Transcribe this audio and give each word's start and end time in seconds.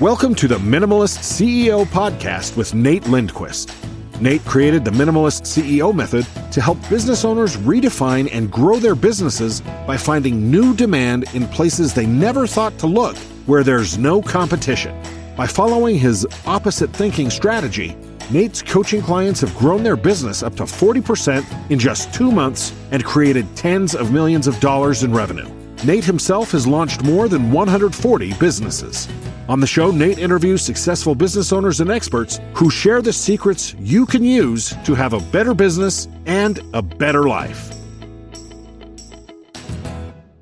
Welcome 0.00 0.34
to 0.36 0.48
the 0.48 0.56
Minimalist 0.56 1.18
CEO 1.18 1.84
podcast 1.84 2.56
with 2.56 2.72
Nate 2.72 3.06
Lindquist. 3.06 3.70
Nate 4.18 4.42
created 4.46 4.82
the 4.82 4.90
Minimalist 4.92 5.42
CEO 5.42 5.94
method 5.94 6.26
to 6.52 6.62
help 6.62 6.78
business 6.88 7.22
owners 7.22 7.58
redefine 7.58 8.26
and 8.32 8.50
grow 8.50 8.78
their 8.78 8.94
businesses 8.94 9.60
by 9.86 9.98
finding 9.98 10.50
new 10.50 10.74
demand 10.74 11.26
in 11.34 11.46
places 11.48 11.92
they 11.92 12.06
never 12.06 12.46
thought 12.46 12.78
to 12.78 12.86
look, 12.86 13.14
where 13.44 13.62
there's 13.62 13.98
no 13.98 14.22
competition. 14.22 14.98
By 15.36 15.46
following 15.46 15.98
his 15.98 16.26
opposite 16.46 16.94
thinking 16.94 17.28
strategy, 17.28 17.94
Nate's 18.30 18.62
coaching 18.62 19.02
clients 19.02 19.42
have 19.42 19.54
grown 19.54 19.82
their 19.82 19.96
business 19.96 20.42
up 20.42 20.54
to 20.54 20.62
40% 20.62 21.70
in 21.70 21.78
just 21.78 22.14
two 22.14 22.32
months 22.32 22.72
and 22.90 23.04
created 23.04 23.54
tens 23.54 23.94
of 23.94 24.12
millions 24.12 24.46
of 24.46 24.58
dollars 24.60 25.02
in 25.02 25.12
revenue. 25.12 25.48
Nate 25.84 26.04
himself 26.04 26.52
has 26.52 26.66
launched 26.66 27.04
more 27.04 27.28
than 27.28 27.52
140 27.52 28.32
businesses. 28.34 29.06
On 29.50 29.58
the 29.58 29.66
show, 29.66 29.90
Nate 29.90 30.18
interviews 30.18 30.62
successful 30.62 31.12
business 31.12 31.52
owners 31.52 31.80
and 31.80 31.90
experts 31.90 32.38
who 32.54 32.70
share 32.70 33.02
the 33.02 33.12
secrets 33.12 33.74
you 33.80 34.06
can 34.06 34.22
use 34.22 34.72
to 34.84 34.94
have 34.94 35.12
a 35.12 35.18
better 35.18 35.54
business 35.54 36.06
and 36.26 36.60
a 36.72 36.80
better 36.80 37.24
life. 37.24 37.74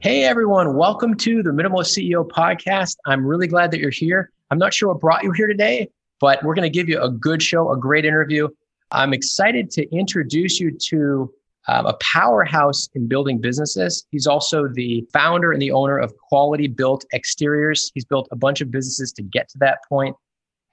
Hey 0.00 0.24
everyone, 0.24 0.76
welcome 0.76 1.14
to 1.14 1.42
the 1.42 1.48
Minimalist 1.48 1.96
CEO 1.96 2.28
podcast. 2.28 2.98
I'm 3.06 3.24
really 3.24 3.46
glad 3.46 3.70
that 3.70 3.80
you're 3.80 3.88
here. 3.88 4.30
I'm 4.50 4.58
not 4.58 4.74
sure 4.74 4.90
what 4.90 5.00
brought 5.00 5.22
you 5.22 5.32
here 5.32 5.46
today, 5.46 5.88
but 6.20 6.44
we're 6.44 6.54
going 6.54 6.70
to 6.70 6.78
give 6.78 6.90
you 6.90 7.00
a 7.00 7.08
good 7.08 7.42
show, 7.42 7.72
a 7.72 7.78
great 7.78 8.04
interview. 8.04 8.48
I'm 8.90 9.14
excited 9.14 9.70
to 9.70 9.90
introduce 9.90 10.60
you 10.60 10.76
to 10.90 11.32
um, 11.68 11.86
a 11.86 11.94
powerhouse 12.00 12.88
in 12.94 13.06
building 13.06 13.38
businesses. 13.38 14.06
He's 14.10 14.26
also 14.26 14.68
the 14.68 15.06
founder 15.12 15.52
and 15.52 15.60
the 15.60 15.70
owner 15.70 15.98
of 15.98 16.16
Quality 16.16 16.66
Built 16.66 17.04
Exteriors. 17.12 17.92
He's 17.94 18.04
built 18.04 18.26
a 18.32 18.36
bunch 18.36 18.60
of 18.60 18.70
businesses 18.70 19.12
to 19.12 19.22
get 19.22 19.48
to 19.50 19.58
that 19.58 19.80
point. 19.88 20.16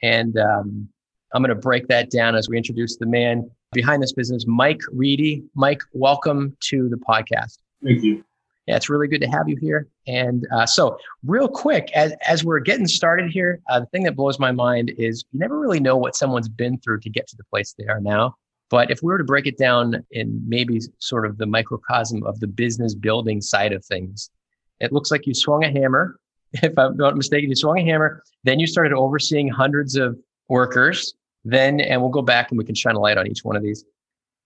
And 0.02 0.38
um, 0.38 0.88
I'm 1.34 1.42
going 1.42 1.50
to 1.50 1.56
break 1.56 1.88
that 1.90 2.10
down 2.10 2.36
as 2.36 2.48
we 2.48 2.58
introduce 2.58 2.98
the 2.98 3.06
man 3.06 3.50
behind 3.74 4.02
this 4.02 4.14
business, 4.14 4.46
Mike 4.48 4.80
Reedy. 4.92 5.44
Mike, 5.54 5.82
welcome 5.92 6.56
to 6.70 6.88
the 6.88 6.98
podcast. 6.98 7.58
Thank 7.84 8.04
you. 8.04 8.24
Yeah, 8.66 8.78
it's 8.78 8.90
really 8.90 9.08
good 9.08 9.22
to 9.22 9.28
have 9.28 9.48
you 9.48 9.58
here. 9.58 9.88
And 10.08 10.48
uh, 10.52 10.66
so, 10.66 10.98
real 11.24 11.48
quick, 11.48 11.92
as, 11.94 12.14
as 12.26 12.44
we're 12.44 12.59
getting 12.59 12.88
started 12.88 13.30
here, 13.30 13.62
uh, 13.70 13.82
the 13.82 13.86
thing 13.88 14.04
that 14.04 14.16
blows 14.16 14.40
my 14.40 14.52
mind 14.52 14.92
is 14.98 15.24
you 15.32 15.40
never 15.40 15.59
really 15.59 15.80
know 15.80 15.98
what 15.98 16.16
someone's 16.16 16.50
been 16.50 16.80
through 16.80 17.02
to 17.02 17.09
get 17.09 17.28
to 17.28 17.36
the 17.36 17.44
place 17.44 17.76
they 17.78 17.86
are 17.86 18.00
now. 18.00 18.36
But 18.70 18.90
if 18.90 19.02
we 19.02 19.08
were 19.08 19.18
to 19.18 19.24
break 19.24 19.46
it 19.46 19.58
down 19.58 20.06
in 20.12 20.44
maybe 20.48 20.80
sort 21.00 21.26
of 21.26 21.38
the 21.38 21.46
microcosm 21.46 22.24
of 22.24 22.40
the 22.40 22.48
business 22.48 22.96
building 22.96 23.42
side 23.42 23.74
of 23.74 23.86
things, 23.86 24.32
it 24.80 24.92
looks 24.92 25.12
like 25.12 25.28
you 25.28 25.34
swung 25.34 25.64
a 25.64 25.72
hammer. 25.72 26.20
If 26.64 26.78
I'm 26.80 26.96
not 26.96 27.18
mistaken, 27.18 27.50
you 27.50 27.56
swung 27.56 27.80
a 27.80 27.84
hammer. 27.84 28.24
Then 28.46 28.60
you 28.60 28.68
started 28.68 28.94
overseeing 28.94 29.50
hundreds 29.50 29.98
of 29.98 30.18
workers. 30.48 31.14
Then, 31.44 31.82
and 31.82 32.02
we'll 32.02 32.12
go 32.12 32.22
back 32.22 32.50
and 32.50 32.58
we 32.58 32.64
can 32.64 32.76
shine 32.76 32.96
a 32.96 33.00
light 33.00 33.18
on 33.18 33.28
each 33.28 33.44
one 33.44 33.58
of 33.58 33.62
these. 33.62 33.84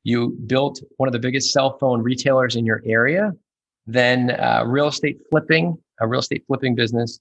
You 0.03 0.36
built 0.47 0.81
one 0.97 1.08
of 1.08 1.14
the 1.14 1.20
biggest 1.20 1.53
cell 1.53 1.78
phone 1.78 2.02
retailers 2.02 2.56
in 2.56 2.66
your 2.66 2.81
area. 2.84 3.34
Then, 3.86 4.31
uh, 4.31 4.64
real 4.66 4.88
estate 4.88 5.20
flipping, 5.30 5.78
a 6.02 6.08
real 6.08 6.20
estate 6.20 6.44
flipping 6.47 6.73
business, 6.73 7.20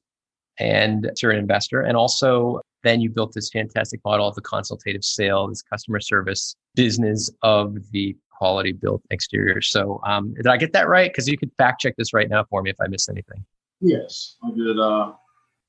and 0.59 1.11
you're 1.21 1.33
an 1.33 1.39
investor. 1.39 1.83
And 1.83 1.97
also, 1.97 2.63
then 2.83 3.01
you 3.01 3.11
built 3.11 3.33
this 3.33 3.51
fantastic 3.51 4.01
model 4.05 4.29
of 4.29 4.35
the 4.35 4.41
consultative 4.41 5.05
sale, 5.05 5.49
this 5.49 5.63
customer 5.63 6.01
service 6.01 6.55
business 6.75 7.31
of 7.43 7.77
the 7.91 8.17
quality 8.39 8.73
built 8.73 9.03
exterior. 9.11 9.61
So, 9.61 10.01
um, 10.07 10.33
did 10.35 10.47
I 10.47 10.57
get 10.57 10.73
that 10.73 10.89
right? 10.89 11.11
Because 11.11 11.29
you 11.29 11.37
could 11.37 11.51
fact 11.59 11.81
check 11.81 11.95
this 11.97 12.13
right 12.13 12.31
now 12.31 12.45
for 12.49 12.63
me 12.63 12.71
if 12.71 12.77
I 12.81 12.87
missed 12.87 13.09
anything. 13.09 13.45
Yes, 13.81 14.37
I 14.45 14.51
did 14.57 14.79
uh, 14.79 15.13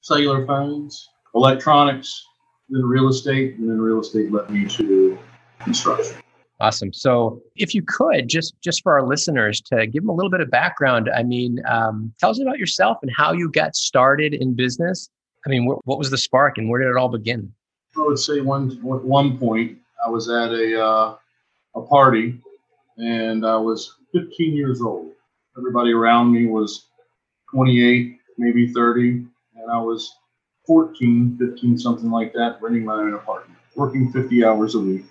cellular 0.02 0.46
phones, 0.46 1.10
electronics, 1.36 2.24
then 2.70 2.84
real 2.84 3.10
estate, 3.10 3.58
and 3.58 3.70
then 3.70 3.80
real 3.80 4.00
estate 4.00 4.32
led 4.32 4.50
me 4.50 4.66
to 4.68 5.18
construction. 5.60 6.16
Awesome. 6.62 6.92
So, 6.94 7.42
if 7.56 7.74
you 7.74 7.82
could 7.82 8.28
just 8.28 8.54
just 8.62 8.84
for 8.84 8.94
our 8.94 9.08
listeners 9.08 9.62
to 9.62 9.88
give 9.88 10.04
them 10.04 10.10
a 10.10 10.14
little 10.14 10.30
bit 10.30 10.42
of 10.42 10.52
background, 10.52 11.10
I 11.14 11.24
mean, 11.24 11.60
um, 11.68 12.14
tell 12.20 12.30
us 12.30 12.40
about 12.40 12.60
yourself 12.60 12.98
and 13.02 13.12
how 13.16 13.34
you 13.34 13.50
got 13.50 13.76
started 13.76 14.34
in 14.34 14.54
business. 14.56 15.10
I 15.46 15.50
mean, 15.50 15.66
wh- 15.66 15.86
what 15.88 15.98
was 15.98 16.10
the 16.10 16.18
spark 16.18 16.58
and 16.58 16.70
where 16.70 16.82
did 16.82 16.90
it 16.90 16.98
all 16.98 17.10
begin? 17.10 17.54
I 17.98 18.02
would 18.02 18.20
say 18.20 18.42
one 18.42 18.72
at 18.72 19.04
one 19.04 19.38
point 19.38 19.78
I 20.06 20.10
was 20.10 20.30
at 20.30 20.52
a 20.52 20.84
uh, 20.84 21.16
a 21.76 21.82
party, 21.82 22.40
and 22.98 23.46
I 23.46 23.56
was 23.56 23.96
15 24.14 24.54
years 24.54 24.82
old. 24.82 25.12
Everybody 25.58 25.92
around 25.92 26.32
me 26.32 26.48
was 26.48 26.86
28, 27.52 28.18
maybe 28.38 28.72
30, 28.72 29.26
and 29.56 29.72
I 29.72 29.80
was 29.80 30.16
14, 30.66 31.38
15, 31.38 31.78
something 31.78 32.12
like 32.12 32.32
that, 32.34 32.62
renting 32.62 32.86
my 32.86 32.94
own 32.94 33.14
apartment, 33.14 33.60
working 33.76 34.12
50 34.12 34.46
hours 34.46 34.76
a 34.76 34.80
week. 34.80 35.04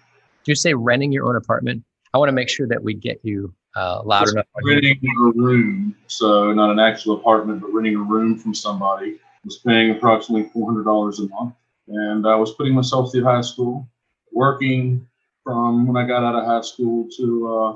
Did 0.44 0.52
you 0.52 0.54
say 0.54 0.74
renting 0.74 1.12
your 1.12 1.28
own 1.28 1.36
apartment? 1.36 1.82
I 2.14 2.18
want 2.18 2.28
to 2.28 2.32
make 2.32 2.48
sure 2.48 2.66
that 2.68 2.82
we 2.82 2.94
get 2.94 3.20
you 3.22 3.52
uh, 3.76 4.02
loud 4.04 4.28
enough. 4.28 4.46
Renting 4.62 5.00
a 5.04 5.32
room, 5.32 5.94
so 6.06 6.52
not 6.52 6.70
an 6.70 6.78
actual 6.78 7.16
apartment, 7.16 7.60
but 7.60 7.72
renting 7.72 7.96
a 7.96 8.02
room 8.02 8.38
from 8.38 8.54
somebody. 8.54 9.18
Was 9.44 9.58
paying 9.58 9.92
approximately 9.92 10.50
$400 10.50 11.18
a 11.18 11.28
month, 11.28 11.54
and 11.88 12.26
I 12.26 12.34
was 12.34 12.52
putting 12.52 12.74
myself 12.74 13.12
through 13.12 13.24
high 13.24 13.40
school, 13.40 13.88
working 14.32 15.06
from 15.44 15.86
when 15.86 15.96
I 15.96 16.06
got 16.06 16.24
out 16.24 16.34
of 16.34 16.44
high 16.44 16.60
school 16.60 17.08
to 17.16 17.48
uh, 17.48 17.74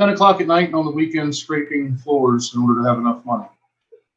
10 0.00 0.08
o'clock 0.08 0.40
at 0.40 0.46
night 0.46 0.66
and 0.66 0.74
on 0.74 0.84
the 0.84 0.90
weekends 0.90 1.38
scraping 1.38 1.96
floors 1.96 2.54
in 2.54 2.62
order 2.62 2.82
to 2.82 2.88
have 2.88 2.98
enough 2.98 3.24
money. 3.24 3.46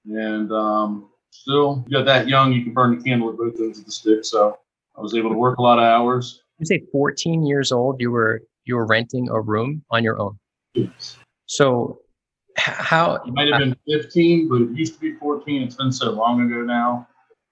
And 0.05 0.51
um, 0.51 1.09
still, 1.29 1.84
you 1.88 1.97
got 1.97 2.05
that 2.05 2.28
young, 2.28 2.53
you 2.53 2.63
can 2.63 2.73
burn 2.73 2.97
the 2.97 3.03
candle 3.03 3.29
at 3.29 3.38
both 3.38 3.59
ends 3.59 3.79
of 3.79 3.85
the 3.85 3.91
stick. 3.91 4.25
So 4.25 4.57
I 4.97 5.01
was 5.01 5.13
able 5.13 5.29
to 5.29 5.38
work 5.38 5.59
a 5.59 5.61
lot 5.61 5.78
of 5.78 5.84
hours. 5.84 6.41
You 6.59 6.66
say 6.66 6.81
14 6.91 7.45
years 7.45 7.72
old, 7.72 8.00
you 8.00 8.11
were 8.11 8.41
you 8.63 8.75
were 8.75 8.85
renting 8.85 9.29
a 9.29 9.39
room 9.39 9.84
on 9.91 10.03
your 10.03 10.19
own. 10.19 10.39
Yes. 10.73 11.17
So 11.45 12.00
how 12.57 13.16
it 13.16 13.27
might 13.27 13.51
have 13.51 13.59
been 13.59 13.75
15, 13.88 14.49
but 14.49 14.61
it 14.61 14.69
used 14.71 14.95
to 14.95 14.99
be 14.99 15.13
14. 15.13 15.61
It's 15.63 15.75
been 15.75 15.91
so 15.91 16.11
long 16.11 16.41
ago 16.41 16.61
now 16.61 17.07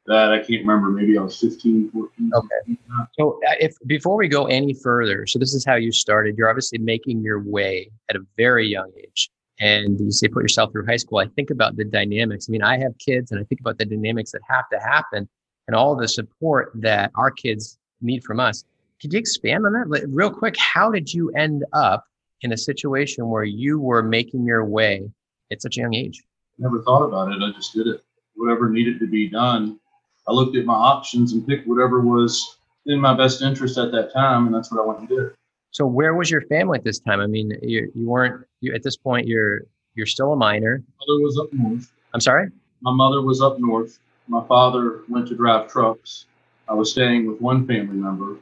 that 0.05 0.31
I 0.31 0.37
can't 0.39 0.65
remember. 0.65 0.89
Maybe 0.89 1.17
I 1.17 1.21
was 1.21 1.39
15, 1.39 1.91
14. 1.91 2.31
Okay. 2.33 2.77
So 3.17 3.39
uh, 3.47 3.55
if 3.59 3.75
before 3.85 4.17
we 4.17 4.27
go 4.27 4.45
any 4.45 4.73
further, 4.73 5.25
so 5.27 5.39
this 5.39 5.53
is 5.53 5.65
how 5.65 5.75
you 5.75 5.91
started. 5.91 6.37
You're 6.37 6.49
obviously 6.49 6.79
making 6.79 7.21
your 7.21 7.41
way 7.41 7.89
at 8.09 8.15
a 8.15 8.21
very 8.37 8.67
young 8.67 8.91
age. 8.97 9.29
And 9.59 9.99
you 9.99 10.11
say 10.11 10.27
put 10.27 10.41
yourself 10.41 10.71
through 10.71 10.85
high 10.87 10.97
school. 10.97 11.19
I 11.19 11.27
think 11.27 11.51
about 11.51 11.77
the 11.77 11.85
dynamics. 11.85 12.47
I 12.49 12.51
mean, 12.51 12.63
I 12.63 12.77
have 12.79 12.97
kids 12.97 13.31
and 13.31 13.39
I 13.39 13.43
think 13.43 13.61
about 13.61 13.77
the 13.77 13.85
dynamics 13.85 14.31
that 14.31 14.41
have 14.49 14.67
to 14.69 14.79
happen 14.79 15.29
and 15.67 15.75
all 15.75 15.95
the 15.95 16.07
support 16.07 16.71
that 16.75 17.11
our 17.15 17.31
kids 17.31 17.77
need 18.01 18.23
from 18.23 18.39
us. 18.39 18.65
Could 18.99 19.13
you 19.13 19.19
expand 19.19 19.65
on 19.65 19.73
that 19.73 19.89
like, 19.89 20.03
real 20.07 20.31
quick? 20.31 20.57
How 20.57 20.89
did 20.89 21.13
you 21.13 21.29
end 21.31 21.63
up 21.71 22.05
in 22.43 22.53
a 22.53 22.57
situation 22.57 23.29
where 23.29 23.43
you 23.43 23.79
were 23.79 24.03
making 24.03 24.45
your 24.45 24.63
way 24.65 25.09
at 25.51 25.61
such 25.61 25.77
a 25.77 25.81
young 25.81 25.93
age? 25.93 26.21
Never 26.59 26.81
thought 26.83 27.03
about 27.03 27.31
it. 27.31 27.41
I 27.41 27.51
just 27.51 27.73
did 27.73 27.87
it. 27.87 28.03
Whatever 28.35 28.69
needed 28.69 28.99
to 28.99 29.07
be 29.07 29.29
done 29.29 29.79
I 30.27 30.31
looked 30.31 30.55
at 30.55 30.65
my 30.65 30.73
options 30.73 31.33
and 31.33 31.45
picked 31.45 31.67
whatever 31.67 31.99
was 31.99 32.57
in 32.85 32.99
my 32.99 33.13
best 33.13 33.41
interest 33.41 33.77
at 33.77 33.91
that 33.91 34.13
time, 34.13 34.45
and 34.45 34.55
that's 34.55 34.71
what 34.71 34.81
I 34.81 34.85
went 34.85 34.99
and 34.99 35.09
did. 35.09 35.31
So, 35.71 35.85
where 35.85 36.13
was 36.13 36.29
your 36.29 36.41
family 36.41 36.77
at 36.77 36.83
this 36.83 36.99
time? 36.99 37.19
I 37.19 37.27
mean, 37.27 37.57
you 37.61 37.91
you 37.95 38.07
weren't 38.07 38.45
you 38.61 38.73
at 38.73 38.83
this 38.83 38.95
point. 38.95 39.27
You're 39.27 39.61
you're 39.95 40.05
still 40.05 40.33
a 40.33 40.35
minor. 40.35 40.83
My 40.99 41.05
mother 41.07 41.23
was 41.23 41.39
up 41.39 41.53
north. 41.53 41.91
I'm 42.13 42.21
sorry. 42.21 42.49
My 42.81 42.93
mother 42.93 43.21
was 43.21 43.41
up 43.41 43.59
north. 43.59 43.99
My 44.27 44.45
father 44.45 45.01
went 45.09 45.27
to 45.29 45.35
drive 45.35 45.69
trucks. 45.69 46.25
I 46.69 46.73
was 46.73 46.91
staying 46.91 47.25
with 47.27 47.41
one 47.41 47.67
family 47.67 47.97
member 47.97 48.37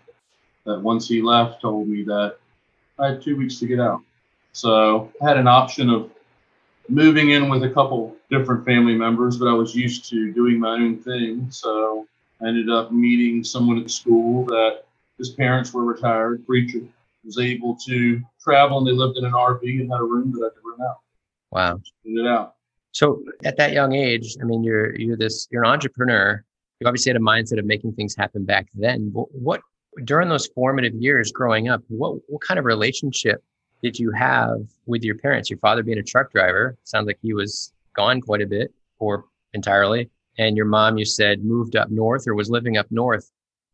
that 0.66 0.80
once 0.80 1.08
he 1.08 1.22
left 1.22 1.62
told 1.62 1.88
me 1.88 2.04
that 2.04 2.38
I 3.02 3.10
had 3.10 3.22
two 3.22 3.36
weeks 3.36 3.60
to 3.60 3.66
get 3.66 3.80
out. 3.80 4.02
So 4.54 5.12
I 5.22 5.28
had 5.28 5.38
an 5.38 5.48
option 5.48 5.90
of 5.90 6.12
moving 6.90 7.32
in 7.32 7.50
with 7.50 7.64
a 7.64 7.70
couple 7.70 8.16
different 8.30 8.66
family 8.66 8.96
members, 8.96 9.38
but 9.38 9.48
I 9.48 9.54
was 9.54 9.76
used 9.76 10.10
to 10.10 10.32
doing 10.34 10.60
my 10.60 10.72
own 10.72 10.98
thing. 10.98 11.48
So 11.50 12.08
I 12.42 12.48
ended 12.48 12.70
up 12.70 12.92
meeting 12.92 13.44
someone 13.44 13.80
at 13.80 13.90
school 13.90 14.46
that 14.46 14.84
his 15.18 15.30
parents 15.30 15.74
were 15.74 15.84
retired, 15.84 16.46
preacher, 16.46 16.82
was 17.24 17.38
able 17.38 17.76
to 17.88 18.22
travel 18.42 18.80
and 18.80 18.88
they 18.88 18.92
lived 18.92 19.18
in 19.18 19.26
an 19.26 19.34
RV 19.34 19.62
and 19.64 19.92
had 19.92 20.00
a 20.00 20.04
room 20.04 20.32
that 20.32 20.46
I 20.46 20.50
could 20.50 20.70
rent 20.70 20.82
out. 20.82 21.00
Wow. 21.52 21.82
It 22.04 22.28
out. 22.28 22.56
So 22.94 23.24
at 23.46 23.58
that 23.58 23.72
young 23.72 23.94
age, 23.94 24.36
I 24.42 24.46
mean, 24.46 24.64
you're 24.64 24.96
you're 25.00 25.16
this 25.16 25.48
you're 25.52 25.64
an 25.64 25.70
entrepreneur. 25.70 26.44
You 26.80 26.88
obviously 26.88 27.12
had 27.12 27.18
a 27.18 27.24
mindset 27.24 27.60
of 27.60 27.66
making 27.66 27.94
things 27.94 28.16
happen 28.16 28.44
back 28.44 28.68
then. 28.74 29.12
What, 29.14 29.28
what 29.32 29.62
during 30.04 30.30
those 30.30 30.48
formative 30.48 30.94
years 30.96 31.32
growing 31.32 31.70
up, 31.70 31.82
what 31.88 32.18
what 32.28 32.42
kind 32.42 32.58
of 32.60 32.66
relationship 32.66 33.44
did 33.84 33.98
you 33.98 34.12
have 34.12 34.60
with 34.86 35.04
your 35.04 35.18
parents? 35.18 35.50
Your 35.50 35.60
father 35.60 35.84
being 35.84 35.98
a 35.98 36.04
truck 36.04 36.32
driver, 36.32 36.78
sounds 36.84 37.08
like 37.08 37.20
he 37.22 37.34
was 37.34 37.74
gone 37.96 38.22
quite 38.22 38.42
a 38.42 38.48
bit 38.48 38.74
or 39.00 39.26
entirely. 39.54 40.10
And 40.38 40.56
your 40.56 40.66
mom, 40.66 40.98
you 40.98 41.06
said, 41.06 41.44
moved 41.44 41.76
up 41.76 41.90
north 41.90 42.28
or 42.28 42.36
was 42.36 42.50
living 42.50 42.78
up 42.78 42.88
north. 42.90 43.30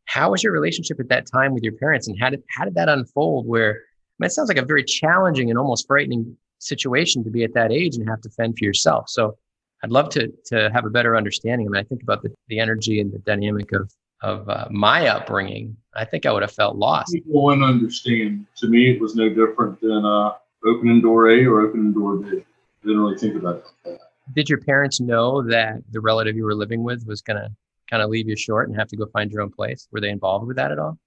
How 0.05 0.31
was 0.31 0.43
your 0.43 0.53
relationship 0.53 0.99
at 0.99 1.09
that 1.09 1.27
time 1.27 1.53
with 1.53 1.63
your 1.63 1.73
parents, 1.73 2.07
and 2.07 2.17
how 2.19 2.29
did 2.29 2.43
how 2.49 2.65
did 2.65 2.75
that 2.75 2.89
unfold? 2.89 3.45
Where 3.45 3.71
I 3.71 4.17
mean, 4.19 4.27
it 4.27 4.31
sounds 4.31 4.49
like 4.49 4.57
a 4.57 4.65
very 4.65 4.83
challenging 4.83 5.49
and 5.49 5.59
almost 5.59 5.85
frightening 5.87 6.35
situation 6.59 7.23
to 7.23 7.29
be 7.29 7.43
at 7.43 7.53
that 7.53 7.71
age 7.71 7.95
and 7.95 8.09
have 8.09 8.21
to 8.21 8.29
fend 8.29 8.57
for 8.57 8.65
yourself. 8.65 9.09
So 9.09 9.37
I'd 9.83 9.91
love 9.91 10.09
to 10.11 10.31
to 10.47 10.71
have 10.73 10.85
a 10.85 10.89
better 10.89 11.15
understanding. 11.15 11.67
I 11.67 11.69
mean, 11.69 11.79
I 11.79 11.83
think 11.83 12.01
about 12.01 12.23
the, 12.23 12.33
the 12.47 12.59
energy 12.59 12.99
and 12.99 13.11
the 13.11 13.19
dynamic 13.19 13.71
of 13.73 13.91
of 14.21 14.49
uh, 14.49 14.67
my 14.71 15.07
upbringing, 15.07 15.77
I 15.95 16.05
think 16.05 16.25
I 16.25 16.31
would 16.31 16.41
have 16.41 16.51
felt 16.51 16.75
lost. 16.75 17.13
People 17.13 17.43
wouldn't 17.43 17.63
understand. 17.63 18.45
To 18.57 18.67
me, 18.67 18.91
it 18.91 18.99
was 18.99 19.15
no 19.15 19.29
different 19.29 19.79
than 19.81 20.05
uh, 20.05 20.33
opening 20.65 21.01
door 21.01 21.29
A 21.29 21.45
or 21.45 21.61
opening 21.61 21.93
door 21.93 22.17
B. 22.17 22.27
I 22.27 22.87
didn't 22.87 22.99
really 22.99 23.17
think 23.17 23.35
about 23.35 23.63
that. 23.85 23.99
Did 24.33 24.49
your 24.49 24.59
parents 24.59 24.99
know 24.99 25.41
that 25.43 25.81
the 25.91 26.01
relative 26.01 26.35
you 26.35 26.43
were 26.43 26.55
living 26.55 26.83
with 26.83 27.05
was 27.05 27.21
going 27.21 27.37
to 27.37 27.49
kind 27.89 28.03
of 28.03 28.09
leave 28.09 28.27
you 28.27 28.35
short 28.35 28.67
and 28.67 28.77
have 28.77 28.87
to 28.89 28.97
go 28.97 29.05
find 29.05 29.31
your 29.31 29.41
own 29.41 29.51
place? 29.51 29.87
Were 29.91 30.01
they 30.01 30.09
involved 30.09 30.47
with 30.47 30.57
that 30.57 30.71
at 30.71 30.79
all? 30.79 30.97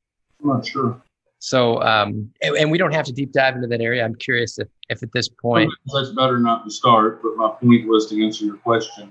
I'm 0.43 0.49
not 0.49 0.67
sure. 0.67 1.01
So, 1.39 1.83
um, 1.83 2.31
and, 2.43 2.57
and, 2.57 2.71
we 2.71 2.77
don't 2.77 2.93
have 2.93 3.07
to 3.07 3.13
deep 3.13 3.33
dive 3.33 3.55
into 3.55 3.67
that 3.67 3.81
area. 3.81 4.05
I'm 4.05 4.15
curious 4.15 4.59
if, 4.59 4.69
if 4.91 5.03
at 5.03 5.11
this 5.13 5.27
point. 5.27 5.73
That's 5.93 6.11
better 6.11 6.39
not 6.39 6.65
to 6.65 6.71
start, 6.71 7.23
but 7.23 7.35
my 7.37 7.49
point 7.49 7.89
was 7.89 8.11
to 8.11 8.23
answer 8.23 8.45
your 8.45 8.59
question 8.59 9.11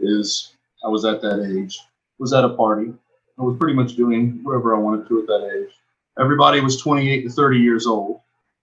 is 0.00 0.52
I 0.84 0.88
was 0.88 1.04
at 1.04 1.22
that 1.22 1.48
age, 1.48 1.78
was 2.18 2.32
at 2.32 2.44
a 2.44 2.48
party. 2.48 2.92
I 3.40 3.42
was 3.42 3.56
pretty 3.58 3.74
much 3.74 3.96
doing 3.96 4.40
whatever 4.42 4.76
I 4.76 4.78
wanted 4.78 5.08
to 5.08 5.20
at 5.20 5.26
that 5.26 5.50
age. 5.54 5.72
Everybody 6.18 6.60
was 6.60 6.80
28 6.80 7.22
to 7.22 7.30
30 7.30 7.58
years 7.58 7.86
old. 7.86 8.20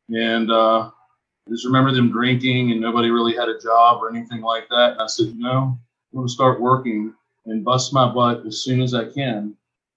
And 0.10 0.52
uh, 0.52 0.92
I 0.92 1.50
just 1.50 1.66
remember 1.66 1.92
them 1.92 2.12
drinking 2.12 2.72
and 2.72 2.80
nobody 2.80 3.10
really 3.10 3.36
had 3.36 3.50
a 3.50 3.60
job 3.60 4.04
or 4.04 4.10
anything 4.10 4.42
like 4.42 4.70
that. 4.70 4.94
And 4.94 5.02
I 5.02 5.08
said, 5.08 5.28
you 5.28 5.40
know, 5.40 5.78
I'm 6.14 6.16
going 6.16 6.28
to 6.28 6.34
start 6.34 6.62
working 6.62 7.14
and 7.48 7.66
bust 7.66 7.92
my 7.92 8.08
butt 8.08 8.46
as 8.46 8.64
soon 8.64 8.82
as 8.82 8.94
I 8.94 9.06
can. 9.06 9.56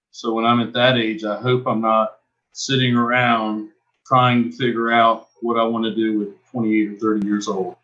So 0.09 0.33
when 0.33 0.45
I'm 0.45 0.59
at 0.61 0.73
that 0.73 0.97
age, 0.97 1.23
I 1.23 1.39
hope 1.39 1.67
I'm 1.67 1.81
not 1.81 2.17
sitting 2.53 2.95
around 2.95 3.69
trying 4.07 4.49
to 4.49 4.57
figure 4.57 4.91
out 4.91 5.27
what 5.41 5.59
I 5.59 5.63
want 5.63 5.85
to 5.85 5.95
do 5.95 6.17
with 6.17 6.51
28 6.51 6.93
or 6.93 6.95
30 6.95 7.27
years 7.27 7.47
old. 7.47 7.75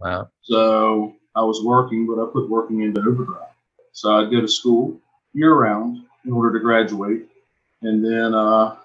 Wow. 0.00 0.28
So 0.42 1.14
I 1.36 1.42
was 1.42 1.62
working, 1.62 2.06
but 2.06 2.20
I 2.20 2.26
put 2.30 2.50
working 2.50 2.82
into 2.82 3.00
overdrive. 3.00 3.48
So 3.92 4.16
I'd 4.16 4.32
go 4.32 4.40
to 4.40 4.48
school 4.48 5.00
year 5.32 5.54
round 5.54 6.04
in 6.24 6.32
order 6.32 6.58
to 6.58 6.60
graduate, 6.62 7.28
and 7.82 8.04
then 8.04 8.34
uh, 8.34 8.76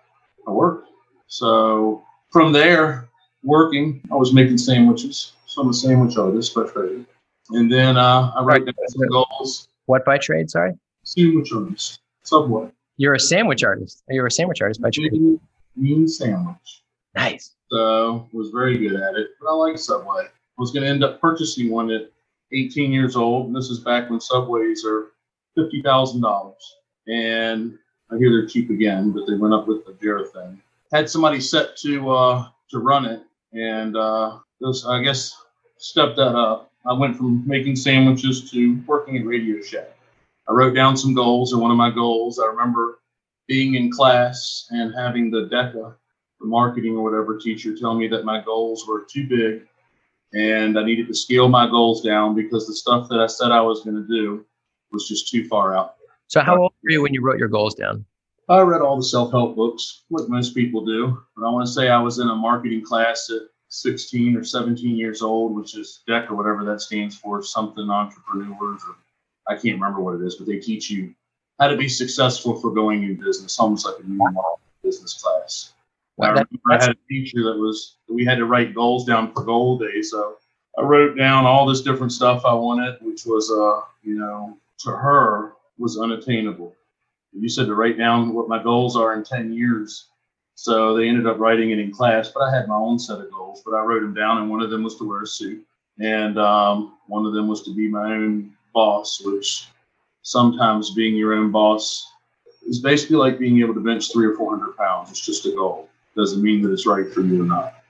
I 0.47 0.51
worked. 0.51 0.89
So 1.27 2.03
from 2.29 2.51
there, 2.51 3.07
working, 3.43 4.01
I 4.11 4.15
was 4.15 4.33
making 4.33 4.57
sandwiches. 4.57 5.33
So 5.45 5.61
I'm 5.61 5.69
a 5.69 5.73
sandwich 5.73 6.17
artist 6.17 6.53
by 6.53 6.63
trade. 6.63 7.05
And 7.51 7.71
then 7.71 7.97
uh, 7.97 8.31
I 8.35 8.43
write 8.43 8.65
down 8.65 8.73
some 8.87 9.07
goals. 9.07 9.67
What 9.85 10.03
by 10.03 10.17
trade? 10.17 10.49
Sorry. 10.49 10.73
Sandwich 11.03 11.51
artist. 11.53 11.99
Subway. 12.23 12.69
You're 12.97 13.13
a 13.13 13.19
sandwich 13.19 13.63
artist. 13.63 14.03
You're 14.09 14.27
a 14.27 14.31
sandwich 14.31 14.61
artist 14.61 14.81
by 14.81 14.89
trade. 14.89 15.39
Mean 15.75 16.07
sandwich. 16.07 16.83
Nice. 17.13 17.55
So 17.69 18.27
was 18.31 18.49
very 18.49 18.77
good 18.77 18.95
at 18.95 19.15
it, 19.15 19.29
but 19.39 19.49
I 19.49 19.53
like 19.53 19.77
Subway. 19.77 20.25
I 20.25 20.61
was 20.61 20.71
going 20.71 20.83
to 20.83 20.89
end 20.89 21.03
up 21.03 21.19
purchasing 21.19 21.69
one 21.69 21.91
at 21.91 22.09
18 22.51 22.91
years 22.91 23.15
old, 23.15 23.47
and 23.47 23.55
this 23.55 23.69
is 23.69 23.79
back 23.79 24.09
when 24.09 24.21
Subways 24.21 24.85
are 24.85 25.11
fifty 25.55 25.81
thousand 25.81 26.21
dollars. 26.21 26.75
And 27.07 27.77
I 28.11 28.17
hear 28.17 28.29
they're 28.29 28.47
cheap 28.47 28.69
again, 28.69 29.11
but 29.11 29.25
they 29.27 29.35
went 29.35 29.53
up 29.53 29.67
with 29.67 29.85
the 29.85 29.93
Jared 30.01 30.31
thing. 30.31 30.61
Had 30.91 31.09
somebody 31.09 31.39
set 31.39 31.75
to 31.77 32.09
uh, 32.11 32.47
to 32.69 32.79
run 32.79 33.05
it, 33.05 33.21
and 33.53 33.95
uh, 33.95 34.39
this, 34.61 34.85
I 34.85 35.01
guess 35.01 35.35
stepped 35.77 36.17
that 36.17 36.35
up. 36.35 36.71
I 36.85 36.93
went 36.93 37.17
from 37.17 37.45
making 37.47 37.75
sandwiches 37.75 38.49
to 38.51 38.79
working 38.85 39.17
at 39.17 39.25
Radio 39.25 39.61
Shack. 39.61 39.97
I 40.47 40.53
wrote 40.53 40.75
down 40.75 40.95
some 40.95 41.13
goals, 41.13 41.53
and 41.53 41.61
one 41.61 41.71
of 41.71 41.77
my 41.77 41.89
goals, 41.89 42.39
I 42.39 42.45
remember 42.45 42.99
being 43.47 43.75
in 43.75 43.91
class 43.91 44.67
and 44.69 44.93
having 44.95 45.31
the 45.31 45.47
DECA, 45.47 45.95
the 46.39 46.45
marketing 46.45 46.95
or 46.95 47.03
whatever 47.03 47.37
teacher, 47.37 47.75
tell 47.75 47.95
me 47.95 48.07
that 48.07 48.25
my 48.25 48.41
goals 48.43 48.87
were 48.87 49.05
too 49.09 49.27
big 49.27 49.67
and 50.33 50.77
I 50.77 50.83
needed 50.83 51.07
to 51.07 51.13
scale 51.13 51.47
my 51.47 51.67
goals 51.67 52.01
down 52.01 52.35
because 52.35 52.67
the 52.67 52.75
stuff 52.75 53.07
that 53.09 53.19
I 53.19 53.27
said 53.27 53.51
I 53.51 53.61
was 53.61 53.83
going 53.83 53.95
to 53.95 54.07
do 54.07 54.45
was 54.91 55.07
just 55.07 55.29
too 55.29 55.47
far 55.47 55.75
out. 55.75 55.95
So, 56.27 56.41
how 56.41 56.57
old 56.57 56.73
were 56.83 56.91
you 56.91 57.01
when 57.01 57.13
you 57.13 57.21
wrote 57.21 57.37
your 57.37 57.47
goals 57.47 57.75
down? 57.75 58.05
I 58.47 58.61
read 58.61 58.81
all 58.81 58.97
the 58.97 59.03
self 59.03 59.31
help 59.31 59.55
books, 59.55 60.03
like 60.09 60.29
most 60.29 60.53
people 60.53 60.85
do. 60.85 61.17
But 61.35 61.47
I 61.47 61.51
want 61.51 61.65
to 61.65 61.71
say 61.71 61.89
I 61.89 61.99
was 61.99 62.19
in 62.19 62.29
a 62.29 62.35
marketing 62.35 62.83
class 62.83 63.29
at 63.29 63.41
16 63.69 64.37
or 64.37 64.43
17 64.43 64.95
years 64.95 65.21
old, 65.21 65.55
which 65.55 65.75
is 65.75 66.01
DEC 66.07 66.29
or 66.29 66.35
whatever 66.35 66.63
that 66.65 66.81
stands 66.81 67.17
for, 67.17 67.41
something 67.41 67.89
entrepreneurs, 67.89 68.81
or 68.87 68.95
I 69.47 69.53
can't 69.53 69.79
remember 69.79 70.01
what 70.01 70.15
it 70.15 70.25
is, 70.25 70.35
but 70.35 70.47
they 70.47 70.59
teach 70.59 70.89
you 70.89 71.13
how 71.59 71.67
to 71.67 71.77
be 71.77 71.89
successful 71.89 72.59
for 72.59 72.71
going 72.71 73.03
in 73.03 73.15
business, 73.15 73.59
almost 73.59 73.85
like 73.85 73.95
a 73.99 74.07
normal 74.07 74.59
business 74.83 75.21
class. 75.21 75.73
I 76.21 76.29
remember 76.29 76.47
I 76.71 76.81
had 76.81 76.91
a 76.91 77.07
teacher 77.09 77.43
that 77.43 77.57
was 77.57 77.97
we 78.07 78.23
had 78.23 78.37
to 78.37 78.45
write 78.45 78.73
goals 78.73 79.05
down 79.05 79.33
for 79.33 79.43
goal 79.43 79.77
day, 79.77 80.01
so 80.01 80.37
I 80.77 80.83
wrote 80.83 81.17
down 81.17 81.45
all 81.45 81.65
this 81.65 81.81
different 81.81 82.11
stuff 82.11 82.45
I 82.45 82.53
wanted, 82.53 82.97
which 83.01 83.25
was 83.25 83.51
uh, 83.51 83.81
you 84.01 84.15
know, 84.15 84.57
to 84.79 84.91
her 84.91 85.54
was 85.77 85.99
unattainable. 85.99 86.75
You 87.33 87.49
said 87.49 87.67
to 87.67 87.75
write 87.75 87.97
down 87.97 88.33
what 88.33 88.47
my 88.47 88.61
goals 88.61 88.95
are 88.95 89.13
in 89.13 89.23
10 89.23 89.53
years. 89.53 90.07
So 90.55 90.95
they 90.95 91.07
ended 91.07 91.27
up 91.27 91.37
writing 91.37 91.71
it 91.71 91.79
in 91.79 91.91
class, 91.91 92.29
but 92.29 92.43
I 92.43 92.55
had 92.55 92.67
my 92.67 92.75
own 92.75 92.97
set 92.97 93.19
of 93.19 93.29
goals, 93.31 93.61
but 93.65 93.73
I 93.73 93.81
wrote 93.81 94.01
them 94.01 94.13
down, 94.13 94.37
and 94.37 94.49
one 94.49 94.61
of 94.61 94.69
them 94.69 94.83
was 94.83 94.95
to 94.97 95.03
wear 95.03 95.23
a 95.23 95.27
suit, 95.27 95.65
and 95.99 96.39
um, 96.39 96.97
one 97.07 97.25
of 97.25 97.33
them 97.33 97.49
was 97.49 97.63
to 97.63 97.75
be 97.75 97.89
my 97.89 98.13
own 98.13 98.53
boss, 98.73 99.21
which 99.25 99.67
sometimes 100.21 100.91
being 100.91 101.15
your 101.15 101.33
own 101.33 101.51
boss 101.51 102.09
is 102.65 102.79
basically 102.79 103.17
like 103.17 103.37
being 103.37 103.59
able 103.59 103.73
to 103.73 103.81
bench 103.81 104.13
three 104.13 104.25
or 104.25 104.35
400 104.35 104.77
pounds. 104.77 105.09
It's 105.09 105.19
just 105.19 105.45
a 105.45 105.51
goal 105.51 105.89
doesn't 106.15 106.41
mean 106.41 106.61
that 106.61 106.71
it's 106.71 106.85
right 106.85 107.11
for 107.11 107.21
you 107.21 107.43
or 107.43 107.45
not. 107.45 107.83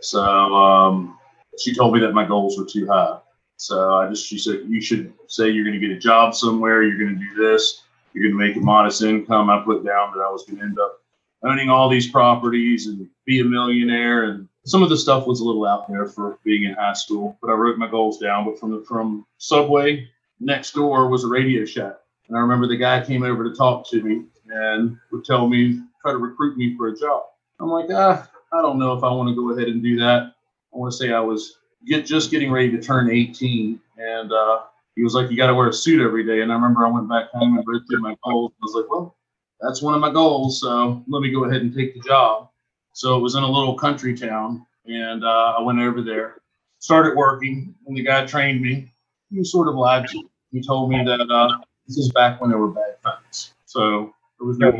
So 0.00 0.22
um, 0.22 1.18
she 1.58 1.74
told 1.74 1.94
me 1.94 2.00
that 2.00 2.12
my 2.12 2.24
goals 2.24 2.58
were 2.58 2.64
too 2.64 2.86
high. 2.86 3.18
So 3.56 3.94
I 3.94 4.08
just 4.08 4.26
she 4.26 4.38
said 4.38 4.64
you 4.68 4.80
should 4.80 5.12
say 5.28 5.48
you're 5.48 5.64
going 5.64 5.80
to 5.80 5.86
get 5.86 5.96
a 5.96 5.98
job 5.98 6.34
somewhere. 6.34 6.82
You're 6.82 6.98
going 6.98 7.18
to 7.18 7.24
do 7.24 7.34
this. 7.34 7.82
You're 8.12 8.30
going 8.30 8.38
to 8.38 8.46
make 8.46 8.56
a 8.56 8.60
modest 8.60 9.02
income. 9.02 9.50
I 9.50 9.62
put 9.64 9.84
down 9.84 10.12
that 10.14 10.22
I 10.22 10.30
was 10.30 10.44
going 10.44 10.58
to 10.58 10.64
end 10.64 10.78
up 10.78 11.00
owning 11.42 11.68
all 11.68 11.88
these 11.88 12.10
properties 12.10 12.86
and 12.86 13.08
be 13.24 13.40
a 13.40 13.44
millionaire. 13.44 14.24
And 14.24 14.48
some 14.64 14.82
of 14.82 14.88
the 14.88 14.96
stuff 14.96 15.26
was 15.26 15.40
a 15.40 15.44
little 15.44 15.66
out 15.66 15.88
there 15.88 16.06
for 16.06 16.38
being 16.44 16.64
in 16.64 16.74
high 16.74 16.94
school, 16.94 17.38
but 17.40 17.50
I 17.50 17.54
wrote 17.54 17.78
my 17.78 17.88
goals 17.88 18.18
down. 18.18 18.44
But 18.44 18.58
from 18.58 18.72
the 18.72 18.84
from 18.86 19.26
Subway 19.38 20.08
next 20.40 20.72
door 20.72 21.08
was 21.08 21.24
a 21.24 21.28
Radio 21.28 21.64
Shack, 21.64 21.94
and 22.28 22.36
I 22.36 22.40
remember 22.40 22.66
the 22.66 22.76
guy 22.76 23.04
came 23.04 23.22
over 23.22 23.44
to 23.44 23.54
talk 23.54 23.88
to 23.90 24.02
me 24.02 24.24
and 24.48 24.96
would 25.12 25.24
tell 25.24 25.48
me 25.48 25.80
try 26.02 26.12
to 26.12 26.18
recruit 26.18 26.56
me 26.56 26.76
for 26.76 26.88
a 26.88 26.96
job. 26.96 27.24
I'm 27.58 27.68
like, 27.68 27.86
ah, 27.90 28.28
I 28.52 28.62
don't 28.62 28.78
know 28.78 28.92
if 28.92 29.02
I 29.02 29.10
want 29.10 29.28
to 29.28 29.34
go 29.34 29.50
ahead 29.50 29.68
and 29.68 29.82
do 29.82 29.98
that. 29.98 30.32
I 30.74 30.78
want 30.78 30.92
to 30.92 30.96
say 30.96 31.12
I 31.12 31.20
was 31.20 31.58
get 31.86 32.06
just 32.06 32.30
getting 32.30 32.50
ready 32.50 32.70
to 32.70 32.82
turn 32.82 33.10
18, 33.10 33.80
and 33.98 34.32
uh, 34.32 34.62
he 34.94 35.02
was 35.02 35.14
like, 35.14 35.30
you 35.30 35.36
got 35.36 35.48
to 35.48 35.54
wear 35.54 35.68
a 35.68 35.72
suit 35.72 36.04
every 36.04 36.24
day. 36.24 36.40
And 36.40 36.50
I 36.50 36.54
remember 36.54 36.86
I 36.86 36.90
went 36.90 37.08
back 37.08 37.30
home 37.30 37.56
and 37.56 37.66
read 37.66 37.82
through 37.88 38.00
my 38.00 38.16
goals. 38.24 38.52
I 38.54 38.62
was 38.62 38.74
like, 38.74 38.90
well, 38.90 39.16
that's 39.60 39.82
one 39.82 39.94
of 39.94 40.00
my 40.00 40.10
goals, 40.10 40.60
so 40.60 41.02
let 41.08 41.20
me 41.22 41.30
go 41.30 41.44
ahead 41.44 41.62
and 41.62 41.74
take 41.74 41.94
the 41.94 42.00
job. 42.00 42.50
So 42.92 43.16
it 43.16 43.20
was 43.20 43.34
in 43.34 43.42
a 43.42 43.50
little 43.50 43.74
country 43.74 44.16
town, 44.16 44.66
and 44.86 45.24
uh, 45.24 45.54
I 45.58 45.62
went 45.62 45.80
over 45.80 46.02
there, 46.02 46.42
started 46.78 47.16
working, 47.16 47.74
and 47.86 47.96
the 47.96 48.02
guy 48.02 48.26
trained 48.26 48.60
me. 48.60 48.92
He 49.30 49.42
sort 49.44 49.68
of 49.68 49.74
lied 49.74 50.08
to 50.08 50.18
me. 50.18 50.28
He 50.52 50.62
told 50.62 50.90
me 50.90 51.02
that 51.04 51.20
uh, 51.20 51.58
this 51.86 51.98
is 51.98 52.10
back 52.12 52.40
when 52.40 52.50
there 52.50 52.58
were 52.58 52.68
bag 52.68 52.94
phones, 53.02 53.54
so 53.64 54.14
there 54.38 54.46
was 54.46 54.58
no 54.58 54.72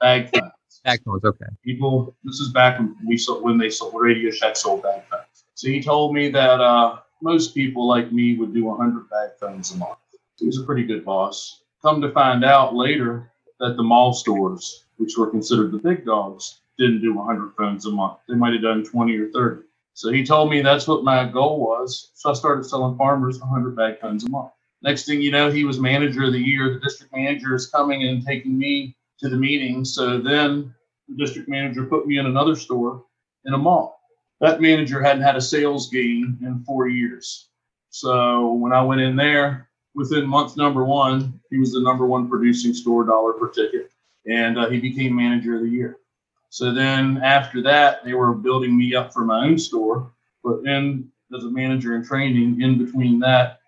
bag 0.00 0.30
phones. 0.30 0.52
Bag 0.84 1.02
phones, 1.04 1.24
okay. 1.24 1.46
People, 1.62 2.16
this 2.24 2.40
is 2.40 2.50
back 2.50 2.78
when 2.78 2.96
we 3.06 3.16
sold, 3.16 3.42
when 3.42 3.58
they 3.58 3.68
sold 3.68 3.94
Radio 3.94 4.30
Shack 4.30 4.56
sold 4.56 4.82
bag 4.82 5.02
phones. 5.10 5.44
So 5.54 5.68
he 5.68 5.82
told 5.82 6.14
me 6.14 6.30
that 6.30 6.60
uh, 6.60 7.00
most 7.20 7.54
people 7.54 7.86
like 7.86 8.12
me 8.12 8.36
would 8.36 8.54
do 8.54 8.64
100 8.64 9.10
bag 9.10 9.30
phones 9.38 9.72
a 9.72 9.76
month. 9.76 9.98
He 10.36 10.46
was 10.46 10.58
a 10.58 10.64
pretty 10.64 10.84
good 10.84 11.04
boss. 11.04 11.60
Come 11.82 12.00
to 12.00 12.10
find 12.12 12.44
out 12.44 12.74
later 12.74 13.30
that 13.58 13.76
the 13.76 13.82
mall 13.82 14.14
stores, 14.14 14.84
which 14.96 15.18
were 15.18 15.30
considered 15.30 15.72
the 15.72 15.78
big 15.78 16.06
dogs, 16.06 16.60
didn't 16.78 17.02
do 17.02 17.14
100 17.14 17.52
phones 17.58 17.84
a 17.84 17.90
month. 17.90 18.18
They 18.26 18.34
might 18.34 18.54
have 18.54 18.62
done 18.62 18.82
20 18.82 19.16
or 19.18 19.28
30. 19.30 19.62
So 19.92 20.10
he 20.10 20.24
told 20.24 20.50
me 20.50 20.62
that's 20.62 20.88
what 20.88 21.04
my 21.04 21.26
goal 21.26 21.60
was. 21.60 22.10
So 22.14 22.30
I 22.30 22.32
started 22.32 22.64
selling 22.64 22.96
farmers 22.96 23.38
100 23.38 23.76
bag 23.76 24.00
phones 24.00 24.24
a 24.24 24.30
month. 24.30 24.52
Next 24.82 25.04
thing 25.04 25.20
you 25.20 25.30
know, 25.30 25.50
he 25.50 25.64
was 25.64 25.78
manager 25.78 26.24
of 26.24 26.32
the 26.32 26.38
year. 26.38 26.72
The 26.72 26.80
district 26.80 27.14
manager 27.14 27.54
is 27.54 27.66
coming 27.66 28.08
and 28.08 28.24
taking 28.24 28.56
me 28.56 28.96
to 29.20 29.28
the 29.28 29.36
meeting. 29.36 29.84
So 29.84 30.18
then 30.18 30.74
the 31.08 31.16
district 31.16 31.48
manager 31.48 31.84
put 31.84 32.06
me 32.06 32.18
in 32.18 32.26
another 32.26 32.56
store 32.56 33.04
in 33.44 33.54
a 33.54 33.58
mall. 33.58 34.00
That 34.40 34.60
manager 34.60 35.02
hadn't 35.02 35.22
had 35.22 35.36
a 35.36 35.40
sales 35.40 35.90
gain 35.90 36.38
in 36.42 36.64
four 36.64 36.88
years. 36.88 37.48
So 37.90 38.54
when 38.54 38.72
I 38.72 38.82
went 38.82 39.00
in 39.00 39.16
there, 39.16 39.68
within 39.94 40.26
month 40.26 40.56
number 40.56 40.84
one, 40.84 41.40
he 41.50 41.58
was 41.58 41.72
the 41.72 41.80
number 41.80 42.06
one 42.06 42.28
producing 42.28 42.72
store 42.72 43.04
dollar 43.04 43.32
per 43.34 43.48
ticket, 43.48 43.90
and 44.26 44.58
uh, 44.58 44.70
he 44.70 44.80
became 44.80 45.14
manager 45.14 45.56
of 45.56 45.62
the 45.62 45.68
year. 45.68 45.98
So 46.48 46.72
then 46.72 47.18
after 47.22 47.62
that, 47.62 48.04
they 48.04 48.14
were 48.14 48.32
building 48.32 48.76
me 48.76 48.94
up 48.94 49.12
for 49.12 49.24
my 49.24 49.44
own 49.44 49.58
store. 49.58 50.12
But 50.42 50.62
then, 50.64 51.10
as 51.36 51.44
a 51.44 51.50
manager 51.50 51.94
in 51.94 52.04
training, 52.04 52.60
in 52.60 52.84
between 52.84 53.18
that, 53.20 53.60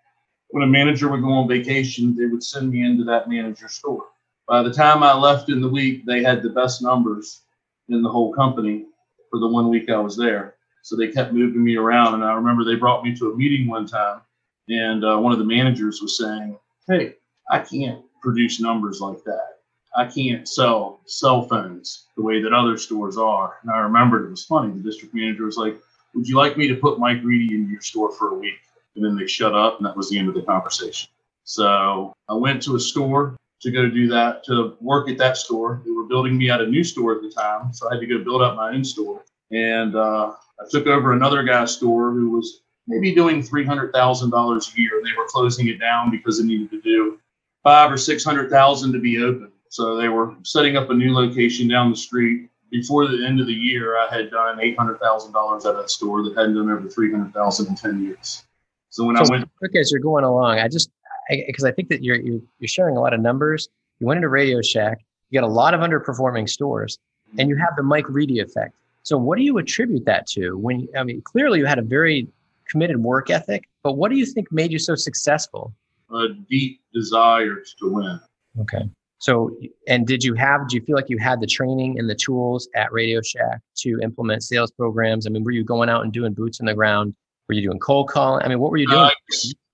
when 0.49 0.63
a 0.63 0.67
manager 0.67 1.09
would 1.09 1.23
go 1.23 1.33
on 1.33 1.49
vacation, 1.49 2.17
they 2.17 2.27
would 2.27 2.43
send 2.43 2.71
me 2.71 2.85
into 2.85 3.05
that 3.05 3.29
manager 3.29 3.69
store. 3.69 4.07
By 4.53 4.63
the 4.63 4.71
time 4.71 5.03
I 5.03 5.15
left 5.15 5.49
in 5.49 5.63
the 5.63 5.69
week, 5.71 6.05
they 6.05 6.23
had 6.23 6.43
the 6.43 6.51
best 6.51 6.83
numbers 6.83 7.41
in 7.89 8.03
the 8.03 8.11
whole 8.11 8.35
company 8.35 8.85
for 9.31 9.41
the 9.41 9.49
one 9.49 9.71
week 9.71 9.89
I 9.89 9.99
was 9.99 10.15
there. 10.15 10.57
So 10.83 10.95
they 10.95 11.09
kept 11.09 11.33
moving 11.33 11.65
me 11.65 11.77
around. 11.77 12.13
And 12.13 12.23
I 12.23 12.35
remember 12.35 12.63
they 12.63 12.75
brought 12.75 13.03
me 13.03 13.17
to 13.17 13.33
a 13.33 13.35
meeting 13.35 13.67
one 13.67 13.87
time, 13.87 14.21
and 14.69 15.07
uh, 15.07 15.17
one 15.17 15.33
of 15.33 15.39
the 15.39 15.47
managers 15.47 16.03
was 16.03 16.19
saying, 16.19 16.59
Hey, 16.87 17.15
I 17.51 17.61
can't 17.61 18.05
produce 18.21 18.61
numbers 18.61 19.01
like 19.01 19.25
that. 19.25 19.61
I 19.97 20.05
can't 20.05 20.47
sell 20.47 21.01
cell 21.07 21.49
phones 21.49 22.09
the 22.19 22.23
way 22.23 22.43
that 22.43 22.53
other 22.53 22.77
stores 22.77 23.17
are. 23.17 23.57
And 23.63 23.73
I 23.73 23.79
remembered 23.79 24.27
it 24.27 24.33
was 24.33 24.45
funny. 24.45 24.71
The 24.71 24.83
district 24.83 25.15
manager 25.15 25.47
was 25.47 25.57
like, 25.57 25.79
Would 26.15 26.29
you 26.29 26.37
like 26.37 26.59
me 26.59 26.69
to 26.69 26.77
put 26.77 26.99
Mike 26.99 27.25
Reedy 27.25 27.55
in 27.55 27.71
your 27.71 27.81
store 27.81 28.13
for 28.13 28.33
a 28.33 28.39
week? 28.39 28.61
And 28.97 29.03
then 29.03 29.17
they 29.17 29.27
shut 29.27 29.55
up, 29.55 29.79
and 29.79 29.87
that 29.87 29.97
was 29.97 30.11
the 30.11 30.19
end 30.19 30.29
of 30.29 30.35
the 30.35 30.43
conversation. 30.43 31.09
So 31.45 32.13
I 32.29 32.35
went 32.35 32.63
to 32.65 32.77
a 32.77 32.81
store 32.81 33.35
to 33.63 33.71
go 33.71 33.89
do 33.89 34.09
that, 34.09 34.45
to 34.45 34.77
work 34.81 35.09
at 35.09 35.19
that 35.19 35.37
store. 35.37 35.81
They 35.85 35.93
were 35.93 36.05
building 36.05 36.37
me 36.37 36.51
out 36.51 36.61
a 36.61 36.67
new 36.67 36.83
store 36.83 37.15
at 37.15 37.23
the 37.23 37.31
time. 37.31 37.73
So 37.73 37.89
I 37.89 37.95
had 37.95 38.01
to 38.01 38.07
go 38.07 38.23
build 38.23 38.43
out 38.43 38.57
my 38.57 38.71
own 38.73 38.85
store. 38.85 39.25
And 39.53 39.95
uh, 39.95 40.33
I 40.61 40.65
took 40.71 40.87
over 40.87 41.13
another 41.13 41.45
guy's 41.45 41.73
store 41.73 42.11
who 42.11 42.31
was 42.31 42.63
maybe 42.89 43.15
doing 43.15 43.41
$300,000 43.43 43.93
a 43.95 44.81
year. 44.81 44.99
And 44.99 45.07
they 45.07 45.17
were 45.17 45.27
closing 45.29 45.69
it 45.69 45.79
down 45.79 46.11
because 46.11 46.41
they 46.41 46.45
needed 46.45 46.71
to 46.71 46.81
do 46.81 47.21
five 47.63 47.93
or 47.93 47.97
600,000 47.97 48.93
to 48.93 48.99
be 48.99 49.23
open. 49.23 49.53
So 49.69 49.97
they 49.97 50.09
were 50.09 50.35
setting 50.43 50.77
up 50.77 50.91
a 50.91 50.95
new 50.95 51.15
location 51.15 51.69
down 51.69 51.91
the 51.91 51.97
street. 51.97 52.49
Before 52.71 53.07
the 53.07 53.25
end 53.25 53.41
of 53.41 53.47
the 53.47 53.53
year, 53.53 53.97
I 53.97 54.13
had 54.13 54.31
done 54.31 54.59
$800,000 54.59 55.67
at 55.67 55.77
that 55.77 55.91
store 55.91 56.23
that 56.25 56.37
hadn't 56.37 56.55
done 56.55 56.71
over 56.71 56.89
300,000 56.89 57.69
in 57.69 57.75
10 57.77 58.05
years. 58.05 58.45
So 58.89 59.05
when 59.05 59.17
so 59.17 59.23
I 59.23 59.39
went, 59.39 59.51
quick 59.59 59.77
as 59.77 59.91
you're 59.91 60.01
going 60.01 60.25
along, 60.25 60.59
I 60.59 60.69
just 60.69 60.91
because 61.29 61.65
I, 61.65 61.69
I, 61.69 61.73
think 61.73 61.89
that 61.89 62.03
you're, 62.03 62.17
you're 62.17 62.41
you're 62.59 62.69
sharing 62.69 62.97
a 62.97 63.01
lot 63.01 63.15
of 63.15 63.21
numbers. 63.21 63.69
You 63.99 64.07
went 64.07 64.19
into 64.19 64.29
Radio 64.29 64.61
Shack. 64.63 64.99
You 65.31 65.41
got 65.41 65.47
a 65.47 65.53
lot 65.53 65.75
of 65.75 65.81
underperforming 65.81 66.49
stores, 66.49 66.99
and 67.39 67.49
you 67.49 67.57
have 67.57 67.77
the 67.77 67.83
Mike 67.83 68.09
Reedy 68.09 68.41
effect. 68.41 68.75
So 69.03 69.17
what 69.19 69.37
do 69.39 69.45
you 69.45 69.59
attribute 69.59 70.05
that 70.07 70.27
to? 70.29 70.57
When 70.57 70.89
I 70.97 71.05
mean, 71.05 71.23
clearly 71.23 71.59
you 71.59 71.67
had 71.67 71.79
a 71.79 71.83
very 71.83 72.29
committed 72.69 72.97
work 72.97 73.31
ethic, 73.31 73.69
but 73.83 73.95
what 73.95 74.11
do 74.11 74.17
you 74.17 74.27
think 74.27 74.51
made 74.53 74.73
you 74.73 74.79
so 74.79 74.95
successful? 74.95 75.73
A 76.13 76.29
deep 76.49 76.81
desire 76.93 77.63
to 77.79 77.93
win. 77.93 78.21
Okay. 78.61 78.89
So, 79.19 79.57
and 79.87 80.05
did 80.05 80.25
you 80.25 80.35
have, 80.35 80.69
do 80.69 80.77
you 80.77 80.83
feel 80.83 80.97
like 80.97 81.09
you 81.09 81.17
had 81.17 81.41
the 81.41 81.47
training 81.47 81.99
and 81.99 82.11
the 82.11 82.15
tools 82.15 82.69
at 82.75 82.93
Radio 82.93 83.23
Shack 83.23 83.61
to 83.77 84.01
implement 84.03 84.43
sales 84.43 84.73
programs? 84.73 85.27
I 85.27 85.31
mean, 85.31 85.45
were 85.45 85.53
you 85.53 85.63
going 85.63 85.89
out 85.89 86.03
and 86.03 86.13
doing 86.13 86.33
boots 86.33 86.61
on 86.61 86.67
the 86.67 86.75
ground 86.75 87.15
were 87.49 87.55
you 87.55 87.63
doing 87.63 87.79
cold 87.79 88.09
calling? 88.09 88.45
I 88.45 88.49
mean, 88.49 88.59
what 88.59 88.71
were 88.71 88.77
you 88.77 88.87
doing? 88.87 89.01
Uh, 89.01 89.11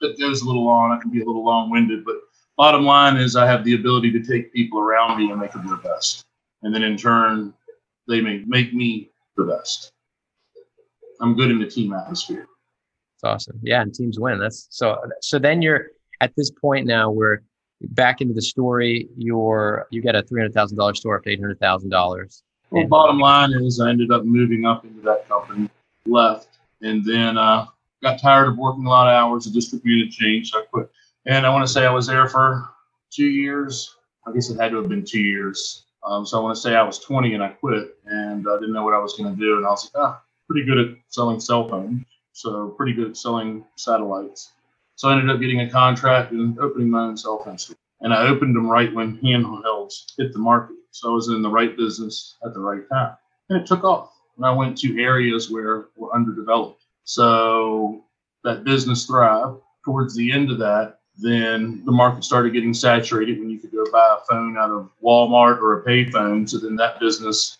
it 0.00 0.18
goes 0.18 0.42
a 0.42 0.46
little 0.46 0.64
long. 0.64 0.92
I 0.92 1.00
can 1.00 1.10
be 1.10 1.20
a 1.20 1.25
little 1.25 1.44
long 1.44 1.70
winded, 1.70 2.04
but 2.04 2.16
bottom 2.56 2.84
line 2.84 3.16
is 3.16 3.37
I 3.37 3.46
have 3.46 3.64
the 3.64 3.75
ability 3.75 4.12
to 4.12 4.22
take 4.22 4.52
people 4.52 4.80
around 4.80 5.18
me 5.18 5.30
and 5.30 5.40
make 5.40 5.52
them 5.52 5.66
their 5.66 5.76
best. 5.76 6.25
And 6.62 6.75
then 6.75 6.82
in 6.82 6.96
turn, 6.96 7.54
they 8.06 8.20
may 8.20 8.42
make 8.46 8.72
me 8.75 9.10
the 9.37 9.44
best. 9.44 9.92
I'm 11.20 11.37
good 11.37 11.50
in 11.50 11.58
the 11.58 11.66
team 11.66 11.92
atmosphere. 11.92 12.46
That's 13.22 13.34
awesome. 13.34 13.60
Yeah, 13.62 13.82
and 13.82 13.94
teams 13.94 14.18
win. 14.18 14.38
That's 14.38 14.68
so. 14.70 14.96
So 15.20 15.38
then 15.38 15.62
you're 15.62 15.88
at 16.20 16.32
this 16.37 16.50
point 16.50 16.87
now 16.87 17.10
where 17.10 17.42
back 17.80 18.20
into 18.20 18.34
the 18.34 18.42
story. 18.42 19.08
You're 19.16 19.87
you 19.90 20.00
get 20.00 20.14
a 20.14 20.22
three 20.22 20.40
hundred 20.40 20.54
thousand 20.54 20.78
dollars 20.78 20.98
store 20.98 21.16
up 21.16 21.25
to 21.25 21.30
eight 21.30 21.40
hundred 21.40 21.60
thousand 21.60 21.90
dollars. 21.90 22.42
Well, 22.70 22.87
bottom 22.87 23.18
line 23.18 23.52
is 23.52 23.80
I 23.80 23.88
ended 23.88 24.10
up 24.10 24.25
moving 24.25 24.66
up 24.66 24.84
into 24.84 25.00
that 25.02 25.26
company, 25.26 25.70
left, 26.06 26.58
and 26.82 27.04
then 27.04 27.37
uh, 27.37 27.66
got 28.02 28.20
tired 28.20 28.49
of 28.49 28.58
working 28.58 28.87
a 28.87 28.90
lot 28.90 29.08
of 29.08 29.14
hours. 29.14 29.44
The 29.44 29.50
district 29.50 29.85
unit 29.85 30.11
changed, 30.11 30.52
so 30.52 30.61
I 30.61 30.64
quit. 30.64 30.90
And 31.26 31.47
I 31.47 31.50
want 31.50 31.66
to 31.66 31.73
say 31.73 31.87
I 31.87 31.92
was 31.92 32.06
there 32.06 32.28
for 32.28 32.68
two 33.11 33.26
years. 33.26 33.97
I 34.26 34.32
guess 34.32 34.50
it 34.50 34.61
had 34.61 34.70
to 34.70 34.78
have 34.78 34.88
been 34.88 35.04
two 35.04 35.20
years. 35.20 35.85
Um, 36.06 36.25
so 36.25 36.38
I 36.38 36.42
want 36.42 36.54
to 36.54 36.61
say 36.61 36.75
I 36.75 36.82
was 36.82 36.99
20 37.00 37.35
and 37.35 37.42
I 37.42 37.49
quit, 37.49 37.97
and 38.06 38.47
I 38.49 38.54
didn't 38.56 38.73
know 38.73 38.85
what 38.85 38.94
I 38.94 38.99
was 38.99 39.14
going 39.14 39.35
to 39.35 39.40
do. 39.40 39.56
And 39.56 39.66
I 39.66 39.70
was 39.70 39.90
like, 39.92 40.02
ah, 40.02 40.23
pretty 40.47 40.64
good 40.64 40.78
at 40.78 40.97
selling 41.08 41.40
cell 41.40 41.68
phones, 41.68 42.04
so 42.32 42.68
pretty 42.68 42.92
good 42.92 43.11
at 43.11 43.16
selling 43.16 43.64
satellites. 43.76 44.52
So 44.97 45.08
I 45.08 45.12
ended 45.12 45.30
up 45.30 45.40
getting 45.40 45.61
a 45.61 45.70
contract 45.70 46.32
and 46.32 46.58
opening 46.58 46.90
my 46.90 47.02
own 47.02 47.16
cell 47.16 47.38
phone 47.44 47.58
store. 47.58 47.76
And 48.00 48.14
I 48.14 48.28
opened 48.28 48.54
them 48.54 48.68
right 48.68 48.92
when 48.94 49.18
handhelds 49.18 50.12
hit 50.16 50.32
the 50.32 50.38
market. 50.38 50.76
So 50.92 51.11
I 51.11 51.14
was 51.14 51.28
in 51.28 51.42
the 51.42 51.50
right 51.50 51.76
business 51.76 52.37
at 52.44 52.54
the 52.54 52.61
right 52.61 52.88
time, 52.88 53.16
and 53.50 53.61
it 53.61 53.66
took 53.66 53.85
off 53.85 54.12
and 54.38 54.47
I 54.47 54.50
went 54.52 54.78
to 54.78 55.02
areas 55.02 55.50
where 55.50 55.88
were 55.97 56.14
underdeveloped. 56.14 56.85
So 57.04 58.04
that 58.45 58.64
business 58.64 59.04
thrived. 59.04 59.61
Towards 59.85 60.14
the 60.14 60.33
end 60.33 60.50
of 60.50 60.59
that, 60.59 61.00
then 61.16 61.83
the 61.85 61.92
market 61.92 62.23
started 62.23 62.52
getting 62.52 62.75
saturated 62.75 63.38
when 63.38 63.50
you 63.50 63.59
could 63.59 63.73
go 63.73 63.85
buy 63.90 64.18
a 64.21 64.25
phone 64.26 64.57
out 64.59 64.71
of 64.71 64.90
Walmart 65.02 65.61
or 65.61 65.80
a 65.80 65.85
payphone. 65.85 66.49
So 66.49 66.59
then 66.59 66.76
that 66.76 67.00
business 67.00 67.59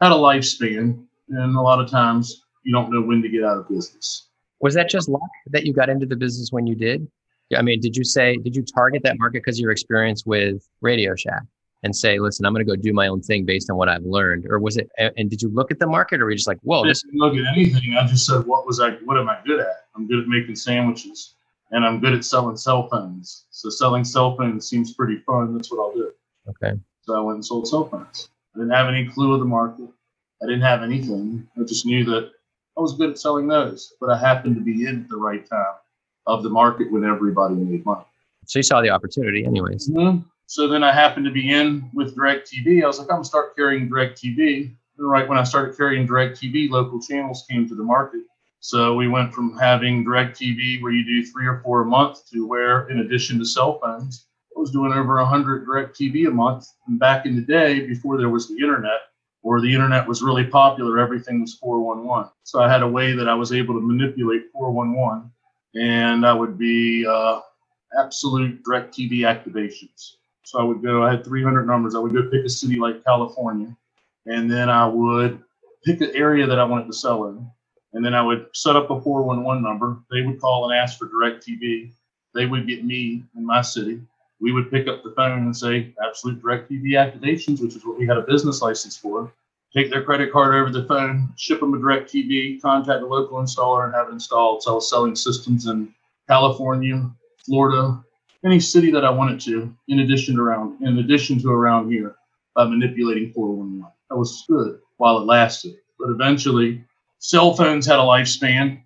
had 0.00 0.12
a 0.12 0.14
lifespan, 0.14 1.04
and 1.28 1.56
a 1.56 1.60
lot 1.60 1.80
of 1.80 1.90
times 1.90 2.44
you 2.64 2.72
don't 2.72 2.90
know 2.90 3.02
when 3.02 3.22
to 3.22 3.28
get 3.28 3.44
out 3.44 3.58
of 3.58 3.68
business. 3.68 4.28
Was 4.60 4.74
that 4.74 4.88
just 4.88 5.08
luck 5.08 5.20
that 5.50 5.66
you 5.66 5.74
got 5.74 5.90
into 5.90 6.06
the 6.06 6.16
business 6.16 6.50
when 6.50 6.66
you 6.66 6.74
did? 6.74 7.06
I 7.54 7.62
mean, 7.62 7.80
did 7.80 7.96
you 7.96 8.04
say, 8.04 8.38
did 8.38 8.56
you 8.56 8.64
target 8.64 9.02
that 9.04 9.18
market 9.18 9.42
because 9.44 9.58
of 9.58 9.62
your 9.62 9.70
experience 9.70 10.24
with 10.24 10.66
Radio 10.80 11.14
Shack? 11.14 11.42
And 11.82 11.94
say, 11.94 12.18
listen, 12.18 12.44
I'm 12.44 12.52
going 12.52 12.64
to 12.64 12.70
go 12.70 12.80
do 12.80 12.92
my 12.92 13.06
own 13.06 13.20
thing 13.20 13.44
based 13.44 13.70
on 13.70 13.76
what 13.76 13.88
I've 13.88 14.04
learned? 14.04 14.46
Or 14.48 14.58
was 14.58 14.76
it, 14.76 14.90
and 14.98 15.30
did 15.30 15.42
you 15.42 15.48
look 15.48 15.70
at 15.70 15.78
the 15.78 15.86
market 15.86 16.20
or 16.20 16.24
were 16.24 16.30
you 16.30 16.36
just 16.36 16.48
like, 16.48 16.58
whoa? 16.62 16.82
I 16.82 16.88
didn't 16.88 17.02
look 17.14 17.34
at 17.34 17.44
anything. 17.54 17.94
I 17.94 18.06
just 18.06 18.26
said, 18.26 18.46
what 18.46 18.66
was 18.66 18.80
I, 18.80 18.92
what 19.04 19.18
am 19.18 19.28
I 19.28 19.38
good 19.44 19.60
at? 19.60 19.84
I'm 19.94 20.08
good 20.08 20.20
at 20.20 20.26
making 20.26 20.56
sandwiches 20.56 21.34
and 21.70 21.84
I'm 21.84 22.00
good 22.00 22.14
at 22.14 22.24
selling 22.24 22.56
cell 22.56 22.88
phones. 22.88 23.44
So 23.50 23.70
selling 23.70 24.04
cell 24.04 24.36
phones 24.36 24.68
seems 24.68 24.94
pretty 24.94 25.18
fun. 25.18 25.54
That's 25.54 25.70
what 25.70 25.80
I'll 25.80 25.94
do. 25.94 26.12
Okay. 26.48 26.78
So 27.02 27.14
I 27.14 27.20
went 27.20 27.36
and 27.36 27.44
sold 27.44 27.68
cell 27.68 27.84
phones. 27.84 28.30
I 28.54 28.58
didn't 28.58 28.72
have 28.72 28.88
any 28.88 29.06
clue 29.06 29.34
of 29.34 29.40
the 29.40 29.46
market. 29.46 29.88
I 30.42 30.46
didn't 30.46 30.62
have 30.62 30.82
anything. 30.82 31.46
I 31.56 31.62
just 31.64 31.86
knew 31.86 32.04
that 32.04 32.30
I 32.76 32.80
was 32.80 32.94
good 32.94 33.10
at 33.10 33.18
selling 33.18 33.48
those, 33.48 33.94
but 34.00 34.10
I 34.10 34.18
happened 34.18 34.54
to 34.56 34.60
be 34.60 34.86
in 34.86 35.02
at 35.02 35.08
the 35.08 35.16
right 35.16 35.48
time 35.48 35.74
of 36.26 36.42
the 36.42 36.50
market 36.50 36.90
when 36.90 37.04
everybody 37.04 37.54
made 37.54 37.84
money. 37.86 38.04
So 38.46 38.58
you 38.58 38.62
saw 38.62 38.80
the 38.80 38.90
opportunity, 38.90 39.44
anyways. 39.44 39.88
Mm-hmm. 39.88 40.28
So 40.46 40.68
then 40.68 40.84
I 40.84 40.92
happened 40.92 41.26
to 41.26 41.32
be 41.32 41.50
in 41.50 41.90
with 41.92 42.16
DirecTV. 42.16 42.82
I 42.82 42.86
was 42.86 42.98
like, 42.98 43.08
I'm 43.10 43.16
gonna 43.16 43.24
start 43.24 43.56
carrying 43.56 43.88
DirecTV. 43.88 44.74
And 44.98 45.10
right 45.10 45.28
when 45.28 45.38
I 45.38 45.44
started 45.44 45.76
carrying 45.76 46.06
DirecTV, 46.06 46.70
local 46.70 47.00
channels 47.00 47.44
came 47.50 47.68
to 47.68 47.74
the 47.74 47.82
market. 47.82 48.22
So 48.60 48.94
we 48.94 49.08
went 49.08 49.34
from 49.34 49.58
having 49.58 50.04
DirecTV 50.04 50.82
where 50.82 50.92
you 50.92 51.04
do 51.04 51.26
three 51.26 51.46
or 51.46 51.60
four 51.64 51.82
a 51.82 51.84
month 51.84 52.30
to 52.30 52.46
where, 52.46 52.88
in 52.88 53.00
addition 53.00 53.38
to 53.38 53.44
cell 53.44 53.78
phones, 53.80 54.26
I 54.56 54.60
was 54.60 54.70
doing 54.70 54.92
over 54.92 55.16
100 55.16 55.66
DirecTV 55.66 56.28
a 56.28 56.30
month. 56.30 56.66
And 56.86 56.98
back 56.98 57.26
in 57.26 57.36
the 57.36 57.42
day, 57.42 57.86
before 57.86 58.16
there 58.16 58.30
was 58.30 58.48
the 58.48 58.54
internet, 58.54 59.00
or 59.42 59.60
the 59.60 59.72
internet 59.72 60.08
was 60.08 60.22
really 60.22 60.44
popular, 60.44 60.98
everything 60.98 61.40
was 61.40 61.54
411. 61.54 62.30
So 62.44 62.60
I 62.60 62.68
had 62.68 62.82
a 62.82 62.88
way 62.88 63.12
that 63.12 63.28
I 63.28 63.34
was 63.34 63.52
able 63.52 63.74
to 63.74 63.80
manipulate 63.80 64.50
411, 64.52 65.30
and 65.74 66.26
I 66.26 66.32
would 66.32 66.58
be 66.58 67.06
uh, 67.06 67.40
absolute 68.00 68.64
DirecTV 68.64 69.20
activations. 69.20 70.16
So 70.46 70.60
I 70.60 70.62
would 70.62 70.80
go, 70.80 71.02
I 71.02 71.10
had 71.10 71.24
300 71.24 71.66
numbers. 71.66 71.96
I 71.96 71.98
would 71.98 72.12
go 72.12 72.22
pick 72.30 72.44
a 72.44 72.48
city 72.48 72.76
like 72.76 73.02
California, 73.02 73.76
and 74.26 74.48
then 74.48 74.70
I 74.70 74.86
would 74.86 75.42
pick 75.84 75.98
the 75.98 76.14
area 76.14 76.46
that 76.46 76.60
I 76.60 76.62
wanted 76.62 76.86
to 76.86 76.92
sell 76.92 77.26
in. 77.26 77.50
And 77.94 78.04
then 78.04 78.14
I 78.14 78.22
would 78.22 78.46
set 78.54 78.76
up 78.76 78.90
a 78.90 79.00
411 79.00 79.60
number. 79.60 79.98
They 80.08 80.22
would 80.22 80.40
call 80.40 80.70
and 80.70 80.78
ask 80.78 81.00
for 81.00 81.08
DirecTV. 81.08 81.90
They 82.32 82.46
would 82.46 82.68
get 82.68 82.84
me 82.84 83.24
in 83.36 83.44
my 83.44 83.60
city. 83.60 84.00
We 84.40 84.52
would 84.52 84.70
pick 84.70 84.86
up 84.86 85.02
the 85.02 85.10
phone 85.16 85.42
and 85.46 85.56
say, 85.56 85.92
Absolute 86.06 86.40
DirecTV 86.40 86.92
activations, 86.92 87.60
which 87.60 87.74
is 87.74 87.84
what 87.84 87.98
we 87.98 88.06
had 88.06 88.16
a 88.16 88.22
business 88.22 88.62
license 88.62 88.96
for. 88.96 89.32
Take 89.74 89.90
their 89.90 90.04
credit 90.04 90.30
card 90.30 90.54
over 90.54 90.70
the 90.70 90.86
phone, 90.86 91.34
ship 91.36 91.58
them 91.58 91.74
a 91.74 91.78
DirecTV, 91.78 92.62
contact 92.62 93.00
the 93.00 93.06
local 93.06 93.38
installer, 93.38 93.86
and 93.86 93.94
have 93.94 94.10
it 94.10 94.12
installed. 94.12 94.62
So 94.62 94.70
I 94.70 94.74
was 94.76 94.88
selling 94.88 95.16
systems 95.16 95.66
in 95.66 95.92
California, 96.28 97.10
Florida, 97.44 98.00
any 98.46 98.60
city 98.60 98.90
that 98.92 99.04
I 99.04 99.10
wanted 99.10 99.40
to, 99.42 99.74
in 99.88 100.00
addition 100.00 100.36
to 100.36 100.42
around 100.42 100.82
in 100.82 100.98
addition 100.98 101.40
to 101.42 101.50
around 101.50 101.90
here, 101.90 102.16
by 102.54 102.64
manipulating 102.64 103.32
411. 103.32 103.92
That 104.08 104.16
was 104.16 104.44
good 104.48 104.78
while 104.96 105.18
it 105.18 105.26
lasted. 105.26 105.76
But 105.98 106.10
eventually, 106.10 106.82
cell 107.18 107.54
phones 107.54 107.86
had 107.86 107.98
a 107.98 108.02
lifespan. 108.02 108.80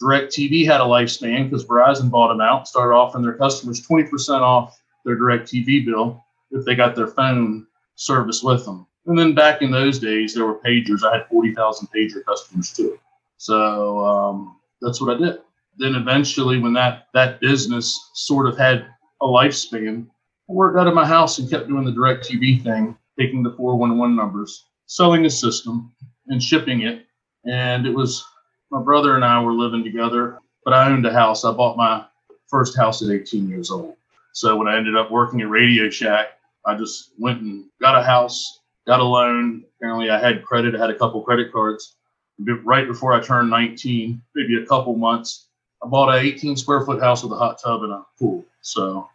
DirecTV 0.00 0.64
had 0.66 0.80
a 0.80 0.84
lifespan 0.84 1.50
because 1.50 1.64
Verizon 1.64 2.10
bought 2.10 2.28
them 2.28 2.40
out, 2.40 2.68
started 2.68 2.94
offering 2.94 3.24
their 3.24 3.34
customers 3.34 3.84
20% 3.86 4.40
off 4.40 4.80
their 5.04 5.18
DirecTV 5.18 5.86
bill 5.86 6.24
if 6.50 6.64
they 6.64 6.74
got 6.74 6.94
their 6.94 7.08
phone 7.08 7.66
service 7.96 8.42
with 8.42 8.64
them. 8.64 8.86
And 9.06 9.18
then 9.18 9.34
back 9.34 9.62
in 9.62 9.70
those 9.70 9.98
days, 9.98 10.34
there 10.34 10.46
were 10.46 10.60
pagers. 10.60 11.02
I 11.02 11.16
had 11.16 11.28
40,000 11.28 11.88
pager 11.88 12.24
customers 12.24 12.72
too. 12.72 12.98
So 13.38 14.04
um, 14.04 14.56
that's 14.80 15.00
what 15.00 15.16
I 15.16 15.18
did. 15.18 15.38
Then 15.78 15.94
eventually, 15.94 16.58
when 16.58 16.72
that 16.74 17.06
that 17.14 17.40
business 17.40 18.10
sort 18.12 18.48
of 18.48 18.58
had 18.58 18.86
a 19.20 19.26
lifespan. 19.26 20.06
I 20.48 20.52
worked 20.52 20.78
out 20.78 20.86
of 20.86 20.94
my 20.94 21.06
house 21.06 21.38
and 21.38 21.50
kept 21.50 21.68
doing 21.68 21.84
the 21.84 21.92
DirecTV 21.92 22.62
thing, 22.62 22.96
taking 23.18 23.42
the 23.42 23.52
411 23.52 24.16
numbers, 24.16 24.64
selling 24.86 25.22
the 25.22 25.30
system, 25.30 25.92
and 26.28 26.42
shipping 26.42 26.82
it. 26.82 27.06
And 27.44 27.86
it 27.86 27.94
was 27.94 28.24
my 28.70 28.82
brother 28.82 29.16
and 29.16 29.24
I 29.24 29.42
were 29.42 29.52
living 29.52 29.84
together, 29.84 30.38
but 30.64 30.74
I 30.74 30.90
owned 30.90 31.06
a 31.06 31.12
house. 31.12 31.44
I 31.44 31.52
bought 31.52 31.76
my 31.76 32.04
first 32.48 32.76
house 32.76 33.02
at 33.02 33.10
18 33.10 33.48
years 33.48 33.70
old. 33.70 33.96
So 34.32 34.56
when 34.56 34.68
I 34.68 34.76
ended 34.76 34.96
up 34.96 35.10
working 35.10 35.40
at 35.40 35.48
Radio 35.48 35.90
Shack, 35.90 36.28
I 36.64 36.76
just 36.76 37.12
went 37.18 37.40
and 37.40 37.64
got 37.80 37.98
a 37.98 38.02
house, 38.02 38.60
got 38.86 39.00
a 39.00 39.04
loan. 39.04 39.64
Apparently, 39.76 40.10
I 40.10 40.18
had 40.18 40.44
credit. 40.44 40.74
I 40.74 40.78
had 40.78 40.90
a 40.90 40.98
couple 40.98 41.22
credit 41.22 41.52
cards. 41.52 41.96
Right 42.38 42.86
before 42.86 43.12
I 43.12 43.20
turned 43.20 43.50
19, 43.50 44.22
maybe 44.34 44.62
a 44.62 44.66
couple 44.66 44.94
months, 44.94 45.47
I 45.82 45.86
bought 45.86 46.14
an 46.14 46.24
18 46.24 46.56
square 46.56 46.84
foot 46.84 47.00
house 47.00 47.22
with 47.22 47.32
a 47.32 47.36
hot 47.36 47.60
tub 47.62 47.82
and 47.82 47.92
a 47.92 48.04
pool. 48.18 48.44
So 48.62 49.08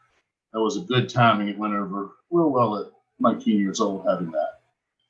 that 0.53 0.61
was 0.61 0.77
a 0.77 0.81
good 0.81 1.09
timing. 1.09 1.49
It 1.49 1.57
went 1.57 1.73
over 1.73 2.11
real 2.31 2.49
well 2.49 2.77
at 2.77 2.87
19 3.19 3.59
years 3.59 3.79
old 3.79 4.05
having 4.07 4.31
that. 4.31 4.59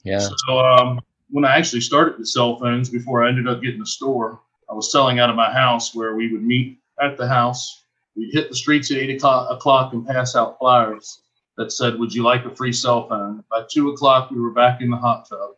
Yeah. 0.03 0.19
So 0.19 0.59
um, 0.59 0.99
when 1.29 1.45
I 1.45 1.57
actually 1.57 1.81
started 1.81 2.17
with 2.17 2.27
cell 2.27 2.59
phones, 2.59 2.89
before 2.89 3.23
I 3.23 3.29
ended 3.29 3.47
up 3.47 3.61
getting 3.61 3.81
a 3.81 3.85
store, 3.85 4.39
I 4.69 4.73
was 4.73 4.91
selling 4.91 5.19
out 5.19 5.29
of 5.29 5.35
my 5.35 5.51
house 5.51 5.93
where 5.95 6.15
we 6.15 6.31
would 6.31 6.43
meet 6.43 6.77
at 7.01 7.17
the 7.17 7.27
house. 7.27 7.83
We'd 8.15 8.33
hit 8.33 8.49
the 8.49 8.55
streets 8.55 8.91
at 8.91 8.97
eight 8.97 9.15
o'clock, 9.15 9.49
o'clock 9.51 9.93
and 9.93 10.05
pass 10.05 10.35
out 10.35 10.59
flyers 10.59 11.21
that 11.57 11.71
said, 11.71 11.97
"Would 11.97 12.13
you 12.13 12.23
like 12.23 12.45
a 12.45 12.55
free 12.55 12.73
cell 12.73 13.07
phone?" 13.07 13.43
By 13.49 13.65
two 13.69 13.89
o'clock, 13.89 14.29
we 14.31 14.39
were 14.39 14.51
back 14.51 14.81
in 14.81 14.89
the 14.89 14.97
hot 14.97 15.27
tub, 15.27 15.51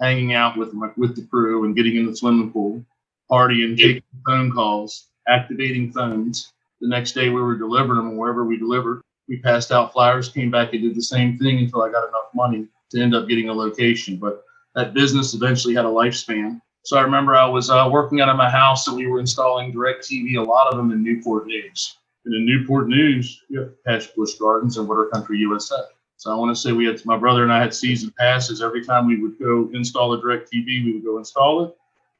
hanging 0.00 0.32
out 0.32 0.56
with 0.56 0.72
my, 0.72 0.90
with 0.96 1.16
the 1.16 1.26
crew 1.26 1.64
and 1.64 1.76
getting 1.76 1.96
in 1.96 2.06
the 2.06 2.16
swimming 2.16 2.50
pool, 2.50 2.84
partying, 3.30 3.76
taking 3.76 4.02
phone 4.26 4.50
calls, 4.50 5.09
activating 5.30 5.92
phones. 5.92 6.52
The 6.80 6.88
next 6.88 7.12
day, 7.12 7.28
we 7.28 7.40
were 7.40 7.56
delivering 7.56 7.96
them 7.96 8.16
wherever 8.16 8.44
we 8.44 8.58
delivered. 8.58 9.02
We 9.28 9.38
passed 9.38 9.70
out 9.70 9.92
flyers, 9.92 10.28
came 10.28 10.50
back 10.50 10.72
and 10.72 10.82
did 10.82 10.96
the 10.96 11.02
same 11.02 11.38
thing 11.38 11.58
until 11.58 11.82
I 11.82 11.90
got 11.90 12.08
enough 12.08 12.34
money 12.34 12.66
to 12.90 13.00
end 13.00 13.14
up 13.14 13.28
getting 13.28 13.48
a 13.48 13.52
location. 13.52 14.16
But 14.16 14.42
that 14.74 14.94
business 14.94 15.34
eventually 15.34 15.74
had 15.74 15.84
a 15.84 15.88
lifespan. 15.88 16.60
So 16.82 16.96
I 16.96 17.02
remember 17.02 17.36
I 17.36 17.46
was 17.46 17.70
uh, 17.70 17.88
working 17.92 18.20
out 18.20 18.28
of 18.28 18.36
my 18.36 18.50
house 18.50 18.88
and 18.88 18.96
we 18.96 19.06
were 19.06 19.20
installing 19.20 19.72
DirecTV, 19.72 20.36
a 20.36 20.42
lot 20.42 20.68
of 20.68 20.76
them 20.76 20.90
in 20.90 21.02
Newport 21.02 21.46
News. 21.46 21.96
And 22.24 22.34
in 22.34 22.44
Newport 22.44 22.88
News, 22.88 23.42
you 23.48 23.60
have 23.60 23.84
Patch 23.84 24.14
Busch 24.14 24.34
Gardens 24.34 24.78
and 24.78 24.88
Water 24.88 25.08
Country 25.12 25.38
USA. 25.38 25.82
So 26.16 26.30
I 26.30 26.34
want 26.36 26.54
to 26.54 26.60
say 26.60 26.72
we 26.72 26.86
had 26.86 27.04
my 27.06 27.16
brother 27.16 27.44
and 27.44 27.52
I 27.52 27.60
had 27.60 27.74
season 27.74 28.12
passes. 28.18 28.62
Every 28.62 28.84
time 28.84 29.06
we 29.06 29.20
would 29.20 29.38
go 29.38 29.70
install 29.72 30.12
a 30.14 30.20
DirecTV, 30.20 30.84
we 30.84 30.92
would 30.94 31.04
go 31.04 31.18
install 31.18 31.64
it. 31.64 31.76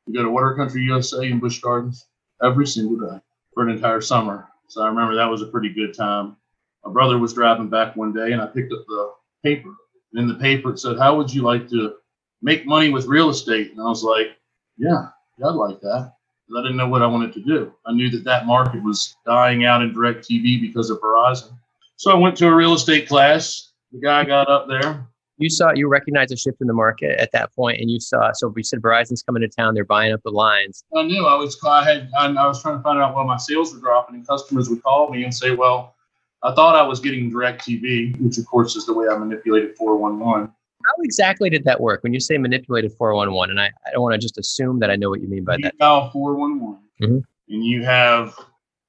We 0.06 0.14
go 0.14 0.22
to 0.22 0.30
Water 0.30 0.54
Country 0.54 0.82
USA 0.82 1.26
and 1.30 1.40
Busch 1.40 1.60
Gardens 1.60 2.06
every 2.42 2.66
single 2.66 2.96
day 2.96 3.20
for 3.54 3.62
an 3.62 3.70
entire 3.70 4.00
summer. 4.00 4.48
So 4.68 4.82
I 4.82 4.88
remember 4.88 5.14
that 5.16 5.30
was 5.30 5.42
a 5.42 5.46
pretty 5.46 5.70
good 5.70 5.94
time. 5.94 6.36
My 6.84 6.92
brother 6.92 7.18
was 7.18 7.34
driving 7.34 7.68
back 7.68 7.96
one 7.96 8.12
day 8.12 8.32
and 8.32 8.40
I 8.40 8.46
picked 8.46 8.72
up 8.72 8.84
the 8.86 9.12
paper. 9.42 9.70
And 10.12 10.22
in 10.22 10.28
the 10.28 10.34
paper 10.42 10.70
it 10.70 10.78
said, 10.78 10.98
How 10.98 11.16
would 11.16 11.32
you 11.32 11.42
like 11.42 11.68
to 11.70 11.94
make 12.42 12.66
money 12.66 12.90
with 12.90 13.06
real 13.06 13.30
estate? 13.30 13.72
And 13.72 13.80
I 13.80 13.84
was 13.84 14.02
like, 14.02 14.36
Yeah, 14.76 15.08
yeah 15.38 15.48
I'd 15.48 15.54
like 15.54 15.80
that. 15.80 16.14
I 16.56 16.62
didn't 16.62 16.78
know 16.78 16.88
what 16.88 17.02
I 17.02 17.06
wanted 17.06 17.32
to 17.34 17.40
do. 17.40 17.72
I 17.86 17.92
knew 17.92 18.10
that 18.10 18.24
that 18.24 18.46
market 18.46 18.82
was 18.82 19.14
dying 19.24 19.64
out 19.64 19.82
in 19.82 19.94
DirecTV 19.94 20.60
because 20.60 20.90
of 20.90 21.00
Verizon. 21.00 21.56
So 21.96 22.10
I 22.10 22.14
went 22.14 22.36
to 22.38 22.48
a 22.48 22.54
real 22.54 22.74
estate 22.74 23.06
class. 23.06 23.70
The 23.92 24.00
guy 24.00 24.24
got 24.24 24.48
up 24.48 24.66
there. 24.66 25.06
You 25.40 25.48
saw, 25.48 25.72
you 25.74 25.88
recognized 25.88 26.32
a 26.32 26.36
shift 26.36 26.60
in 26.60 26.66
the 26.66 26.74
market 26.74 27.18
at 27.18 27.32
that 27.32 27.50
point, 27.54 27.80
and 27.80 27.90
you 27.90 27.98
saw. 27.98 28.30
So 28.34 28.48
we 28.48 28.62
said 28.62 28.82
Verizon's 28.82 29.22
coming 29.22 29.40
to 29.40 29.48
town. 29.48 29.72
They're 29.72 29.86
buying 29.86 30.12
up 30.12 30.22
the 30.22 30.30
lines. 30.30 30.84
I 30.94 31.02
knew 31.02 31.26
I 31.26 31.34
was. 31.34 31.58
I 31.64 31.82
had. 31.82 32.10
I, 32.16 32.26
I 32.26 32.46
was 32.46 32.60
trying 32.60 32.76
to 32.76 32.82
find 32.82 33.00
out 33.00 33.14
why 33.14 33.24
my 33.24 33.38
sales 33.38 33.72
were 33.72 33.80
dropping, 33.80 34.16
and 34.16 34.26
customers 34.28 34.68
would 34.68 34.82
call 34.82 35.10
me 35.10 35.24
and 35.24 35.32
say, 35.34 35.52
"Well, 35.52 35.94
I 36.42 36.54
thought 36.54 36.76
I 36.76 36.82
was 36.82 37.00
getting 37.00 37.30
DirecTV, 37.32 38.20
which 38.20 38.36
of 38.36 38.44
course 38.46 38.76
is 38.76 38.84
the 38.84 38.92
way 38.92 39.08
I 39.08 39.16
manipulated 39.16 39.76
411." 39.78 40.52
How 40.86 40.92
exactly 41.02 41.48
did 41.48 41.64
that 41.64 41.80
work 41.80 42.02
when 42.02 42.12
you 42.12 42.20
say 42.20 42.36
manipulated 42.36 42.92
411? 42.98 43.50
And 43.50 43.60
I, 43.60 43.70
I 43.86 43.92
don't 43.92 44.02
want 44.02 44.12
to 44.14 44.18
just 44.18 44.36
assume 44.36 44.78
that 44.80 44.90
I 44.90 44.96
know 44.96 45.08
what 45.08 45.22
you 45.22 45.28
mean 45.28 45.44
by 45.44 45.56
you 45.56 45.62
that. 45.64 45.78
dial 45.78 46.10
411 46.10 46.78
Mhm. 47.00 47.22
and 47.48 47.64
you 47.64 47.82
have 47.82 48.34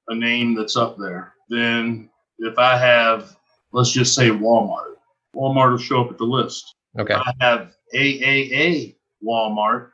a 0.08 0.14
name 0.14 0.54
that's 0.54 0.76
up 0.76 0.96
there. 0.98 1.32
Then 1.48 2.10
if 2.38 2.58
I 2.58 2.76
have, 2.76 3.36
let's 3.72 3.90
just 3.90 4.14
say 4.14 4.28
Walmart, 4.30 4.96
Walmart 5.34 5.70
will 5.70 5.78
show 5.78 6.04
up 6.04 6.10
at 6.10 6.18
the 6.18 6.24
list. 6.24 6.74
Okay. 6.98 7.14
I 7.14 7.32
have 7.40 7.72
AAA 7.94 8.96
Walmart. 9.24 9.90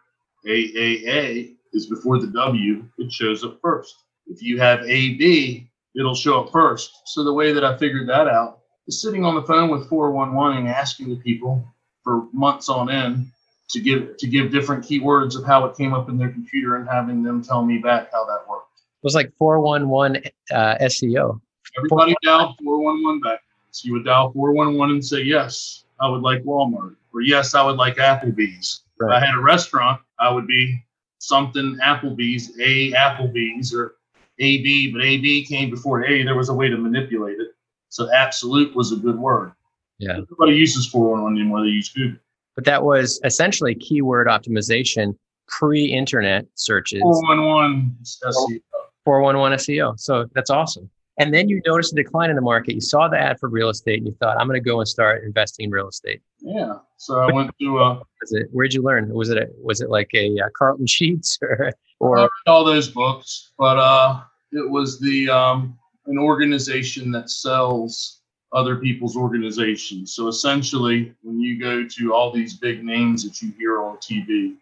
AAA 0.46 1.56
is 1.72 1.86
before 1.86 2.18
the 2.18 2.28
W, 2.28 2.84
it 2.98 3.12
shows 3.12 3.44
up 3.44 3.58
first. 3.60 3.94
If 4.26 4.42
you 4.42 4.58
have 4.58 4.80
AB, 4.82 5.68
it'll 5.94 6.14
show 6.14 6.40
up 6.40 6.52
first. 6.52 6.90
So 7.06 7.24
the 7.24 7.32
way 7.32 7.52
that 7.52 7.64
I 7.64 7.76
figured 7.76 8.08
that 8.08 8.28
out 8.28 8.60
is 8.86 9.02
sitting 9.02 9.24
on 9.24 9.34
the 9.34 9.42
phone 9.42 9.70
with 9.70 9.88
411 9.88 10.58
and 10.58 10.68
asking 10.68 11.10
the 11.10 11.16
people 11.16 11.66
for 12.02 12.26
months 12.32 12.68
on 12.68 12.90
end 12.90 13.26
to 13.70 13.80
give 13.80 14.16
to 14.16 14.26
give 14.26 14.50
different 14.50 14.84
keywords 14.84 15.36
of 15.36 15.44
how 15.44 15.64
it 15.66 15.76
came 15.76 15.92
up 15.92 16.08
in 16.08 16.16
their 16.16 16.30
computer 16.30 16.76
and 16.76 16.88
having 16.88 17.22
them 17.22 17.42
tell 17.42 17.64
me 17.64 17.78
back 17.78 18.10
how 18.12 18.24
that 18.24 18.48
worked. 18.48 18.64
It 18.80 19.04
was 19.04 19.14
like 19.14 19.32
411 19.38 20.22
uh, 20.50 20.76
SEO. 20.82 21.40
Everybody 21.76 22.16
dialed 22.22 22.56
411 22.64 23.20
back. 23.20 23.40
You 23.84 23.92
would 23.94 24.04
dial 24.04 24.32
411 24.32 24.96
and 24.96 25.04
say, 25.04 25.22
Yes, 25.22 25.84
I 26.00 26.08
would 26.08 26.22
like 26.22 26.42
Walmart. 26.42 26.96
Or 27.12 27.20
yes, 27.20 27.54
I 27.54 27.62
would 27.64 27.76
like 27.76 27.96
Applebee's. 27.96 28.82
If 29.00 29.08
I 29.08 29.20
had 29.24 29.34
a 29.34 29.40
restaurant, 29.40 30.00
I 30.18 30.30
would 30.30 30.46
be 30.46 30.84
something 31.18 31.78
Applebee's, 31.82 32.58
A 32.60 32.92
Applebee's 32.92 33.72
or 33.72 33.94
AB, 34.40 34.92
but 34.92 35.02
AB 35.02 35.44
came 35.46 35.70
before 35.70 36.04
A. 36.04 36.24
There 36.24 36.36
was 36.36 36.48
a 36.48 36.54
way 36.54 36.68
to 36.68 36.76
manipulate 36.76 37.38
it. 37.38 37.48
So 37.88 38.12
absolute 38.12 38.74
was 38.74 38.92
a 38.92 38.96
good 38.96 39.18
word. 39.18 39.52
Yeah. 39.98 40.18
Everybody 40.18 40.56
uses 40.56 40.86
411 40.86 41.40
anymore. 41.40 41.62
They 41.62 41.68
use 41.68 41.88
Google. 41.88 42.18
But 42.54 42.64
that 42.64 42.82
was 42.82 43.20
essentially 43.24 43.74
keyword 43.74 44.26
optimization 44.26 45.16
pre-internet 45.46 46.46
searches, 46.54 47.00
411 47.00 47.96
SEO. 48.02 48.60
411 49.04 49.58
SEO. 49.58 49.98
So 49.98 50.28
that's 50.34 50.50
awesome. 50.50 50.90
And 51.18 51.34
then 51.34 51.48
you 51.48 51.60
noticed 51.66 51.92
a 51.92 51.96
decline 51.96 52.30
in 52.30 52.36
the 52.36 52.42
market. 52.42 52.74
You 52.74 52.80
saw 52.80 53.08
the 53.08 53.18
ad 53.18 53.40
for 53.40 53.48
real 53.48 53.68
estate 53.68 53.98
and 53.98 54.06
you 54.06 54.14
thought, 54.20 54.38
I'm 54.38 54.46
going 54.46 54.60
to 54.60 54.64
go 54.64 54.78
and 54.78 54.88
start 54.88 55.24
investing 55.24 55.64
in 55.64 55.70
real 55.70 55.88
estate. 55.88 56.22
Yeah. 56.40 56.74
So 56.96 57.18
I 57.18 57.32
went 57.32 57.50
to 57.60 57.78
uh, 57.78 57.94
Was 58.20 58.32
it, 58.32 58.48
where'd 58.52 58.72
you 58.72 58.82
learn? 58.82 59.08
Was 59.08 59.30
it, 59.30 59.38
a, 59.38 59.48
was 59.60 59.80
it 59.80 59.90
like 59.90 60.10
a, 60.14 60.38
uh 60.38 60.48
Carleton 60.56 60.86
Sheets 60.88 61.38
or, 61.42 61.66
I 61.66 61.72
or 61.98 62.16
read 62.16 62.30
all 62.46 62.64
those 62.64 62.88
books, 62.88 63.52
but 63.58 63.78
uh, 63.78 64.20
it 64.52 64.68
was 64.68 65.00
the 65.00 65.28
um, 65.28 65.78
an 66.06 66.18
organization 66.18 67.10
that 67.12 67.30
sells 67.30 68.20
other 68.52 68.76
people's 68.76 69.16
organizations. 69.16 70.14
So 70.14 70.28
essentially, 70.28 71.12
when 71.22 71.38
you 71.40 71.60
go 71.60 71.86
to 71.86 72.14
all 72.14 72.32
these 72.32 72.54
big 72.54 72.82
names 72.82 73.24
that 73.24 73.42
you 73.42 73.52
hear 73.58 73.82
on 73.82 73.98
TV, 73.98 74.54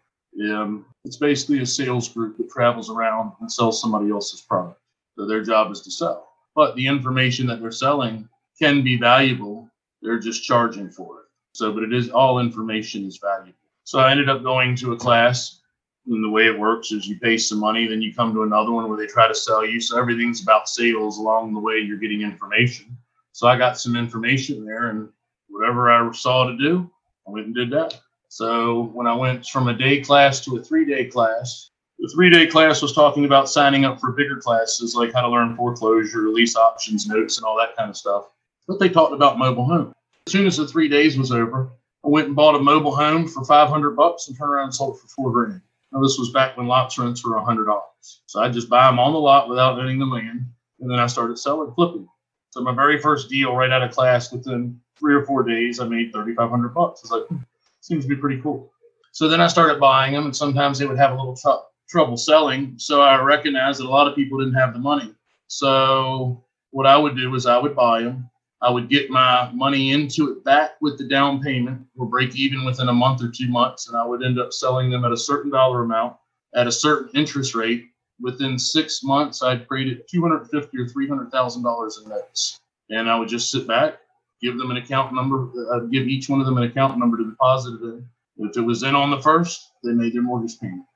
um, 0.51 0.85
it's 1.05 1.17
basically 1.17 1.61
a 1.61 1.65
sales 1.65 2.09
group 2.09 2.37
that 2.37 2.49
travels 2.49 2.89
around 2.89 3.31
and 3.39 3.51
sells 3.51 3.81
somebody 3.81 4.11
else's 4.11 4.41
product. 4.41 4.79
So 5.17 5.25
their 5.25 5.43
job 5.43 5.71
is 5.71 5.81
to 5.81 5.91
sell, 5.91 6.26
but 6.57 6.75
the 6.75 6.87
information 6.87 7.45
that 7.45 7.61
they're 7.61 7.71
selling 7.71 8.27
can 8.59 8.83
be 8.83 8.97
valuable. 8.97 9.69
They're 10.01 10.19
just 10.19 10.43
charging 10.43 10.89
for 10.89 11.19
it. 11.19 11.25
So, 11.53 11.71
but 11.71 11.83
it 11.83 11.93
is 11.93 12.09
all 12.09 12.39
information 12.39 13.05
is 13.05 13.19
valuable. 13.19 13.59
So 13.83 13.99
I 13.99 14.11
ended 14.11 14.27
up 14.27 14.41
going 14.41 14.75
to 14.77 14.93
a 14.93 14.97
class 14.97 15.61
and 16.07 16.23
the 16.23 16.29
way 16.29 16.47
it 16.47 16.57
works 16.57 16.91
is 16.91 17.07
you 17.07 17.19
pay 17.19 17.37
some 17.37 17.59
money, 17.59 17.85
then 17.85 18.01
you 18.01 18.11
come 18.11 18.33
to 18.33 18.41
another 18.41 18.71
one 18.71 18.89
where 18.89 18.97
they 18.97 19.05
try 19.05 19.27
to 19.27 19.35
sell 19.35 19.63
you. 19.63 19.79
So 19.79 19.99
everything's 19.99 20.41
about 20.41 20.67
sales 20.67 21.19
along 21.19 21.53
the 21.53 21.59
way. 21.59 21.77
You're 21.77 21.97
getting 21.97 22.21
information. 22.21 22.97
So 23.33 23.47
I 23.47 23.55
got 23.55 23.79
some 23.79 23.95
information 23.95 24.65
there, 24.65 24.89
and 24.89 25.09
whatever 25.49 25.91
I 25.91 26.11
saw 26.13 26.45
to 26.47 26.57
do, 26.57 26.89
I 27.27 27.31
went 27.31 27.45
and 27.45 27.55
did 27.55 27.69
that. 27.71 27.99
So 28.29 28.85
when 28.93 29.05
I 29.05 29.13
went 29.13 29.45
from 29.45 29.67
a 29.67 29.77
day 29.77 30.01
class 30.01 30.43
to 30.45 30.57
a 30.57 30.63
three 30.63 30.85
day 30.85 31.05
class, 31.05 31.66
the 31.99 32.09
three 32.13 32.29
day 32.29 32.45
class 32.45 32.81
was 32.81 32.93
talking 32.93 33.25
about 33.25 33.49
signing 33.49 33.85
up 33.85 33.99
for 33.99 34.11
bigger 34.11 34.37
classes 34.37 34.95
like 34.95 35.13
how 35.13 35.21
to 35.21 35.29
learn 35.29 35.55
foreclosure, 35.55 36.29
lease 36.29 36.55
options, 36.55 37.07
notes, 37.07 37.37
and 37.37 37.45
all 37.45 37.57
that 37.57 37.75
kind 37.75 37.89
of 37.89 37.97
stuff. 37.97 38.27
But 38.67 38.79
they 38.79 38.89
talked 38.89 39.13
about 39.13 39.39
mobile 39.39 39.65
home. 39.65 39.93
As 40.27 40.33
soon 40.33 40.45
as 40.45 40.57
the 40.57 40.67
three 40.67 40.87
days 40.87 41.17
was 41.17 41.31
over, 41.31 41.69
I 42.05 42.09
went 42.09 42.27
and 42.27 42.35
bought 42.35 42.55
a 42.55 42.59
mobile 42.59 42.95
home 42.95 43.27
for 43.27 43.43
500 43.43 43.91
bucks 43.91 44.27
and 44.27 44.37
turned 44.37 44.51
around 44.51 44.65
and 44.65 44.75
sold 44.75 44.95
it 44.95 45.01
for 45.01 45.07
four 45.07 45.31
grand. 45.31 45.61
Now, 45.91 46.01
this 46.01 46.17
was 46.19 46.31
back 46.31 46.57
when 46.57 46.67
lots 46.67 46.97
rents 46.97 47.25
were 47.25 47.31
$100. 47.31 47.81
So 48.25 48.41
I 48.41 48.49
just 48.49 48.69
buy 48.69 48.87
them 48.87 48.99
on 48.99 49.13
the 49.13 49.19
lot 49.19 49.49
without 49.49 49.79
owning 49.79 49.99
the 49.99 50.05
land. 50.05 50.45
And 50.79 50.91
then 50.91 50.99
I 50.99 51.07
started 51.07 51.39
selling, 51.39 51.73
flipping. 51.73 52.07
So 52.51 52.61
my 52.61 52.73
very 52.73 52.99
first 52.99 53.29
deal 53.29 53.55
right 53.55 53.71
out 53.71 53.81
of 53.81 53.91
class, 53.91 54.31
within 54.31 54.79
three 54.99 55.15
or 55.15 55.25
four 55.25 55.43
days, 55.43 55.79
I 55.79 55.87
made 55.87 56.11
3,500 56.11 56.69
bucks. 56.69 57.01
I 57.01 57.05
was 57.05 57.11
like, 57.11 57.27
hmm, 57.29 57.43
seems 57.81 58.03
to 58.03 58.09
be 58.09 58.15
pretty 58.15 58.41
cool. 58.41 58.71
So 59.11 59.27
then 59.27 59.41
I 59.41 59.47
started 59.47 59.79
buying 59.79 60.13
them, 60.13 60.25
and 60.25 60.35
sometimes 60.35 60.77
they 60.77 60.85
would 60.85 60.97
have 60.97 61.11
a 61.11 61.15
little 61.15 61.35
tr- 61.35 61.65
trouble 61.87 62.17
selling. 62.17 62.75
So 62.77 63.01
I 63.01 63.21
recognized 63.21 63.79
that 63.79 63.85
a 63.85 63.89
lot 63.89 64.07
of 64.07 64.15
people 64.15 64.39
didn't 64.39 64.55
have 64.55 64.73
the 64.73 64.79
money. 64.79 65.13
So 65.47 66.43
what 66.71 66.85
I 66.85 66.97
would 66.97 67.15
do 67.15 67.33
is 67.35 67.45
I 67.45 67.57
would 67.57 67.75
buy 67.75 68.03
them. 68.03 68.29
I 68.61 68.71
would 68.71 68.89
get 68.89 69.11
my 69.11 69.51
money 69.53 69.91
into 69.91 70.31
it 70.31 70.43
back 70.43 70.71
with 70.81 70.97
the 70.97 71.07
down 71.07 71.41
payment 71.41 71.85
or 71.95 72.07
break 72.07 72.35
even 72.35 72.65
within 72.65 72.89
a 72.89 72.93
month 72.93 73.21
or 73.21 73.29
two 73.29 73.47
months. 73.47 73.87
And 73.87 73.95
I 73.95 74.05
would 74.05 74.23
end 74.23 74.39
up 74.39 74.51
selling 74.51 74.89
them 74.89 75.05
at 75.05 75.11
a 75.11 75.17
certain 75.17 75.51
dollar 75.51 75.83
amount 75.83 76.15
at 76.55 76.67
a 76.67 76.71
certain 76.71 77.09
interest 77.13 77.55
rate. 77.55 77.89
Within 78.19 78.57
six 78.57 79.03
months, 79.03 79.43
I'd 79.43 79.67
created 79.67 80.07
250 80.09 80.75
or 80.75 80.85
$300,000 80.85 82.03
in 82.03 82.09
notes. 82.09 82.59
And 82.89 83.09
I 83.09 83.19
would 83.19 83.29
just 83.29 83.51
sit 83.51 83.67
back, 83.67 83.99
give 84.41 84.57
them 84.57 84.71
an 84.71 84.77
account 84.77 85.13
number, 85.13 85.49
I'd 85.75 85.91
give 85.91 86.07
each 86.07 86.27
one 86.27 86.39
of 86.39 86.47
them 86.47 86.57
an 86.57 86.63
account 86.63 86.97
number 86.97 87.17
to 87.17 87.29
deposit 87.29 87.75
it 87.75 87.83
in. 87.83 88.09
If 88.37 88.57
it 88.57 88.61
was 88.61 88.81
in 88.81 88.95
on 88.95 89.11
the 89.11 89.21
first, 89.21 89.71
they 89.83 89.91
made 89.91 90.13
their 90.13 90.23
mortgage 90.23 90.59
payment. 90.59 90.86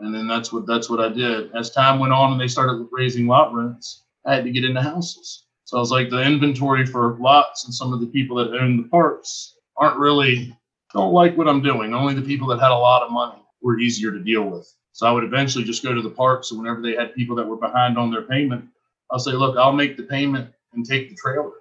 And 0.00 0.14
then 0.14 0.26
that's 0.26 0.52
what 0.52 0.66
that's 0.66 0.90
what 0.90 1.00
I 1.00 1.08
did. 1.10 1.54
As 1.54 1.70
time 1.70 1.98
went 2.00 2.12
on 2.12 2.32
and 2.32 2.40
they 2.40 2.48
started 2.48 2.88
raising 2.92 3.26
lot 3.26 3.54
rents, 3.54 4.04
I 4.26 4.34
had 4.34 4.44
to 4.44 4.50
get 4.50 4.64
into 4.64 4.82
houses. 4.82 5.44
So 5.64 5.76
I 5.76 5.80
was 5.80 5.92
like, 5.92 6.10
the 6.10 6.22
inventory 6.22 6.86
for 6.86 7.16
lots 7.20 7.64
and 7.66 7.74
some 7.74 7.92
of 7.92 8.00
the 8.00 8.06
people 8.08 8.36
that 8.38 8.58
own 8.58 8.78
the 8.78 8.88
parks 8.88 9.56
aren't 9.76 9.98
really 9.98 10.56
don't 10.92 11.12
like 11.12 11.36
what 11.36 11.48
I'm 11.48 11.62
doing. 11.62 11.94
Only 11.94 12.14
the 12.14 12.22
people 12.22 12.48
that 12.48 12.60
had 12.60 12.72
a 12.72 12.76
lot 12.76 13.02
of 13.02 13.12
money 13.12 13.40
were 13.62 13.78
easier 13.78 14.10
to 14.10 14.18
deal 14.18 14.44
with. 14.44 14.72
So 14.92 15.06
I 15.06 15.12
would 15.12 15.24
eventually 15.24 15.64
just 15.64 15.84
go 15.84 15.94
to 15.94 16.02
the 16.02 16.10
parks, 16.10 16.50
and 16.50 16.60
whenever 16.60 16.82
they 16.82 16.96
had 16.96 17.14
people 17.14 17.36
that 17.36 17.46
were 17.46 17.56
behind 17.56 17.96
on 17.96 18.10
their 18.10 18.22
payment, 18.22 18.64
I'll 19.10 19.20
say, 19.20 19.32
look, 19.32 19.56
I'll 19.56 19.72
make 19.72 19.96
the 19.96 20.02
payment 20.02 20.50
and 20.74 20.84
take 20.84 21.08
the 21.10 21.16
trailer. 21.16 21.52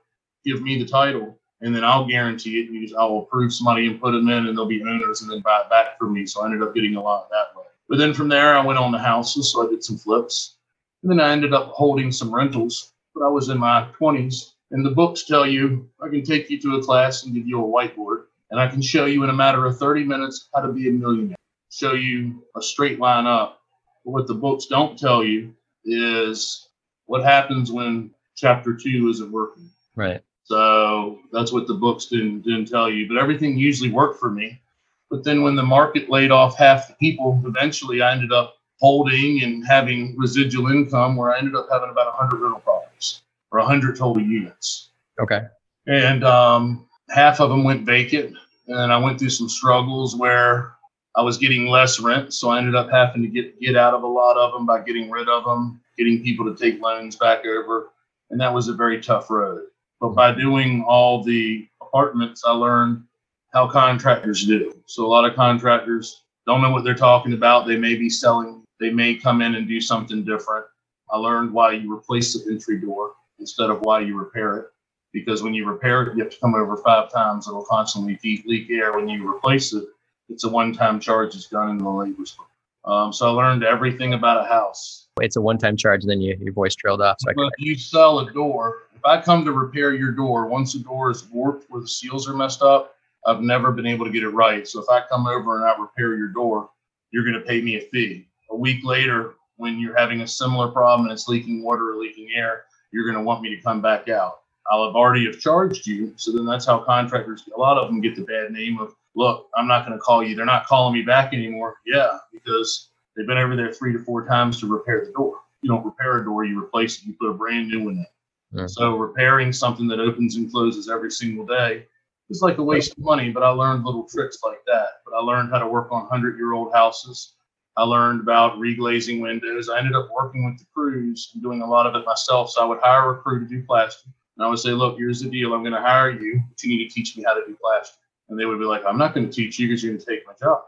Give 0.44 0.62
me 0.62 0.80
the 0.80 0.90
title. 0.90 1.38
and 1.62 1.76
then 1.76 1.84
I'll 1.84 2.08
guarantee 2.08 2.60
it. 2.62 2.94
I'll 2.98 3.20
approve 3.20 3.54
somebody 3.54 3.88
and 3.88 4.00
put 4.00 4.12
them 4.12 4.30
in, 4.30 4.48
and 4.48 4.58
they'll 4.58 4.66
be 4.66 4.82
owners, 4.82 5.22
and 5.22 5.32
then 5.32 5.42
buy 5.42 5.62
it 5.62 5.70
back 5.70 5.98
from 6.00 6.14
me. 6.14 6.26
So 6.26 6.42
I 6.42 6.46
ended 6.46 6.62
up 6.62 6.74
getting 6.74 6.96
a 6.96 7.02
lot 7.04 7.30
that 7.30 7.56
way. 7.58 7.59
But 7.90 7.98
then 7.98 8.14
from 8.14 8.30
there, 8.30 8.56
I 8.56 8.64
went 8.64 8.78
on 8.78 8.92
to 8.92 9.00
houses, 9.00 9.52
so 9.52 9.66
I 9.66 9.70
did 9.70 9.84
some 9.84 9.98
flips, 9.98 10.56
and 11.02 11.12
then 11.12 11.20
I 11.20 11.32
ended 11.32 11.54
up 11.54 11.72
holding 11.72 12.12
some 12.12 12.34
rentals. 12.34 12.94
But 13.16 13.26
I 13.26 13.30
was 13.30 13.50
in 13.50 13.58
my 13.58 13.88
20s, 14.00 14.52
and 14.72 14.86
the 14.86 14.92
books 14.92 15.24
tell 15.24 15.46
you 15.46 15.90
I 16.02 16.10
can 16.10 16.24
take 16.24 16.50
you 16.50 16.62
to 16.62 16.76
a 16.76 16.84
class 16.84 17.24
and 17.24 17.34
give 17.34 17.48
you 17.48 17.60
a 17.60 17.68
whiteboard, 17.68 18.26
and 18.52 18.60
I 18.60 18.68
can 18.68 18.82
show 18.82 19.06
you 19.06 19.24
in 19.24 19.32
a 19.32 19.34
matter 19.34 19.66
of 19.66 19.80
30 19.80 20.04
minutes 20.04 20.50
how 20.54 20.62
to 20.62 20.72
be 20.72 20.88
a 20.88 20.92
millionaire. 20.92 21.36
Show 21.72 21.94
you 21.94 22.44
a 22.56 22.62
straight 22.62 23.00
line 23.00 23.26
up. 23.26 23.62
But 24.06 24.12
what 24.12 24.28
the 24.28 24.36
books 24.36 24.68
don't 24.68 24.98
tell 24.98 25.24
you 25.24 25.54
is 25.84 26.70
what 27.08 27.24
happens 27.24 27.72
when 27.72 28.12
chapter 28.36 28.76
two 28.76 29.10
isn't 29.10 29.32
working. 29.32 29.70
Right. 29.96 30.22
So 30.44 31.20
that's 31.32 31.52
what 31.52 31.68
the 31.68 31.74
books 31.76 32.06
didn't 32.06 32.42
didn't 32.42 32.68
tell 32.68 32.90
you. 32.90 33.08
But 33.08 33.18
everything 33.18 33.58
usually 33.58 33.92
worked 33.92 34.20
for 34.20 34.30
me. 34.32 34.62
But 35.10 35.24
then 35.24 35.42
when 35.42 35.56
the 35.56 35.64
market 35.64 36.10
laid 36.10 36.32
off 36.32 36.58
half 36.58 36.88
the 36.88 36.94
people, 36.96 37.42
eventually 37.46 38.02
I 38.02 38.12
ended 38.12 38.32
up 38.32 38.56
holding 38.80 39.44
and 39.44 39.66
having 39.66 40.16
residual 40.18 40.72
income 40.72 41.16
where 41.16 41.32
I 41.32 41.38
ended 41.38 41.56
up 41.56 41.68
having 41.72 41.90
about 41.90 42.08
100 42.18 42.42
rental 42.42 42.62
properties 42.62 43.22
or 43.52 43.60
100 43.60 43.98
total 43.98 44.22
units. 44.22 44.90
Okay. 45.20 45.42
And 45.88 46.24
um, 46.24 46.88
half 47.10 47.42
of 47.42 47.50
them 47.50 47.64
went 47.64 47.86
vacant. 47.86 48.36
And 48.68 48.94
I 48.94 48.98
went 48.98 49.20
through 49.20 49.32
some 49.32 49.50
struggles 49.50 50.16
where 50.16 50.74
I 51.16 51.22
was 51.22 51.38
getting 51.38 51.68
less 51.68 52.00
rent. 52.00 52.34
So 52.34 52.50
I 52.50 52.60
ended 52.60 52.76
up 52.76 52.90
having 52.92 53.24
to 53.24 53.28
get, 53.28 53.60
get 53.60 53.76
out 53.76 53.96
of 53.96 54.04
a 54.04 54.08
lot 54.08 54.38
of 54.38 54.54
them 54.54 54.66
by 54.66 54.82
getting 54.82 55.10
rid 55.10 55.28
of 55.28 55.44
them, 55.44 55.82
getting 55.98 56.24
people 56.24 56.46
to 56.46 56.56
take 56.56 56.82
loans 56.82 57.16
back 57.16 57.46
over. 57.46 57.90
And 58.30 58.40
that 58.40 58.54
was 58.54 58.68
a 58.68 58.74
very 58.74 59.02
tough 59.02 59.30
road. 59.30 59.64
But 60.00 60.10
by 60.10 60.34
doing 60.34 60.84
all 60.88 61.24
the 61.24 61.68
apartments, 61.82 62.44
I 62.46 62.52
learned 62.52 63.04
how 63.52 63.68
contractors 63.68 64.46
do. 64.46 64.76
So 64.86 65.06
a 65.06 65.08
lot 65.08 65.26
of 65.26 65.36
contractors 65.36 66.24
don't 66.46 66.62
know 66.62 66.72
what 66.72 66.84
they're 66.84 66.96
talking 66.96 67.34
about. 67.34 67.68
They 67.68 67.78
may 67.78 67.96
be 67.96 68.10
selling, 68.10 68.64
they 68.80 68.90
may 68.90 69.16
come 69.16 69.42
in 69.42 69.56
and 69.56 69.68
do 69.68 69.82
something 69.82 70.24
different. 70.24 70.66
I 71.12 71.18
learned 71.18 71.52
why 71.52 71.72
you 71.72 71.92
replace 71.94 72.34
the 72.34 72.52
entry 72.52 72.80
door 72.80 73.14
instead 73.40 73.70
of 73.70 73.82
why 73.82 74.02
you 74.02 74.18
repair 74.18 74.58
it. 74.58 74.66
Because 75.12 75.42
when 75.42 75.56
you 75.56 75.68
repair 75.68 76.04
it, 76.04 76.16
you 76.16 76.24
have 76.24 76.32
to 76.32 76.40
come 76.40 76.54
over 76.54 76.78
five 76.78 77.12
times. 77.12 77.48
It'll 77.48 77.66
constantly 77.66 78.20
leak 78.24 78.70
air. 78.70 78.94
When 78.96 79.10
you 79.10 79.28
replace 79.28 79.74
it, 79.74 79.86
it's 80.30 80.44
a 80.44 80.50
one-time 80.50 81.00
charge. 81.00 81.36
It's 81.36 81.48
done 81.48 81.72
in 81.72 81.78
the 81.80 81.90
labor 81.90 82.26
store. 82.26 82.46
Um, 82.86 83.12
so 83.12 83.28
I 83.28 83.32
learned 83.32 83.64
everything 83.64 84.14
about 84.14 84.46
a 84.46 84.48
house. 84.48 85.08
It's 85.20 85.36
a 85.36 85.42
one-time 85.42 85.78
charge, 85.78 86.04
and 86.04 86.12
then 86.12 86.22
you, 86.22 86.38
your 86.40 86.54
voice 86.54 86.76
trailed 86.76 87.02
off. 87.02 87.18
So 87.20 87.32
but 87.36 87.52
you 87.58 87.76
sell 87.76 88.20
a 88.20 88.32
door, 88.32 88.84
if 88.96 89.04
I 89.06 89.20
come 89.22 89.46
to 89.46 89.52
repair 89.52 89.96
your 89.96 90.12
door, 90.12 90.46
once 90.46 90.74
the 90.74 90.80
door 90.80 91.10
is 91.10 91.26
warped 91.32 91.70
where 91.70 91.82
the 91.82 91.88
seals 91.88 92.30
are 92.30 92.34
messed 92.34 92.62
up, 92.62 92.96
I've 93.26 93.42
never 93.42 93.72
been 93.72 93.86
able 93.86 94.06
to 94.06 94.12
get 94.12 94.24
it 94.24 94.30
right. 94.30 94.68
So 94.68 94.82
if 94.82 94.90
I 94.90 95.04
come 95.10 95.28
over 95.28 95.58
and 95.58 95.66
I 95.66 95.76
repair 95.80 96.16
your 96.16 96.30
door, 96.30 96.70
you're 97.12 97.24
going 97.24 97.40
to 97.40 97.46
pay 97.46 97.62
me 97.62 97.78
a 97.78 97.82
fee. 97.82 98.28
A 98.52 98.56
week 98.56 98.84
later, 98.84 99.36
when 99.58 99.80
you're 99.80 99.98
having 99.98 100.22
a 100.22 100.28
similar 100.28 100.70
problem 100.70 101.08
and 101.08 101.14
it's 101.14 101.28
leaking 101.28 101.64
water 101.64 101.92
or 101.92 101.98
leaking 101.98 102.30
air, 102.34 102.64
you're 102.92 103.06
going 103.06 103.18
to 103.18 103.24
want 103.24 103.42
me 103.42 103.56
to 103.56 103.62
come 103.62 103.82
back 103.82 104.10
out. 104.10 104.40
I'll 104.72 104.86
have 104.86 104.96
already 104.96 105.26
have 105.26 105.40
charged 105.40 105.88
you. 105.88 106.14
So 106.16 106.32
then 106.32 106.46
that's 106.46 106.66
how 106.66 106.80
contractors, 106.80 107.44
a 107.56 107.60
lot 107.60 107.78
of 107.78 107.88
them 107.88 108.02
get 108.02 108.16
the 108.16 108.24
bad 108.24 108.52
name 108.52 108.80
of, 108.80 108.96
look, 109.16 109.48
I'm 109.56 109.68
not 109.68 109.86
going 109.86 109.98
to 109.98 110.02
call 110.02 110.24
you. 110.24 110.36
They're 110.36 110.46
not 110.46 110.66
calling 110.66 110.94
me 110.94 111.02
back 111.02 111.34
anymore. 111.34 111.78
Yeah, 111.86 112.18
because 112.32 112.90
they've 113.16 113.28
been 113.28 113.38
over 113.38 113.56
there 113.56 113.74
three 113.74 113.94
to 113.94 114.00
four 114.00 114.26
times 114.26 114.60
to 114.60 114.68
repair 114.68 115.06
the 115.06 115.12
door. 115.12 115.40
You 115.62 115.70
don't 115.70 115.86
repair 115.86 116.20
a 116.20 116.24
door, 116.24 116.46
you 116.46 116.62
replace 116.62 117.00
it, 117.00 117.06
you 117.06 117.14
put 117.20 117.30
a 117.30 117.34
brand 117.34 117.68
new 117.68 117.84
one 117.84 117.96
in. 117.96 118.06
Yeah. 118.52 118.68
So 118.68 118.96
repairing 118.96 119.52
something 119.52 119.88
that 119.90 120.00
opens 120.00 120.36
and 120.36 120.50
closes 120.50 120.90
every 120.90 121.12
single 121.12 121.46
day 121.46 121.86
is 122.30 122.42
like 122.42 122.58
a 122.58 122.64
waste 122.64 122.92
of 122.92 123.00
money, 123.00 123.32
but 123.32 123.44
I 123.44 123.50
learned 123.50 123.86
little 123.86 124.08
tricks 124.08 124.40
like 124.44 124.64
that. 124.68 125.02
But 125.06 125.16
I 125.16 125.22
learned 125.22 125.52
how 125.52 125.60
to 125.60 125.68
work 125.68 125.92
on 125.92 126.02
100 126.02 126.38
year 126.38 126.54
old 126.54 126.74
houses. 126.74 127.34
I 127.78 127.84
learned 127.84 128.22
about 128.22 128.58
reglazing 128.58 129.22
windows. 129.22 129.70
I 129.70 129.80
ended 129.80 129.96
up 129.96 130.10
working 130.12 130.46
with 130.46 130.60
the 130.60 130.66
crews 130.74 131.32
and 131.34 131.42
doing 131.42 131.62
a 131.62 131.66
lot 131.66 131.88
of 131.88 131.96
it 131.96 132.06
myself. 132.06 132.52
So 132.52 132.62
I 132.62 132.66
would 132.66 132.80
hire 132.82 133.12
a 133.12 133.18
crew 133.18 133.40
to 133.40 133.46
do 133.46 133.64
plaster. 133.64 134.10
And 134.38 134.46
I 134.46 134.50
would 134.50 134.60
say, 134.60 134.72
look, 134.72 134.98
here's 134.98 135.22
the 135.22 135.30
deal. 135.30 135.54
I'm 135.54 135.64
going 135.64 135.74
to 135.74 135.82
hire 135.82 136.12
you, 136.12 136.42
but 136.48 136.62
you 136.64 136.70
need 136.70 136.88
to 136.88 136.94
teach 136.94 137.16
me 137.18 137.24
how 137.26 137.34
to 137.34 137.42
do 137.48 137.58
plaster. 137.62 137.98
And 138.30 138.40
they 138.40 138.46
would 138.46 138.60
be 138.60 138.66
like, 138.66 138.84
I'm 138.86 138.98
not 138.98 139.14
going 139.14 139.30
to 139.30 139.34
teach 139.34 139.60
you 139.60 139.68
because 139.68 139.84
you're 139.84 139.94
going 139.94 140.04
to 140.04 140.06
take 140.06 140.26
my 140.28 140.34
job. 140.42 140.64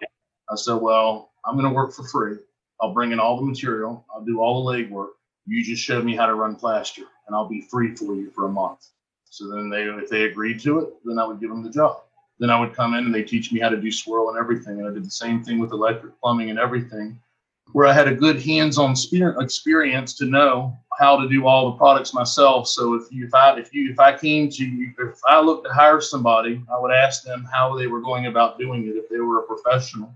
I 0.49 0.55
said, 0.55 0.75
well, 0.75 1.31
I'm 1.45 1.55
going 1.55 1.67
to 1.67 1.73
work 1.73 1.93
for 1.93 2.03
free. 2.07 2.37
I'll 2.81 2.93
bring 2.93 3.11
in 3.11 3.19
all 3.19 3.37
the 3.37 3.45
material. 3.45 4.05
I'll 4.13 4.25
do 4.25 4.39
all 4.39 4.65
the 4.65 4.71
legwork. 4.71 5.09
You 5.45 5.63
just 5.63 5.83
show 5.83 6.01
me 6.01 6.15
how 6.15 6.25
to 6.25 6.35
run 6.35 6.55
plaster, 6.55 7.03
and 7.27 7.35
I'll 7.35 7.47
be 7.47 7.61
free 7.61 7.95
for 7.95 8.15
you 8.15 8.31
for 8.31 8.45
a 8.45 8.49
month. 8.49 8.87
So 9.31 9.47
then 9.47 9.69
they, 9.69 9.83
if 9.83 10.09
they 10.09 10.23
agreed 10.23 10.59
to 10.61 10.79
it, 10.79 10.93
then 11.05 11.17
I 11.17 11.25
would 11.25 11.39
give 11.39 11.49
them 11.49 11.63
the 11.63 11.69
job. 11.69 12.01
Then 12.39 12.49
I 12.49 12.59
would 12.59 12.73
come 12.73 12.95
in 12.95 13.05
and 13.05 13.15
they 13.15 13.23
teach 13.23 13.53
me 13.53 13.61
how 13.61 13.69
to 13.69 13.79
do 13.79 13.89
swirl 13.89 14.29
and 14.29 14.37
everything. 14.37 14.79
And 14.79 14.87
I 14.89 14.93
did 14.93 15.05
the 15.05 15.09
same 15.09 15.41
thing 15.41 15.57
with 15.57 15.71
electric 15.71 16.19
plumbing 16.19 16.49
and 16.49 16.59
everything, 16.59 17.17
where 17.71 17.87
I 17.87 17.93
had 17.93 18.09
a 18.09 18.13
good 18.13 18.41
hands-on 18.41 18.93
experience 19.39 20.15
to 20.15 20.25
know 20.25 20.77
how 20.99 21.17
to 21.17 21.29
do 21.29 21.47
all 21.47 21.71
the 21.71 21.77
products 21.77 22.13
myself. 22.13 22.67
So 22.67 22.95
if 22.95 23.03
you, 23.09 23.25
if 23.25 23.33
I, 23.33 23.57
if 23.57 23.73
you, 23.73 23.89
if 23.89 23.99
I 24.01 24.17
came 24.17 24.49
to 24.49 24.63
if 24.99 25.19
I 25.25 25.39
looked 25.39 25.65
to 25.65 25.73
hire 25.73 26.01
somebody, 26.01 26.61
I 26.69 26.77
would 26.77 26.91
ask 26.91 27.23
them 27.23 27.47
how 27.49 27.77
they 27.77 27.87
were 27.87 28.01
going 28.01 28.25
about 28.25 28.59
doing 28.59 28.85
it. 28.85 28.97
If 28.97 29.07
they 29.07 29.19
were 29.19 29.39
a 29.39 29.47
professional, 29.47 30.13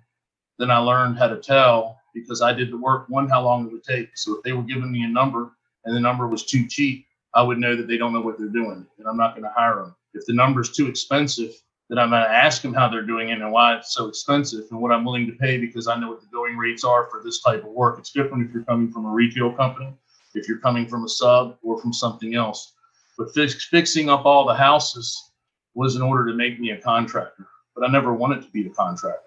then 0.60 0.72
I 0.72 0.80
learned 0.80 1.18
how 1.18 1.28
to 1.28 1.38
tell 1.38 2.02
because 2.14 2.42
I 2.42 2.52
did 2.52 2.70
the 2.70 2.78
work. 2.78 3.08
One, 3.08 3.30
how 3.30 3.44
long 3.44 3.66
it 3.66 3.72
would 3.72 3.86
take. 3.86 4.18
So 4.18 4.36
if 4.36 4.44
they 4.44 4.52
were 4.52 4.64
giving 4.64 4.92
me 4.92 5.04
a 5.06 5.08
number 5.08 5.52
and 5.86 5.96
the 5.96 6.02
number 6.02 6.28
was 6.28 6.46
too 6.46 6.68
cheap, 6.68 7.05
I 7.36 7.44
would 7.44 7.58
know 7.58 7.76
that 7.76 7.88
they 7.88 7.98
don't 7.98 8.14
know 8.14 8.22
what 8.22 8.38
they're 8.40 8.48
doing, 8.48 8.86
and 8.98 9.08
I'm 9.08 9.18
not 9.18 9.34
going 9.34 9.44
to 9.44 9.54
hire 9.56 9.76
them. 9.76 9.96
If 10.14 10.26
the 10.26 10.34
number's 10.34 10.72
too 10.72 10.88
expensive, 10.88 11.54
then 11.90 12.00
I'm 12.00 12.10
going 12.10 12.24
to 12.24 12.30
ask 12.30 12.62
them 12.62 12.74
how 12.74 12.90
they're 12.90 13.04
doing 13.04 13.30
it 13.30 13.42
and 13.42 13.52
why 13.52 13.76
it's 13.76 13.94
so 13.94 14.08
expensive 14.08 14.66
and 14.72 14.80
what 14.80 14.92
I'm 14.92 15.06
willing 15.06 15.28
to 15.28 15.34
pay 15.34 15.58
because 15.58 15.88
I 15.88 16.00
know 16.00 16.10
what 16.10 16.22
the 16.22 16.28
going 16.28 16.58
rates 16.58 16.84
are 16.84 17.08
for 17.12 17.22
this 17.24 17.42
type 17.42 17.64
of 17.64 17.70
work. 17.70 18.00
It's 18.00 18.12
different 18.12 18.48
if 18.48 18.54
you're 18.54 18.64
coming 18.64 18.92
from 18.92 19.06
a 19.06 19.10
retail 19.10 19.52
company, 19.52 19.94
if 20.34 20.48
you're 20.48 20.60
coming 20.60 20.88
from 20.88 21.04
a 21.04 21.10
sub 21.10 21.58
or 21.62 21.80
from 21.80 21.94
something 21.94 22.36
else. 22.36 22.74
But 23.18 23.34
fix, 23.34 23.66
fixing 23.66 24.10
up 24.10 24.26
all 24.26 24.48
the 24.48 24.56
houses 24.56 25.32
was 25.76 25.96
in 25.96 26.02
order 26.02 26.26
to 26.26 26.34
make 26.34 26.60
me 26.60 26.72
a 26.72 26.78
contractor. 26.78 27.48
But 27.76 27.88
I 27.88 27.92
never 27.92 28.14
wanted 28.14 28.42
to 28.44 28.50
be 28.50 28.66
a 28.66 28.70
contractor. 28.70 29.20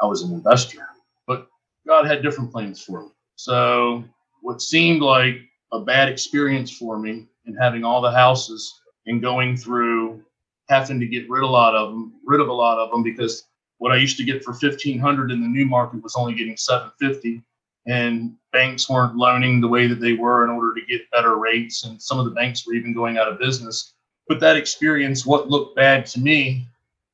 I 0.00 0.06
was 0.06 0.22
an 0.22 0.32
investor. 0.32 0.86
But 1.26 1.48
God 1.86 2.06
had 2.06 2.22
different 2.22 2.52
plans 2.52 2.82
for 2.82 3.02
me. 3.02 3.08
So 3.36 4.04
what 4.42 4.60
seemed 4.60 5.02
like 5.02 5.38
a 5.72 5.80
bad 5.80 6.08
experience 6.08 6.70
for 6.70 6.98
me 6.98 7.26
and 7.46 7.56
having 7.60 7.84
all 7.84 8.00
the 8.00 8.10
houses 8.10 8.80
and 9.06 9.22
going 9.22 9.56
through 9.56 10.22
having 10.68 11.00
to 11.00 11.06
get 11.06 11.28
rid 11.28 11.42
of 11.42 11.48
a 11.48 11.52
lot 11.52 11.74
of 11.74 11.90
them, 11.90 12.14
rid 12.24 12.40
of 12.40 12.48
a 12.48 12.52
lot 12.52 12.78
of 12.78 12.90
them 12.90 13.02
because 13.02 13.46
what 13.78 13.92
I 13.92 13.96
used 13.96 14.16
to 14.16 14.24
get 14.24 14.42
for 14.42 14.54
fifteen 14.54 14.98
hundred 14.98 15.30
in 15.30 15.40
the 15.42 15.48
new 15.48 15.66
market 15.66 16.02
was 16.02 16.16
only 16.16 16.34
getting 16.34 16.56
seven 16.56 16.90
fifty, 16.98 17.42
and 17.86 18.34
banks 18.52 18.88
weren't 18.88 19.16
loaning 19.16 19.60
the 19.60 19.68
way 19.68 19.86
that 19.86 20.00
they 20.00 20.14
were 20.14 20.44
in 20.44 20.50
order 20.50 20.74
to 20.74 20.86
get 20.86 21.10
better 21.10 21.36
rates, 21.36 21.84
and 21.84 22.00
some 22.00 22.18
of 22.18 22.24
the 22.24 22.30
banks 22.30 22.66
were 22.66 22.74
even 22.74 22.94
going 22.94 23.18
out 23.18 23.28
of 23.28 23.38
business. 23.38 23.92
But 24.26 24.40
that 24.40 24.56
experience, 24.56 25.26
what 25.26 25.50
looked 25.50 25.76
bad 25.76 26.06
to 26.06 26.20
me, 26.20 26.66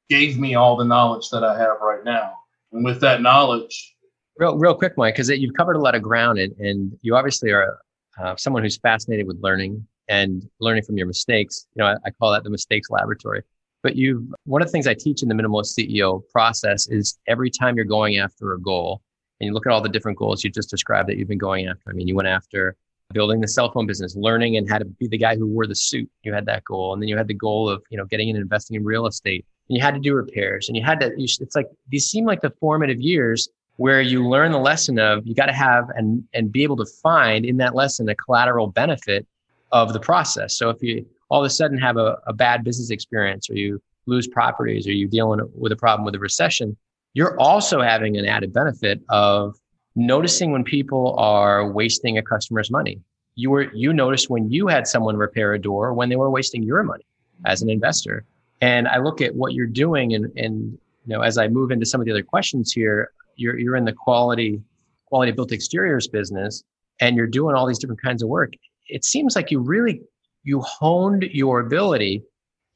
gave 0.09 0.39
me 0.39 0.55
all 0.55 0.77
the 0.77 0.85
knowledge 0.85 1.29
that 1.31 1.43
I 1.43 1.59
have 1.59 1.81
right 1.81 2.05
now, 2.05 2.35
and 2.73 2.85
with 2.85 3.01
that 3.01 3.21
knowledge. 3.21 3.97
Real, 4.37 4.57
real 4.57 4.75
quick, 4.75 4.97
Mike, 4.97 5.15
because 5.15 5.29
you've 5.29 5.55
covered 5.55 5.77
a 5.77 5.81
lot 5.81 5.95
of 5.95 6.03
ground, 6.03 6.39
and, 6.39 6.55
and 6.59 6.97
you 7.03 7.17
obviously 7.17 7.51
are 7.51 7.79
uh, 8.23 8.37
someone 8.37 8.63
who's 8.63 8.79
fascinated 8.79 9.27
with 9.27 9.39
learning 9.43 9.85
and 10.11 10.47
learning 10.59 10.83
from 10.83 10.99
your 10.99 11.07
mistakes. 11.07 11.67
You 11.75 11.83
know, 11.83 11.87
I, 11.91 11.95
I 12.05 12.11
call 12.11 12.33
that 12.33 12.45
the 12.45 12.51
mistakes 12.51 12.91
laboratory. 12.91 13.43
But 13.83 13.97
you, 13.97 14.31
one 14.45 14.61
of 14.61 14.69
the 14.69 14.73
things 14.73 14.87
I 14.87 14.93
teach 14.93 15.23
in 15.23 15.29
the 15.29 15.35
minimalist 15.35 15.79
CEO 15.79 16.23
process 16.31 16.89
is 16.89 17.19
every 17.27 17.49
time 17.49 17.77
you're 17.77 17.87
going 17.87 18.19
after 18.19 18.53
a 18.53 18.61
goal, 18.61 19.01
and 19.41 19.47
you 19.47 19.55
look 19.55 19.67
at 19.67 19.73
all 19.73 19.81
the 19.81 19.89
different 19.89 20.19
goals 20.19 20.45
you 20.45 20.51
just 20.51 20.69
described 20.69 21.09
that 21.09 21.17
you've 21.17 21.29
been 21.29 21.39
going 21.39 21.67
after. 21.67 21.89
I 21.89 21.95
mean, 21.95 22.07
you 22.07 22.15
went 22.15 22.29
after 22.29 22.77
building 23.13 23.41
the 23.41 23.49
cell 23.49 23.71
phone 23.71 23.87
business, 23.87 24.15
learning 24.15 24.57
and 24.57 24.69
how 24.69 24.79
to 24.79 24.85
be 24.85 25.09
the 25.09 25.17
guy 25.17 25.35
who 25.35 25.47
wore 25.47 25.67
the 25.67 25.75
suit. 25.75 26.11
You 26.25 26.35
had 26.35 26.45
that 26.47 26.65
goal, 26.65 26.93
and 26.93 27.01
then 27.01 27.09
you 27.09 27.17
had 27.17 27.29
the 27.29 27.35
goal 27.35 27.69
of 27.69 27.83
you 27.89 27.97
know 27.97 28.05
getting 28.05 28.29
in 28.29 28.37
and 28.37 28.43
investing 28.43 28.77
in 28.77 28.85
real 28.85 29.07
estate. 29.07 29.47
And 29.69 29.77
you 29.77 29.83
had 29.83 29.95
to 29.95 30.01
do 30.01 30.15
repairs, 30.15 30.69
and 30.69 30.77
you 30.77 30.83
had 30.83 31.01
to. 31.01 31.13
You, 31.17 31.25
it's 31.41 31.57
like 31.57 31.69
these 31.89 32.07
seem 32.07 32.25
like 32.27 32.43
the 32.43 32.51
formative 32.61 33.01
years 33.01 33.49
where 33.77 34.03
you 34.03 34.29
learn 34.29 34.53
the 34.53 34.59
lesson 34.59 34.99
of 34.99 35.27
you 35.27 35.35
got 35.35 35.47
to 35.47 35.55
have 35.55 35.89
and 35.97 36.23
and 36.35 36.53
be 36.53 36.65
able 36.65 36.77
to 36.77 36.87
find 37.03 37.47
in 37.47 37.57
that 37.59 37.75
lesson 37.75 38.09
a 38.11 38.15
collateral 38.15 38.67
benefit 38.67 39.27
of 39.73 39.93
the 39.93 40.01
process. 40.01 40.57
So 40.57 40.71
if 40.71 40.83
you 40.83 41.07
all 41.29 41.41
of 41.41 41.47
a 41.47 41.51
sudden 41.51 41.79
have 41.79 41.97
a, 41.97 42.19
a 42.27 42.33
bad 42.33 42.65
business 42.65 42.91
experience 42.91 43.49
or 43.49 43.55
you 43.55 43.81
lose 44.07 44.27
properties 44.27 44.87
or 44.87 44.93
you're 44.93 45.09
dealing 45.09 45.41
with 45.55 45.73
a 45.73 45.77
problem 45.77 46.05
with 46.05 46.15
a 46.15 46.19
recession, 46.19 46.77
you're 47.15 47.39
also 47.39 47.81
having 47.81 48.17
an 48.17 48.27
added 48.27 48.53
benefit 48.53 49.01
of 49.09 49.57
noticing 49.95 50.53
when 50.53 50.65
people 50.65 51.15
are 51.19 51.71
wasting 51.71 52.19
a 52.19 52.23
customer's 52.23 52.71
money. 52.71 53.01
You 53.37 53.51
were 53.51 53.73
you 53.73 53.93
noticed 53.93 54.29
when 54.29 54.51
you 54.51 54.67
had 54.67 54.87
someone 54.87 55.17
repair 55.17 55.55
a 55.55 55.59
door 55.59 55.95
when 55.95 56.09
they 56.09 56.17
were 56.17 56.31
wasting 56.31 56.63
your 56.63 56.83
money 56.83 57.05
as 57.47 57.63
an 57.63 57.71
investor. 57.71 58.25
And 58.61 58.87
I 58.89 58.99
look 58.99 59.21
at 59.21 59.35
what 59.35 59.55
you're 59.55 59.67
doing 59.67 60.15
and 60.15 60.27
and 60.37 60.73
you 61.07 61.15
know 61.15 61.23
as 61.23 61.39
I 61.39 61.49
move 61.49 61.71
into 61.71 61.87
some 61.87 62.01
of 62.01 62.07
the 62.07 62.13
other 62.13 62.23
questions 62.23 62.73
here, 62.73 63.13
you're 63.37 63.59
you're 63.59 63.77
in 63.77 63.85
the 63.85 63.93
quality 63.93 64.61
quality 65.07 65.33
built 65.33 65.53
exteriors 65.53 66.07
business 66.07 66.63
and 67.01 67.17
you're 67.17 67.27
doing 67.27 67.55
all 67.55 67.67
these 67.67 67.79
different 67.79 68.03
kinds 68.03 68.23
of 68.23 68.29
work 68.29 68.53
it 68.91 69.05
seems 69.05 69.37
like 69.37 69.51
you 69.51 69.61
really 69.61 70.01
you 70.43 70.61
honed 70.61 71.25
your 71.33 71.61
ability 71.61 72.23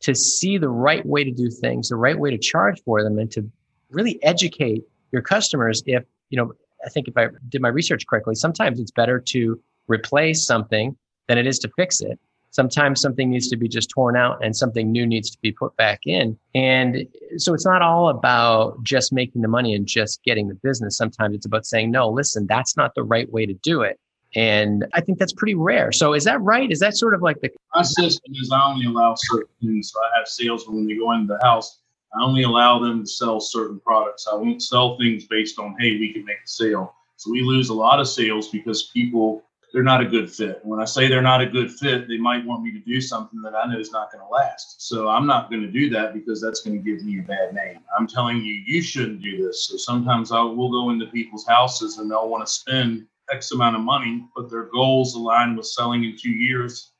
to 0.00 0.14
see 0.14 0.59
the 0.59 0.68
right 0.68 1.05
way 1.07 1.24
to 1.24 1.31
do 1.31 1.50
things, 1.50 1.88
the 1.88 1.96
right 1.96 2.18
way 2.18 2.31
to 2.31 2.38
charge 2.38 2.83
for 2.85 3.03
them, 3.03 3.18
and 3.18 3.31
to 3.33 3.50
really 3.90 4.22
educate 4.22 4.83
your 5.12 5.22
customers. 5.22 5.83
If, 5.87 6.05
you 6.29 6.37
know, 6.37 6.53
I 6.85 6.90
think 6.90 7.09
if 7.09 7.16
I 7.16 7.29
did 7.48 7.62
my 7.62 7.68
research 7.68 8.07
correctly, 8.07 8.35
sometimes 8.35 8.79
it's 8.79 8.90
better 8.90 9.18
to 9.18 9.59
replace 9.88 10.44
something 10.44 10.96
than 11.27 11.38
it 11.38 11.46
is 11.46 11.59
to 11.61 11.70
fix 11.77 12.00
it. 12.00 12.18
Sometimes 12.50 13.00
something 13.00 13.31
needs 13.31 13.48
to 13.48 13.57
be 13.57 13.66
just 13.66 13.90
torn 13.90 14.16
out 14.16 14.44
and 14.44 14.55
something 14.55 14.92
new 14.92 15.07
needs 15.07 15.31
to 15.31 15.38
be 15.40 15.50
put 15.50 15.74
back 15.77 16.00
in. 16.07 16.38
And 16.55 17.07
so 17.37 17.53
it's 17.53 17.64
not 17.64 17.83
all 17.83 18.09
about 18.09 18.81
just 18.85 19.12
making 19.12 19.42
the 19.42 19.48
money 19.48 19.74
and 19.74 19.87
just 19.87 20.22
getting 20.22 20.48
the 20.48 20.55
business. 20.55 20.96
Sometimes 20.96 21.35
it's 21.35 21.46
about 21.46 21.66
saying, 21.66 21.90
no, 21.90 22.09
listen, 22.09 22.46
that's 22.46 22.77
not 22.77 22.94
the 22.94 23.03
right 23.03 23.33
way 23.33 23.44
to 23.46 23.55
do 23.55 23.81
it. 23.83 23.98
And 24.35 24.87
I 24.92 25.01
think 25.01 25.18
that's 25.18 25.33
pretty 25.33 25.55
rare. 25.55 25.92
So 25.92 26.12
is 26.12 26.25
that 26.25 26.40
right? 26.40 26.70
Is 26.70 26.81
that 26.81 26.97
sort 26.97 27.14
of 27.14 27.23
like 27.23 27.40
the 27.40 27.51
my 27.75 27.83
system 27.83 28.33
is 28.35 28.51
I 28.53 28.64
only 28.64 28.87
allow 28.87 29.14
certain 29.16 29.55
things. 29.62 29.92
So 29.92 30.01
I 30.01 30.18
have 30.18 30.27
salesmen 30.27 30.77
when 30.77 30.87
they 30.87 30.97
go 30.97 31.12
into 31.12 31.35
the 31.35 31.44
house. 31.44 31.81
I 32.16 32.23
only 32.23 32.42
allow 32.42 32.79
them 32.79 33.01
to 33.03 33.07
sell 33.07 33.40
certain 33.40 33.81
products. 33.81 34.27
I 34.31 34.35
won't 34.35 34.62
sell 34.62 34.97
things 34.99 35.27
based 35.27 35.59
on, 35.59 35.77
hey, 35.79 35.99
we 35.99 36.12
can 36.12 36.25
make 36.25 36.37
a 36.44 36.49
sale. 36.49 36.94
So 37.16 37.31
we 37.31 37.42
lose 37.42 37.68
a 37.70 37.75
lot 37.75 38.01
of 38.01 38.09
sales 38.09 38.49
because 38.49 38.90
people 38.92 39.44
they're 39.75 39.83
not 39.83 40.01
a 40.01 40.07
good 40.07 40.31
fit. 40.31 40.61
When 40.62 40.81
I 40.81 40.85
say 40.85 41.09
they're 41.09 41.20
not 41.20 41.40
a 41.40 41.47
good 41.47 41.68
fit, 41.68 42.07
they 42.07 42.16
might 42.16 42.47
want 42.47 42.62
me 42.62 42.70
to 42.70 42.79
do 42.79 43.01
something 43.01 43.42
that 43.42 43.57
I 43.57 43.66
know 43.66 43.81
is 43.81 43.90
not 43.90 44.12
going 44.12 44.25
to 44.25 44.31
last. 44.31 44.81
So 44.81 45.09
I'm 45.09 45.27
not 45.27 45.51
going 45.51 45.62
to 45.62 45.68
do 45.68 45.90
that 45.90 46.14
because 46.14 46.40
that's 46.40 46.61
going 46.61 46.81
to 46.81 46.90
give 46.90 47.05
me 47.05 47.18
a 47.18 47.23
bad 47.23 47.55
name. 47.55 47.81
I'm 47.99 48.07
telling 48.07 48.37
you, 48.37 48.62
you 48.64 48.81
shouldn't 48.81 49.20
do 49.20 49.44
this. 49.44 49.66
So 49.66 49.77
sometimes 49.77 50.31
I 50.31 50.40
will 50.42 50.70
go 50.70 50.90
into 50.90 51.07
people's 51.07 51.44
houses 51.44 51.99
and 51.99 52.09
they'll 52.09 52.29
want 52.29 52.47
to 52.47 52.53
spend 52.53 53.09
X 53.30 53.52
amount 53.52 53.76
of 53.76 53.82
money, 53.82 54.24
but 54.37 54.50
their 54.50 54.64
goals 54.64 55.14
align 55.14 55.56
with 55.56 55.66
selling 55.66 56.04
in 56.04 56.16
two 56.16 56.30
years. 56.30 56.92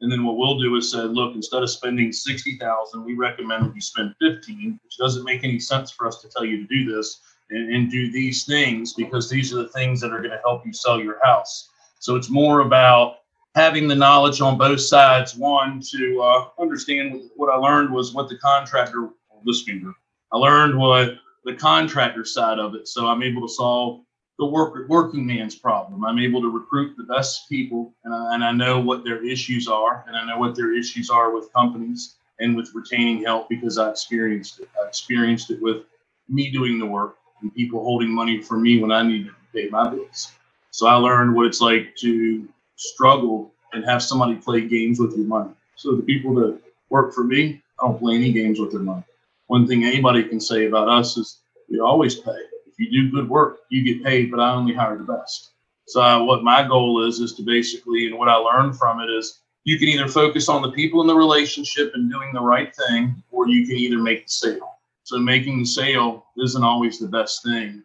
And 0.00 0.10
then 0.10 0.24
what 0.24 0.36
we'll 0.36 0.58
do 0.58 0.74
is 0.76 0.90
say, 0.90 0.98
look, 0.98 1.34
instead 1.34 1.62
of 1.62 1.70
spending 1.70 2.12
60,000, 2.12 3.04
we 3.04 3.14
recommend 3.14 3.66
that 3.66 3.74
you 3.74 3.80
spend 3.80 4.14
15, 4.20 4.80
which 4.82 4.96
doesn't 4.96 5.24
make 5.24 5.44
any 5.44 5.60
sense 5.60 5.92
for 5.92 6.06
us 6.06 6.20
to 6.22 6.28
tell 6.28 6.44
you 6.44 6.56
to 6.56 6.66
do 6.66 6.92
this 6.92 7.20
and, 7.50 7.72
and 7.72 7.90
do 7.90 8.10
these 8.10 8.44
things 8.44 8.94
because 8.94 9.30
these 9.30 9.52
are 9.52 9.62
the 9.62 9.68
things 9.68 10.00
that 10.00 10.12
are 10.12 10.18
going 10.18 10.30
to 10.30 10.40
help 10.44 10.66
you 10.66 10.72
sell 10.72 11.00
your 11.00 11.24
house. 11.24 11.68
So 12.00 12.16
it's 12.16 12.30
more 12.30 12.60
about 12.60 13.18
having 13.54 13.86
the 13.86 13.94
knowledge 13.94 14.40
on 14.40 14.58
both 14.58 14.80
sides. 14.80 15.36
One, 15.36 15.80
to 15.92 16.20
uh, 16.20 16.48
understand 16.58 17.30
what 17.36 17.52
I 17.52 17.56
learned 17.56 17.92
was 17.92 18.12
what 18.12 18.28
the 18.28 18.38
contractor, 18.38 19.10
this 19.44 19.62
finger, 19.62 19.92
I 20.32 20.38
learned 20.38 20.78
what 20.78 21.14
the 21.44 21.54
contractor 21.54 22.24
side 22.24 22.58
of 22.58 22.74
it. 22.74 22.88
So 22.88 23.06
I'm 23.06 23.22
able 23.22 23.42
to 23.42 23.52
solve 23.52 24.00
the 24.38 24.46
work, 24.46 24.88
working 24.88 25.26
man's 25.26 25.54
problem. 25.54 26.04
I'm 26.04 26.18
able 26.18 26.42
to 26.42 26.50
recruit 26.50 26.96
the 26.96 27.04
best 27.04 27.48
people, 27.48 27.92
and 28.04 28.14
I, 28.14 28.34
and 28.34 28.44
I 28.44 28.52
know 28.52 28.80
what 28.80 29.04
their 29.04 29.24
issues 29.24 29.68
are, 29.68 30.04
and 30.06 30.16
I 30.16 30.26
know 30.26 30.38
what 30.38 30.56
their 30.56 30.74
issues 30.76 31.10
are 31.10 31.32
with 31.34 31.52
companies 31.52 32.16
and 32.40 32.56
with 32.56 32.74
retaining 32.74 33.22
help 33.24 33.48
because 33.48 33.78
I 33.78 33.90
experienced 33.90 34.60
it. 34.60 34.68
I 34.82 34.88
experienced 34.88 35.50
it 35.50 35.62
with 35.62 35.84
me 36.28 36.50
doing 36.50 36.78
the 36.78 36.86
work 36.86 37.16
and 37.42 37.54
people 37.54 37.82
holding 37.82 38.10
money 38.10 38.42
for 38.42 38.58
me 38.58 38.80
when 38.80 38.90
I 38.90 39.02
needed 39.02 39.28
to 39.28 39.34
pay 39.54 39.68
my 39.68 39.88
bills. 39.88 40.32
So 40.70 40.86
I 40.86 40.94
learned 40.94 41.34
what 41.34 41.46
it's 41.46 41.60
like 41.60 41.94
to 42.00 42.48
struggle 42.76 43.52
and 43.72 43.84
have 43.84 44.02
somebody 44.02 44.36
play 44.36 44.66
games 44.66 44.98
with 44.98 45.16
your 45.16 45.26
money. 45.26 45.52
So 45.76 45.94
the 45.94 46.02
people 46.02 46.34
that 46.36 46.58
work 46.88 47.14
for 47.14 47.24
me, 47.24 47.62
I 47.80 47.86
don't 47.86 47.98
play 47.98 48.14
any 48.16 48.32
games 48.32 48.58
with 48.58 48.72
their 48.72 48.80
money. 48.80 49.04
One 49.48 49.66
thing 49.66 49.84
anybody 49.84 50.24
can 50.24 50.40
say 50.40 50.66
about 50.66 50.88
us 50.88 51.16
is 51.16 51.38
we 51.70 51.80
always 51.80 52.14
pay. 52.14 52.38
You 52.82 52.90
do 52.90 53.10
good 53.10 53.28
work, 53.28 53.60
you 53.70 53.84
get 53.84 54.04
paid, 54.04 54.30
but 54.30 54.40
I 54.40 54.52
only 54.52 54.74
hire 54.74 54.98
the 54.98 55.04
best. 55.04 55.50
So 55.86 56.24
what 56.24 56.42
my 56.42 56.66
goal 56.66 57.06
is 57.06 57.20
is 57.20 57.34
to 57.34 57.42
basically, 57.42 58.06
and 58.06 58.18
what 58.18 58.28
I 58.28 58.34
learned 58.34 58.76
from 58.76 59.00
it 59.00 59.10
is 59.10 59.40
you 59.64 59.78
can 59.78 59.88
either 59.88 60.08
focus 60.08 60.48
on 60.48 60.62
the 60.62 60.72
people 60.72 61.00
in 61.00 61.06
the 61.06 61.14
relationship 61.14 61.92
and 61.94 62.10
doing 62.10 62.32
the 62.32 62.40
right 62.40 62.74
thing, 62.74 63.22
or 63.30 63.48
you 63.48 63.66
can 63.66 63.76
either 63.76 63.98
make 63.98 64.26
the 64.26 64.30
sale. 64.30 64.78
So 65.04 65.18
making 65.18 65.58
the 65.58 65.64
sale 65.64 66.26
isn't 66.38 66.64
always 66.64 66.98
the 66.98 67.08
best 67.08 67.44
thing. 67.44 67.82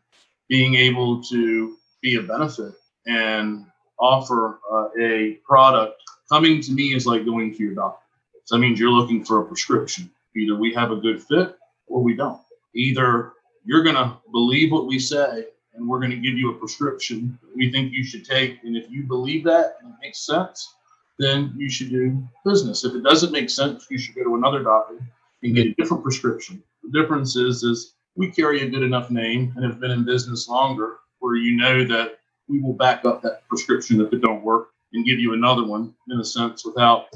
Being 0.47 0.75
able 0.75 1.21
to 1.23 1.77
be 2.01 2.15
a 2.15 2.23
benefit 2.23 2.73
and 3.05 3.65
offer 3.99 4.59
uh, 4.71 4.87
a 4.99 5.39
product 5.45 6.01
coming 6.29 6.61
to 6.61 6.71
me 6.71 6.93
is 6.93 7.05
like 7.05 7.25
going 7.25 7.53
to 7.55 7.63
your 7.63 7.75
doctor. 7.75 8.05
So 8.45 8.55
that 8.55 8.61
means 8.61 8.79
you're 8.79 8.89
looking 8.89 9.25
for 9.25 9.41
a 9.41 9.45
prescription. 9.45 10.09
Either 10.35 10.55
we 10.55 10.73
have 10.73 10.91
a 10.91 10.95
good 10.95 11.21
fit 11.21 11.57
or 11.87 12.01
we 12.01 12.15
don't. 12.15 12.41
Either 12.73 13.33
you're 13.67 13.83
going 13.83 13.95
to 13.95 14.17
believe 14.31 14.71
what 14.71 14.87
we 14.87 14.97
say 14.97 15.45
and 15.75 15.87
we're 15.87 15.99
going 15.99 16.11
to 16.11 16.17
give 16.17 16.37
you 16.37 16.51
a 16.51 16.55
prescription 16.55 17.37
that 17.41 17.55
we 17.55 17.69
think 17.69 17.91
you 17.91 18.03
should 18.03 18.25
take. 18.25 18.63
And 18.63 18.77
if 18.77 18.89
you 18.89 19.03
believe 19.03 19.43
that 19.43 19.75
and 19.81 19.91
it 19.91 19.97
makes 20.01 20.25
sense, 20.25 20.73
then 21.19 21.53
you 21.57 21.69
should 21.69 21.89
do 21.89 22.25
business. 22.45 22.85
If 22.85 22.95
it 22.95 23.03
doesn't 23.03 23.33
make 23.33 23.49
sense, 23.49 23.85
you 23.89 23.97
should 23.97 24.15
go 24.15 24.23
to 24.23 24.35
another 24.35 24.63
doctor 24.63 24.97
and 25.43 25.53
get 25.53 25.67
a 25.67 25.73
different 25.73 26.01
prescription. 26.01 26.63
The 26.83 27.01
difference 27.01 27.35
is, 27.35 27.63
is 27.63 27.93
we 28.15 28.31
carry 28.31 28.61
a 28.61 28.69
good 28.69 28.83
enough 28.83 29.11
name 29.11 29.53
and 29.55 29.65
have 29.65 29.81
been 29.81 29.91
in 29.91 30.05
business 30.05 30.47
longer 30.47 30.97
where 31.19 31.35
you 31.35 31.57
know 31.57 31.83
that 31.85 32.19
we 32.47 32.61
will 32.61 32.73
back 32.73 33.03
up 33.03 33.21
that 33.23 33.47
prescription 33.49 33.99
if 33.99 34.13
it 34.13 34.21
don't 34.21 34.43
work 34.43 34.69
and 34.93 35.05
give 35.05 35.19
you 35.19 35.33
another 35.33 35.65
one 35.65 35.93
in 36.09 36.19
a 36.19 36.23
sense 36.23 36.65
without 36.65 37.07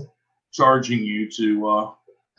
charging 0.52 1.00
you 1.00 1.32
to 1.32 1.68
uh, 1.68 1.92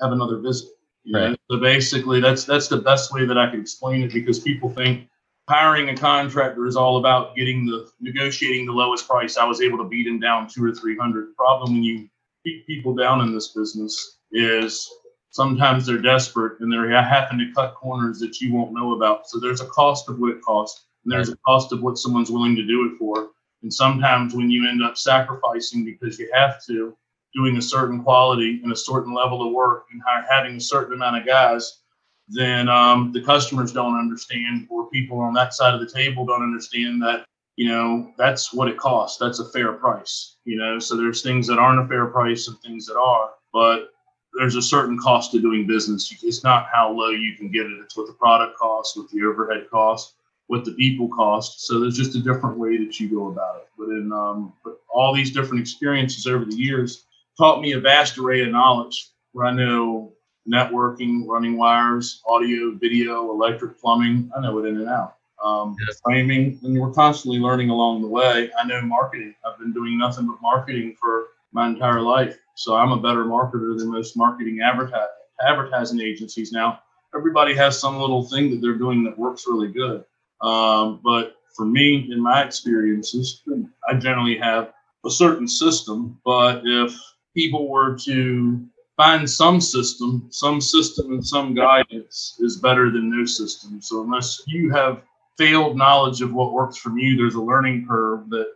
have 0.03 0.13
another 0.13 0.39
visit. 0.39 0.69
Right. 1.13 1.39
So 1.51 1.59
basically, 1.59 2.21
that's 2.21 2.45
that's 2.45 2.69
the 2.69 2.77
best 2.77 3.13
way 3.13 3.25
that 3.25 3.37
I 3.37 3.51
can 3.51 3.61
explain 3.61 4.03
it 4.03 4.13
because 4.13 4.39
people 4.39 4.71
think 4.71 5.09
hiring 5.49 5.89
a 5.89 5.97
contractor 5.97 6.67
is 6.67 6.77
all 6.77 6.99
about 6.99 7.35
getting 7.35 7.67
the 7.67 7.91
negotiating 8.01 8.67
the 8.67 8.73
lowest 8.73 9.09
price. 9.09 9.37
I 9.37 9.45
was 9.45 9.61
able 9.61 9.79
to 9.79 9.85
beat 9.85 10.07
him 10.07 10.21
down 10.21 10.49
two 10.49 10.65
or 10.65 10.73
three 10.73 10.97
hundred. 10.97 11.35
Problem 11.37 11.75
when 11.75 11.83
you 11.83 12.09
beat 12.45 12.67
people 12.67 12.95
down 12.95 13.21
in 13.21 13.33
this 13.33 13.49
business 13.49 14.19
is 14.31 14.89
sometimes 15.31 15.87
they're 15.87 15.99
desperate 15.99 16.61
and 16.61 16.73
they're 16.73 16.89
having 17.03 17.39
to 17.39 17.53
cut 17.55 17.75
corners 17.75 18.19
that 18.21 18.41
you 18.41 18.53
won't 18.53 18.73
know 18.73 18.93
about. 18.93 19.29
So 19.29 19.41
there's 19.41 19.61
a 19.61 19.67
cost 19.67 20.09
of 20.09 20.19
what 20.19 20.31
it 20.31 20.43
costs, 20.43 20.87
and 21.05 21.13
there's 21.13 21.31
a 21.31 21.37
cost 21.39 21.73
of 21.73 21.83
what 21.83 21.99
someone's 21.99 22.31
willing 22.31 22.55
to 22.57 22.65
do 22.65 22.87
it 22.87 22.99
for. 22.99 23.31
And 23.63 23.73
sometimes 23.73 24.35
when 24.35 24.51
you 24.51 24.69
end 24.69 24.83
up 24.83 24.97
sacrificing 24.97 25.85
because 25.85 26.19
you 26.19 26.31
have 26.35 26.65
to, 26.67 26.97
doing 27.35 27.57
a 27.57 27.63
certain 27.63 28.03
quality 28.03 28.61
and 28.63 28.73
a 28.73 28.77
certain 28.77 29.15
level 29.15 29.47
of 29.47 29.53
work 29.53 29.87
and 29.93 30.03
having 30.29 30.57
a 30.57 30.61
certain 30.61 30.95
amount 30.95 31.17
of 31.17 31.27
guys, 31.27 31.81
then 32.29 32.69
um, 32.69 33.13
the 33.13 33.23
customers 33.23 33.73
don't 33.73 33.99
understand, 33.99 34.67
or 34.71 34.89
people 34.91 35.21
on 35.21 35.35
that 35.35 35.55
side 35.55 35.75
of 35.75 35.81
the 35.81 35.91
table 35.91 36.25
don't 36.25 36.43
understand 36.43 37.03
that 37.03 37.25
you 37.57 37.69
know 37.69 38.11
that's 38.17 38.53
what 38.53 38.69
it 38.69 38.79
costs. 38.79 39.19
That's 39.19 39.41
a 39.41 39.49
fair 39.51 39.73
price. 39.73 40.37
You 40.45 40.57
know, 40.57 40.79
so 40.79 40.97
there's 40.97 41.23
things 41.23 41.47
that 41.49 41.59
aren't 41.59 41.85
a 41.85 41.89
fair 41.89 42.07
price 42.07 42.49
and 42.49 42.59
things 42.61 42.87
that 42.87 42.97
are, 42.97 43.31
but 43.53 43.93
there's 44.35 44.57
a 44.57 44.63
certain 44.63 44.99
cost 44.99 45.33
to 45.33 45.41
doing 45.41 45.67
business. 45.67 46.15
It's 46.23 46.43
not 46.43 46.69
how 46.73 46.91
low 46.91 47.11
you 47.11 47.37
can 47.37 47.51
get 47.51 47.67
it. 47.67 47.79
It's 47.83 47.97
what 47.97 48.07
the 48.07 48.15
product 48.15 48.57
costs, 48.59 48.97
what 48.97 49.11
the 49.11 49.25
overhead 49.25 49.69
costs, 49.71 50.15
what 50.47 50.65
the 50.65 50.73
people 50.73 51.09
cost. 51.09 51.67
So 51.67 51.81
there's 51.81 51.97
just 51.97 52.17
a 52.17 52.21
different 52.21 52.57
way 52.57 52.79
that 52.79 52.99
you 52.99 53.11
go 53.11 53.29
about 53.29 53.57
it. 53.57 53.69
But 53.77 53.89
in 53.89 54.11
um, 54.13 54.55
but 54.65 54.81
all 54.89 55.15
these 55.15 55.33
different 55.33 55.61
experiences 55.61 56.27
over 56.27 56.45
the 56.45 56.57
years 56.57 57.05
taught 57.39 57.61
me 57.61 57.73
a 57.73 57.81
vast 57.81 58.19
array 58.19 58.43
of 58.43 58.51
knowledge 58.51 59.11
where 59.33 59.47
I 59.47 59.53
know 59.53 60.13
networking, 60.51 61.27
running 61.27 61.57
wires, 61.57 62.21
audio, 62.27 62.73
video, 62.73 63.31
electric, 63.31 63.81
plumbing. 63.81 64.31
I 64.37 64.41
know 64.41 64.59
it 64.59 64.69
in 64.69 64.79
and 64.79 64.89
out. 64.89 65.17
Um, 65.43 65.77
yes. 65.87 66.01
Framing, 66.05 66.59
and 66.63 66.79
we're 66.79 66.93
constantly 66.93 67.41
learning 67.41 67.71
along 67.71 68.03
the 68.03 68.09
way. 68.09 68.51
I 68.59 68.67
know 68.67 68.81
marketing. 68.83 69.35
I've 69.45 69.59
been 69.59 69.73
doing 69.73 69.99
nothing 69.99 70.27
but 70.27 70.41
marketing 70.41 70.97
for 71.01 71.29
my 71.53 71.67
entire 71.67 72.01
life. 72.01 72.39
So 72.55 72.77
I'm 72.77 72.93
a 72.93 73.01
better 73.01 73.25
marketer 73.25 73.77
than 73.77 73.91
most 73.91 74.17
marketing 74.17 74.61
advertising 74.61 75.09
advertising 75.47 76.01
agencies 76.01 76.53
now. 76.53 76.81
Everybody 77.17 77.55
has 77.57 77.79
some 77.79 77.99
little 77.99 78.23
thing 78.23 78.51
that 78.51 78.61
they're 78.61 78.79
doing 78.79 79.03
that 79.05 79.19
works 79.19 79.45
really 79.47 79.73
good. 79.73 80.05
Um, 80.41 81.01
but 81.03 81.37
for 81.57 81.67
me, 81.67 82.09
in 82.11 82.23
my 82.23 82.45
experiences, 82.45 83.43
I 83.89 83.95
generally 83.95 84.39
have 84.39 84.73
a 85.05 85.11
certain 85.11 85.49
system. 85.49 86.19
But 86.25 86.63
if 86.65 86.97
people 87.35 87.69
were 87.69 87.97
to 88.05 88.65
find 88.97 89.29
some 89.29 89.61
system, 89.61 90.29
some 90.31 90.61
system 90.61 91.13
and 91.13 91.27
some 91.27 91.55
guidance 91.55 92.37
is 92.41 92.57
better 92.57 92.91
than 92.91 93.11
no 93.11 93.25
system. 93.25 93.81
So 93.81 94.03
unless 94.03 94.43
you 94.47 94.71
have 94.71 95.03
failed 95.39 95.77
knowledge 95.77 96.21
of 96.21 96.33
what 96.33 96.53
works 96.53 96.77
for 96.77 96.97
you, 96.99 97.17
there's 97.17 97.35
a 97.35 97.41
learning 97.41 97.87
curve 97.89 98.29
that 98.31 98.47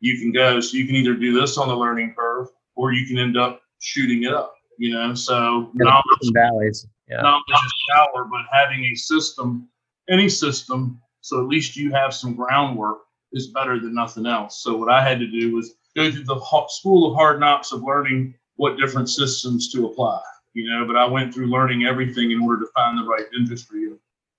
you 0.00 0.18
can 0.18 0.32
go. 0.32 0.60
So 0.60 0.76
you 0.76 0.86
can 0.86 0.96
either 0.96 1.14
do 1.14 1.38
this 1.38 1.56
on 1.56 1.68
the 1.68 1.76
learning 1.76 2.14
curve 2.18 2.48
or 2.74 2.92
you 2.92 3.06
can 3.06 3.18
end 3.18 3.36
up 3.36 3.62
shooting 3.78 4.24
it 4.24 4.34
up, 4.34 4.54
you 4.78 4.92
know? 4.92 5.14
So 5.14 5.70
knowledge, 5.74 6.02
valleys. 6.32 6.86
Yeah. 7.08 7.22
knowledge 7.22 7.44
is 7.48 7.74
power, 7.94 8.24
but 8.24 8.42
having 8.52 8.84
a 8.84 8.94
system, 8.94 9.68
any 10.08 10.28
system, 10.28 11.00
so 11.20 11.40
at 11.40 11.48
least 11.48 11.76
you 11.76 11.92
have 11.92 12.12
some 12.12 12.34
groundwork 12.34 12.98
is 13.32 13.48
better 13.48 13.78
than 13.78 13.94
nothing 13.94 14.26
else. 14.26 14.62
So 14.62 14.76
what 14.76 14.90
I 14.90 15.06
had 15.06 15.18
to 15.20 15.26
do 15.26 15.54
was 15.54 15.74
go 15.96 16.10
through 16.10 16.24
the 16.24 16.66
school 16.68 17.10
of 17.10 17.16
hard 17.16 17.40
knocks 17.40 17.72
of 17.72 17.82
learning 17.82 18.34
what 18.56 18.78
different 18.78 19.08
systems 19.08 19.72
to 19.72 19.86
apply, 19.86 20.20
you 20.52 20.68
know, 20.70 20.86
but 20.86 20.96
I 20.96 21.06
went 21.06 21.34
through 21.34 21.46
learning 21.46 21.84
everything 21.84 22.30
in 22.30 22.40
order 22.40 22.64
to 22.64 22.70
find 22.72 22.98
the 22.98 23.04
right 23.04 23.26
industry. 23.36 23.88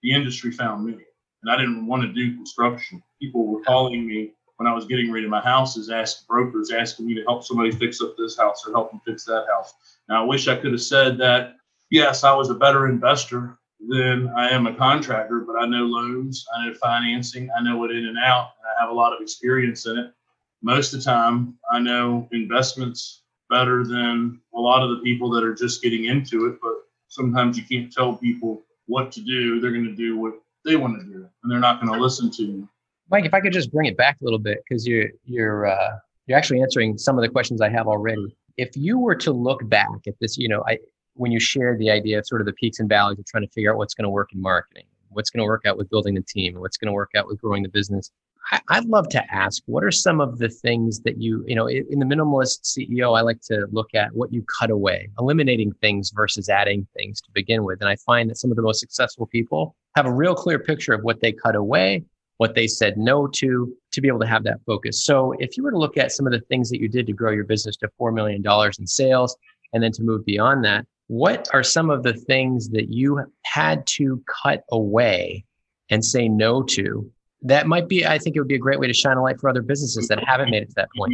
The 0.03 0.11
industry 0.11 0.51
found 0.51 0.85
me. 0.85 0.93
And 0.93 1.51
I 1.51 1.57
didn't 1.57 1.85
want 1.85 2.01
to 2.03 2.13
do 2.13 2.35
construction. 2.35 3.03
People 3.21 3.47
were 3.47 3.61
calling 3.61 4.07
me 4.07 4.31
when 4.57 4.67
I 4.67 4.73
was 4.73 4.85
getting 4.85 5.11
rid 5.11 5.25
of 5.25 5.29
my 5.29 5.41
houses, 5.41 5.89
asked 5.89 6.27
brokers 6.27 6.71
asking 6.71 7.07
me 7.07 7.13
to 7.15 7.23
help 7.23 7.43
somebody 7.43 7.71
fix 7.71 8.01
up 8.01 8.15
this 8.17 8.37
house 8.37 8.65
or 8.65 8.71
help 8.71 8.91
them 8.91 9.01
fix 9.05 9.25
that 9.25 9.45
house. 9.53 9.73
Now 10.07 10.23
I 10.23 10.25
wish 10.25 10.47
I 10.47 10.55
could 10.55 10.71
have 10.71 10.81
said 10.81 11.17
that 11.19 11.55
yes, 11.89 12.23
I 12.23 12.33
was 12.33 12.49
a 12.49 12.55
better 12.55 12.87
investor 12.87 13.57
than 13.87 14.29
I 14.35 14.49
am 14.49 14.67
a 14.67 14.75
contractor, 14.75 15.41
but 15.41 15.57
I 15.57 15.65
know 15.65 15.83
loans, 15.83 16.45
I 16.55 16.67
know 16.67 16.73
financing, 16.75 17.49
I 17.57 17.61
know 17.61 17.83
it 17.83 17.91
in 17.91 18.05
and 18.05 18.17
out, 18.17 18.51
and 18.57 18.67
I 18.67 18.81
have 18.81 18.89
a 18.89 18.93
lot 18.93 19.13
of 19.13 19.21
experience 19.21 19.85
in 19.85 19.97
it. 19.97 20.13
Most 20.61 20.93
of 20.93 20.99
the 20.99 21.05
time, 21.05 21.57
I 21.71 21.79
know 21.79 22.27
investments 22.31 23.23
better 23.49 23.83
than 23.83 24.39
a 24.55 24.59
lot 24.59 24.83
of 24.83 24.89
the 24.89 25.03
people 25.03 25.29
that 25.31 25.43
are 25.43 25.53
just 25.53 25.81
getting 25.81 26.05
into 26.05 26.47
it. 26.47 26.57
But 26.61 26.73
sometimes 27.07 27.57
you 27.57 27.63
can't 27.63 27.91
tell 27.91 28.15
people 28.15 28.63
what 28.87 29.11
to 29.13 29.21
do. 29.21 29.59
They're 29.59 29.71
going 29.71 29.85
to 29.85 29.95
do 29.95 30.17
what 30.17 30.33
they 30.63 30.75
want 30.75 30.99
to 30.99 31.05
do, 31.05 31.27
and 31.43 31.51
they're 31.51 31.59
not 31.59 31.81
going 31.81 31.93
to 31.93 31.99
listen 31.99 32.31
to 32.31 32.43
you. 32.43 32.69
Mike, 33.11 33.25
if 33.25 33.33
I 33.33 33.39
could 33.39 33.53
just 33.53 33.71
bring 33.71 33.85
it 33.87 33.97
back 33.97 34.17
a 34.21 34.23
little 34.23 34.39
bit, 34.39 34.59
because 34.67 34.87
you're 34.87 35.09
you're 35.23 35.67
uh, 35.67 35.97
you're 36.27 36.37
actually 36.37 36.61
answering 36.61 36.97
some 36.97 37.17
of 37.17 37.21
the 37.21 37.29
questions 37.29 37.61
I 37.61 37.69
have 37.69 37.87
already. 37.87 38.35
If 38.57 38.75
you 38.75 38.97
were 38.97 39.15
to 39.15 39.31
look 39.31 39.67
back 39.69 39.89
at 40.07 40.15
this, 40.19 40.37
you 40.37 40.47
know, 40.47 40.63
I 40.67 40.79
when 41.13 41.31
you 41.31 41.39
shared 41.39 41.79
the 41.79 41.89
idea 41.89 42.19
of 42.19 42.27
sort 42.27 42.41
of 42.41 42.47
the 42.47 42.53
peaks 42.53 42.79
and 42.79 42.89
valleys 42.89 43.19
of 43.19 43.25
trying 43.25 43.43
to 43.43 43.49
figure 43.49 43.71
out 43.71 43.77
what's 43.77 43.93
going 43.93 44.03
to 44.03 44.09
work 44.09 44.29
in 44.33 44.41
marketing, 44.41 44.85
what's 45.09 45.29
going 45.29 45.39
to 45.39 45.45
work 45.45 45.63
out 45.65 45.77
with 45.77 45.89
building 45.89 46.15
the 46.15 46.21
team, 46.21 46.59
what's 46.59 46.77
going 46.77 46.87
to 46.87 46.93
work 46.93 47.11
out 47.15 47.27
with 47.27 47.39
growing 47.39 47.63
the 47.63 47.69
business. 47.69 48.11
I, 48.51 48.79
would 48.79 48.89
love 48.89 49.09
to 49.09 49.33
ask, 49.33 49.63
what 49.65 49.83
are 49.83 49.91
some 49.91 50.21
of 50.21 50.37
the 50.37 50.49
things 50.49 50.99
that 51.01 51.19
you, 51.19 51.43
you 51.47 51.55
know, 51.55 51.67
in 51.67 51.99
the 51.99 52.05
minimalist 52.05 52.61
CEO, 52.63 53.17
I 53.17 53.21
like 53.21 53.41
to 53.47 53.67
look 53.71 53.95
at 53.95 54.13
what 54.13 54.31
you 54.31 54.45
cut 54.59 54.69
away, 54.69 55.09
eliminating 55.19 55.71
things 55.81 56.11
versus 56.11 56.47
adding 56.47 56.87
things 56.95 57.21
to 57.21 57.31
begin 57.33 57.63
with. 57.63 57.81
And 57.81 57.89
I 57.89 57.95
find 57.97 58.29
that 58.29 58.37
some 58.37 58.51
of 58.51 58.55
the 58.55 58.61
most 58.61 58.79
successful 58.79 59.25
people 59.25 59.75
have 59.95 60.05
a 60.05 60.13
real 60.13 60.35
clear 60.35 60.59
picture 60.59 60.93
of 60.93 61.01
what 61.01 61.21
they 61.21 61.31
cut 61.31 61.55
away, 61.55 62.03
what 62.37 62.53
they 62.53 62.67
said 62.67 62.97
no 62.97 63.27
to, 63.27 63.73
to 63.93 64.01
be 64.01 64.07
able 64.07 64.19
to 64.19 64.27
have 64.27 64.43
that 64.43 64.59
focus. 64.65 65.03
So 65.03 65.33
if 65.39 65.57
you 65.57 65.63
were 65.63 65.71
to 65.71 65.79
look 65.79 65.97
at 65.97 66.11
some 66.11 66.27
of 66.27 66.33
the 66.33 66.41
things 66.41 66.69
that 66.69 66.79
you 66.79 66.87
did 66.87 67.07
to 67.07 67.13
grow 67.13 67.31
your 67.31 67.45
business 67.45 67.77
to 67.77 67.89
$4 67.99 68.13
million 68.13 68.43
in 68.77 68.87
sales 68.87 69.35
and 69.73 69.81
then 69.81 69.91
to 69.93 70.03
move 70.03 70.25
beyond 70.25 70.63
that, 70.65 70.85
what 71.07 71.47
are 71.53 71.63
some 71.63 71.89
of 71.89 72.03
the 72.03 72.13
things 72.13 72.69
that 72.69 72.89
you 72.89 73.25
had 73.43 73.85
to 73.87 74.23
cut 74.43 74.63
away 74.71 75.45
and 75.89 76.03
say 76.03 76.27
no 76.27 76.61
to? 76.63 77.09
That 77.45 77.67
might 77.67 77.87
be, 77.87 78.05
I 78.05 78.17
think 78.17 78.35
it 78.35 78.39
would 78.39 78.47
be 78.47 78.55
a 78.55 78.59
great 78.59 78.79
way 78.79 78.87
to 78.87 78.93
shine 78.93 79.17
a 79.17 79.23
light 79.23 79.39
for 79.39 79.49
other 79.49 79.61
businesses 79.61 80.07
that 80.07 80.23
haven't 80.23 80.49
made 80.49 80.63
it 80.63 80.69
to 80.69 80.75
that 80.75 80.89
point. 80.97 81.13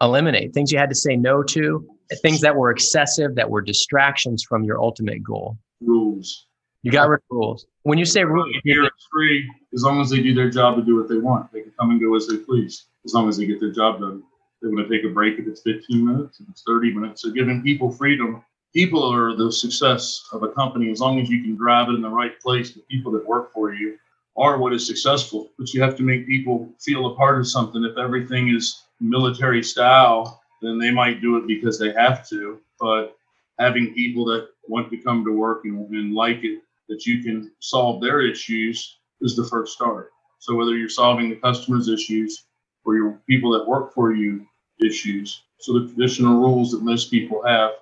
Eliminate 0.00 0.52
things 0.52 0.72
you 0.72 0.78
had 0.78 0.88
to 0.88 0.96
say 0.96 1.16
no 1.16 1.42
to, 1.44 1.88
things 2.22 2.40
that 2.40 2.56
were 2.56 2.70
excessive, 2.70 3.36
that 3.36 3.48
were 3.48 3.60
distractions 3.60 4.42
from 4.42 4.64
your 4.64 4.80
ultimate 4.80 5.22
goal. 5.22 5.56
Rules. 5.80 6.46
You 6.82 6.90
got 6.90 7.08
rid 7.08 7.18
of 7.18 7.22
rules. 7.30 7.66
When 7.84 7.98
you 7.98 8.04
say 8.04 8.24
rules, 8.24 8.48
here 8.64 8.84
it's 8.84 9.06
free 9.12 9.48
as 9.72 9.82
long 9.82 10.00
as 10.00 10.10
they 10.10 10.20
do 10.20 10.34
their 10.34 10.50
job 10.50 10.78
and 10.78 10.86
do 10.86 10.96
what 10.96 11.08
they 11.08 11.18
want. 11.18 11.52
They 11.52 11.60
can 11.60 11.72
come 11.78 11.90
and 11.90 12.00
go 12.00 12.16
as 12.16 12.26
they 12.26 12.38
please, 12.38 12.86
as 13.04 13.14
long 13.14 13.28
as 13.28 13.36
they 13.36 13.46
get 13.46 13.60
their 13.60 13.72
job 13.72 14.00
done. 14.00 14.24
They 14.60 14.68
want 14.68 14.88
to 14.88 14.96
take 14.96 15.04
a 15.04 15.12
break 15.12 15.38
if 15.38 15.46
it's 15.46 15.62
15 15.62 16.04
minutes, 16.04 16.40
if 16.40 16.48
it's 16.48 16.64
30 16.66 16.94
minutes. 16.94 17.22
So 17.22 17.30
giving 17.30 17.62
people 17.62 17.90
freedom 17.92 18.42
people 18.72 19.02
are 19.02 19.34
the 19.36 19.52
success 19.52 20.26
of 20.32 20.42
a 20.42 20.48
company 20.48 20.90
as 20.90 21.00
long 21.00 21.20
as 21.20 21.28
you 21.28 21.42
can 21.42 21.54
drive 21.56 21.88
it 21.88 21.94
in 21.94 22.02
the 22.02 22.08
right 22.08 22.38
place. 22.40 22.72
The 22.72 22.80
people 22.90 23.12
that 23.12 23.26
work 23.26 23.52
for 23.52 23.72
you 23.72 23.98
are 24.36 24.58
what 24.58 24.72
is 24.72 24.86
successful. 24.86 25.50
But 25.58 25.72
you 25.74 25.82
have 25.82 25.96
to 25.96 26.02
make 26.02 26.26
people 26.26 26.68
feel 26.80 27.06
a 27.06 27.16
part 27.16 27.38
of 27.38 27.48
something. 27.48 27.84
If 27.84 27.98
everything 27.98 28.48
is 28.48 28.82
military 29.00 29.62
style, 29.62 30.42
then 30.62 30.78
they 30.78 30.90
might 30.90 31.20
do 31.20 31.36
it 31.36 31.46
because 31.46 31.78
they 31.78 31.92
have 31.92 32.28
to. 32.28 32.60
But 32.80 33.16
having 33.58 33.94
people 33.94 34.24
that 34.26 34.48
want 34.68 34.90
to 34.90 34.96
come 34.98 35.24
to 35.24 35.32
work 35.32 35.64
and, 35.64 35.88
and 35.94 36.14
like 36.14 36.44
it, 36.44 36.62
that 36.88 37.06
you 37.06 37.22
can 37.22 37.52
solve 37.60 38.00
their 38.02 38.20
issues 38.22 38.98
is 39.20 39.36
the 39.36 39.44
first 39.44 39.74
start. 39.74 40.10
So 40.38 40.54
whether 40.56 40.76
you're 40.76 40.88
solving 40.88 41.30
the 41.30 41.36
customer's 41.36 41.88
issues 41.88 42.44
or 42.84 42.96
your 42.96 43.20
people 43.28 43.52
that 43.52 43.68
work 43.68 43.94
for 43.94 44.14
you 44.14 44.46
issues, 44.84 45.42
so 45.60 45.74
the 45.74 45.88
traditional 45.88 46.36
rules 46.40 46.72
that 46.72 46.82
most 46.82 47.10
people 47.10 47.42
have 47.46 47.72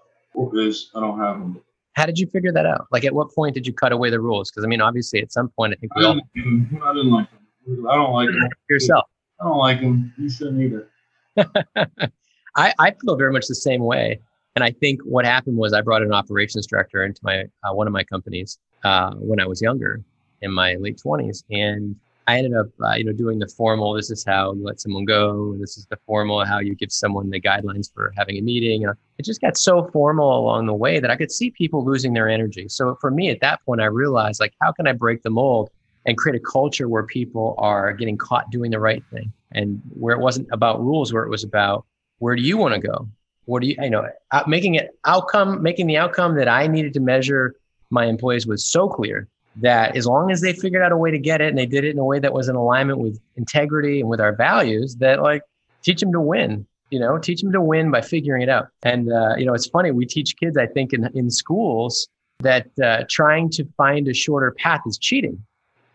is 0.55 0.91
I 0.95 1.01
don't 1.01 1.19
have 1.19 1.39
them. 1.39 1.61
How 1.95 2.07
did 2.07 2.19
you 2.19 2.27
figure 2.27 2.53
that 2.53 2.67
out? 2.67 2.87
Like, 2.93 3.05
at 3.05 3.15
what 3.15 3.35
point 3.35 3.55
did 3.55 3.67
you 3.67 3.73
cut 3.73 3.93
away 3.93 4.11
the 4.11 4.21
rules? 4.21 4.51
Because 4.51 4.65
I 4.65 4.69
mean, 4.69 4.81
obviously, 4.81 5.21
at 5.21 5.33
some 5.33 5.49
point, 5.49 5.73
I 5.73 5.77
think 5.77 5.95
we 5.97 6.05
I 6.05 6.09
all 6.09 6.21
didn't, 6.35 6.81
I 6.83 6.93
didn't 6.95 7.11
like 7.11 7.29
them. 7.31 7.87
I 7.89 7.95
don't 7.97 8.13
like 8.13 8.29
them 8.29 8.49
yourself. 8.69 9.05
I 9.41 9.45
don't 9.45 9.59
like 9.59 9.81
them. 9.81 10.13
You 10.17 10.31
shouldn't 10.31 10.61
either. 10.61 10.89
I, 12.57 12.75
I 12.79 12.91
feel 12.93 13.17
very 13.17 13.33
much 13.33 13.47
the 13.47 13.55
same 13.55 13.83
way. 13.83 14.21
And 14.57 14.65
I 14.65 14.73
think 14.73 15.01
what 15.03 15.25
happened 15.25 15.57
was 15.57 15.73
I 15.73 15.81
brought 15.81 16.03
an 16.03 16.13
operations 16.13 16.67
director 16.67 17.05
into 17.05 17.21
my 17.23 17.45
uh, 17.65 17.73
one 17.73 17.87
of 17.87 17.93
my 17.93 18.05
companies 18.05 18.59
uh, 18.85 19.15
when 19.15 19.41
I 19.41 19.47
was 19.47 19.63
younger, 19.63 20.03
in 20.43 20.53
my 20.53 20.75
late 20.75 20.99
twenties, 20.99 21.45
and 21.51 21.97
I 22.31 22.39
ended 22.39 22.55
up, 22.55 22.69
uh, 22.81 22.95
you 22.95 23.05
know, 23.05 23.13
doing 23.13 23.41
the 23.41 23.49
formal. 23.49 23.93
This 23.93 24.11
is 24.11 24.25
how 24.25 24.53
you 24.53 24.63
let 24.63 24.81
someone 24.81 25.05
go. 25.05 25.57
This 25.59 25.77
is 25.77 25.87
the 25.87 25.99
formal 26.07 26.45
how 26.45 26.61
you 26.61 26.77
give 26.77 26.93
someone 26.93 27.29
the 27.29 27.41
guidelines 27.41 27.93
for 27.93 28.13
having 28.17 28.37
a 28.39 28.41
meeting. 28.41 28.83
You 28.83 28.93
it 29.19 29.25
just 29.25 29.41
got 29.41 29.57
so 29.57 29.91
formal 29.93 30.39
along 30.39 30.67
the 30.67 30.75
way 30.75 31.01
that 31.01 31.11
I 31.11 31.17
could 31.17 31.33
see 31.33 31.51
people 31.51 31.85
losing 31.85 32.13
their 32.13 32.29
energy. 32.29 32.69
So 32.69 32.97
for 33.01 33.11
me, 33.11 33.31
at 33.31 33.41
that 33.41 33.65
point, 33.65 33.81
I 33.81 33.87
realized 33.87 34.39
like, 34.39 34.55
how 34.63 34.71
can 34.71 34.87
I 34.87 34.93
break 34.93 35.23
the 35.23 35.31
mold 35.31 35.71
and 36.07 36.17
create 36.17 36.41
a 36.41 36.45
culture 36.59 36.89
where 36.89 37.03
people 37.03 37.57
are 37.59 37.93
getting 37.93 38.17
caught 38.17 38.51
doing 38.51 38.71
the 38.71 38.81
right 38.81 39.03
thing, 39.13 39.33
and 39.51 39.83
where 40.03 40.15
it 40.15 40.21
wasn't 40.21 40.47
about 40.53 40.81
rules, 40.81 41.13
where 41.13 41.25
it 41.25 41.31
was 41.31 41.43
about 41.43 41.85
where 42.19 42.37
do 42.37 42.43
you 42.43 42.57
want 42.57 42.75
to 42.75 42.81
go? 42.81 43.09
What 43.47 43.63
do 43.63 43.67
you, 43.69 43.77
you 43.83 43.91
know, 43.91 44.07
making 44.47 44.77
it 44.77 44.91
outcome, 45.05 45.63
making 45.63 45.89
the 45.89 45.97
outcome 45.97 46.37
that 46.37 46.49
I 46.49 46.69
needed 46.69 46.95
to 46.95 47.01
measure 47.01 47.57
my 47.91 48.07
employees 48.07 48.47
was 48.47 48.71
so 48.71 48.89
clear 48.89 49.27
that 49.57 49.97
as 49.97 50.07
long 50.07 50.31
as 50.31 50.41
they 50.41 50.53
figured 50.53 50.83
out 50.83 50.93
a 50.93 50.97
way 50.97 51.11
to 51.11 51.19
get 51.19 51.41
it 51.41 51.49
and 51.49 51.59
they 51.59 51.67
did 51.67 51.85
it 51.85 51.91
in 51.91 51.99
a 51.99 52.05
way 52.05 52.19
that 52.19 52.33
was 52.33 52.49
in 52.49 52.57
alignment 52.57 52.99
with 52.99 53.21
integrity 53.37 54.01
and 54.01 54.09
with 54.09 54.21
our 54.21 54.35
values, 54.35 54.97
that 54.97 55.23
like 55.23 55.43
teach 55.83 56.01
them 56.01 56.13
to 56.13 56.21
win. 56.21 56.67
You 56.91 56.99
know, 56.99 57.19
teach 57.19 57.41
them 57.41 57.53
to 57.53 57.61
win 57.61 57.91
by 57.91 58.01
figuring 58.01 58.43
it 58.43 58.49
out. 58.49 58.69
And 58.83 59.13
uh, 59.13 59.35
you 59.37 59.47
know, 59.47 59.55
it's 59.55 59.69
funny. 59.69 59.93
We 59.93 60.07
teach 60.07 60.37
kids, 60.37 60.57
I 60.57 60.67
think, 60.67 60.93
in 60.93 61.09
in 61.15 61.31
schools 61.31 62.09
that 62.41 62.67
uh, 62.83 63.05
trying 63.09 63.51
to 63.51 63.65
find 63.77 64.09
a 64.09 64.15
shorter 64.15 64.53
path 64.53 64.81
is 64.87 64.99
cheating. 64.99 65.45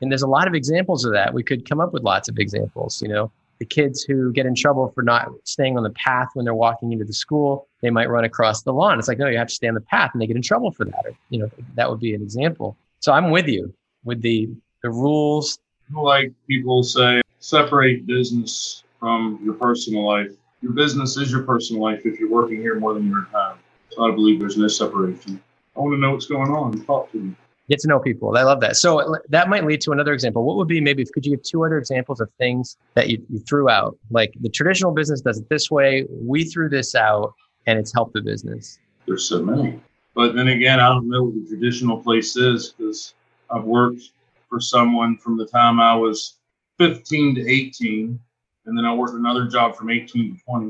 And 0.02 0.12
there's 0.12 0.22
a 0.22 0.28
lot 0.28 0.48
of 0.48 0.54
examples 0.54 1.06
of 1.06 1.14
that. 1.14 1.34
We 1.34 1.44
could 1.44 1.68
come 1.68 1.80
up 1.80 1.92
with 1.94 2.04
lots 2.04 2.30
of 2.30 2.38
examples. 2.38 3.02
You 3.02 3.10
know, 3.10 3.32
the 3.60 3.66
kids 3.66 4.04
who 4.04 4.32
get 4.32 4.46
in 4.46 4.56
trouble 4.56 4.92
for 4.94 5.02
not 5.02 5.30
staying 5.44 5.78
on 5.78 5.84
the 5.84 5.90
path 5.92 6.30
when 6.34 6.46
they're 6.46 6.54
walking 6.54 6.92
into 6.92 7.06
the 7.06 7.14
school, 7.14 7.68
they 7.82 7.90
might 7.90 8.10
run 8.10 8.24
across 8.24 8.62
the 8.62 8.74
lawn. 8.74 9.00
It's 9.00 9.08
like, 9.08 9.18
no, 9.18 9.28
you 9.28 9.38
have 9.38 9.48
to 9.48 9.54
stay 9.54 9.68
on 9.68 9.74
the 9.74 9.82
path, 9.82 10.12
and 10.14 10.22
they 10.22 10.28
get 10.28 10.36
in 10.36 10.42
trouble 10.42 10.72
for 10.72 10.86
that. 10.86 11.06
Or, 11.06 11.12
you 11.30 11.40
know, 11.40 11.50
that 11.76 11.90
would 11.90 12.00
be 12.00 12.14
an 12.14 12.22
example. 12.22 12.78
So 13.06 13.12
I'm 13.14 13.30
with 13.30 13.48
you 13.48 13.72
with 14.04 14.24
the 14.24 14.50
the 14.82 14.90
rules. 14.90 15.60
Like 15.94 16.34
people 16.48 16.82
say, 16.82 17.22
separate 17.38 18.08
business 18.08 18.84
from 19.00 19.40
your 19.44 19.54
personal 19.54 20.04
life. 20.04 20.32
Your 20.64 20.72
business 20.72 21.16
is 21.16 21.32
your 21.32 21.44
personal 21.44 21.84
life 21.84 22.04
if 22.04 22.20
you're 22.20 22.32
working 22.32 22.62
here 22.62 22.80
more 22.80 22.96
than 22.96 23.08
you're 23.08 23.22
at 23.22 23.28
home. 23.28 23.60
So 23.92 24.12
I 24.12 24.16
believe 24.16 24.40
there's 24.40 24.58
no 24.58 24.68
separation. 24.68 25.40
I 25.78 25.82
want 25.82 25.94
to 25.94 26.00
know 26.00 26.14
what's 26.14 26.26
going 26.26 26.50
on. 26.50 26.84
Talk 26.86 27.12
to 27.12 27.18
me. 27.20 27.36
Get 27.70 27.78
to 27.82 27.88
know 27.88 28.00
people. 28.00 28.36
I 28.36 28.42
love 28.42 28.60
that. 28.62 28.76
So 28.76 29.18
that 29.30 29.50
might 29.50 29.66
lead 29.66 29.82
to 29.82 29.92
another 29.92 30.12
example. 30.14 30.44
What 30.44 30.56
would 30.58 30.68
be 30.68 30.82
maybe 30.82 31.06
could 31.06 31.28
you 31.28 31.38
give 31.38 31.44
two 31.44 31.64
other 31.64 31.78
examples 31.78 32.20
of 32.20 32.32
things 32.40 32.76
that 32.96 33.10
you, 33.10 33.24
you 33.30 33.38
threw 33.38 33.70
out? 33.70 34.00
Like 34.10 34.34
the 34.42 34.50
traditional 34.50 34.92
business 34.92 35.22
does 35.22 35.38
it 35.38 35.48
this 35.48 35.70
way. 35.70 36.08
We 36.10 36.46
threw 36.46 36.70
this 36.70 36.96
out 36.96 37.36
and 37.68 37.78
it's 37.78 37.94
helped 37.94 38.14
the 38.14 38.24
business. 38.24 38.80
There's 39.06 39.26
so 39.26 39.44
many. 39.44 39.80
But 40.16 40.34
then 40.34 40.48
again, 40.48 40.80
I 40.80 40.88
don't 40.88 41.10
know 41.10 41.24
what 41.24 41.36
the 41.36 41.46
traditional 41.48 42.02
place 42.02 42.38
is 42.38 42.74
because 42.78 43.14
I've 43.50 43.66
worked 43.66 44.12
for 44.50 44.62
someone 44.62 45.18
from 45.18 45.38
the 45.38 45.46
time 45.46 45.80
I 45.80 45.94
was 45.94 46.38
15 46.80 47.36
to 47.36 47.50
18, 47.50 48.20
and 48.66 48.78
then 48.78 48.86
I 48.86 48.94
worked 48.94 49.14
another 49.14 49.46
job 49.46 49.76
from 49.76 49.90
18 49.90 50.38
to 50.38 50.44
20. 50.46 50.66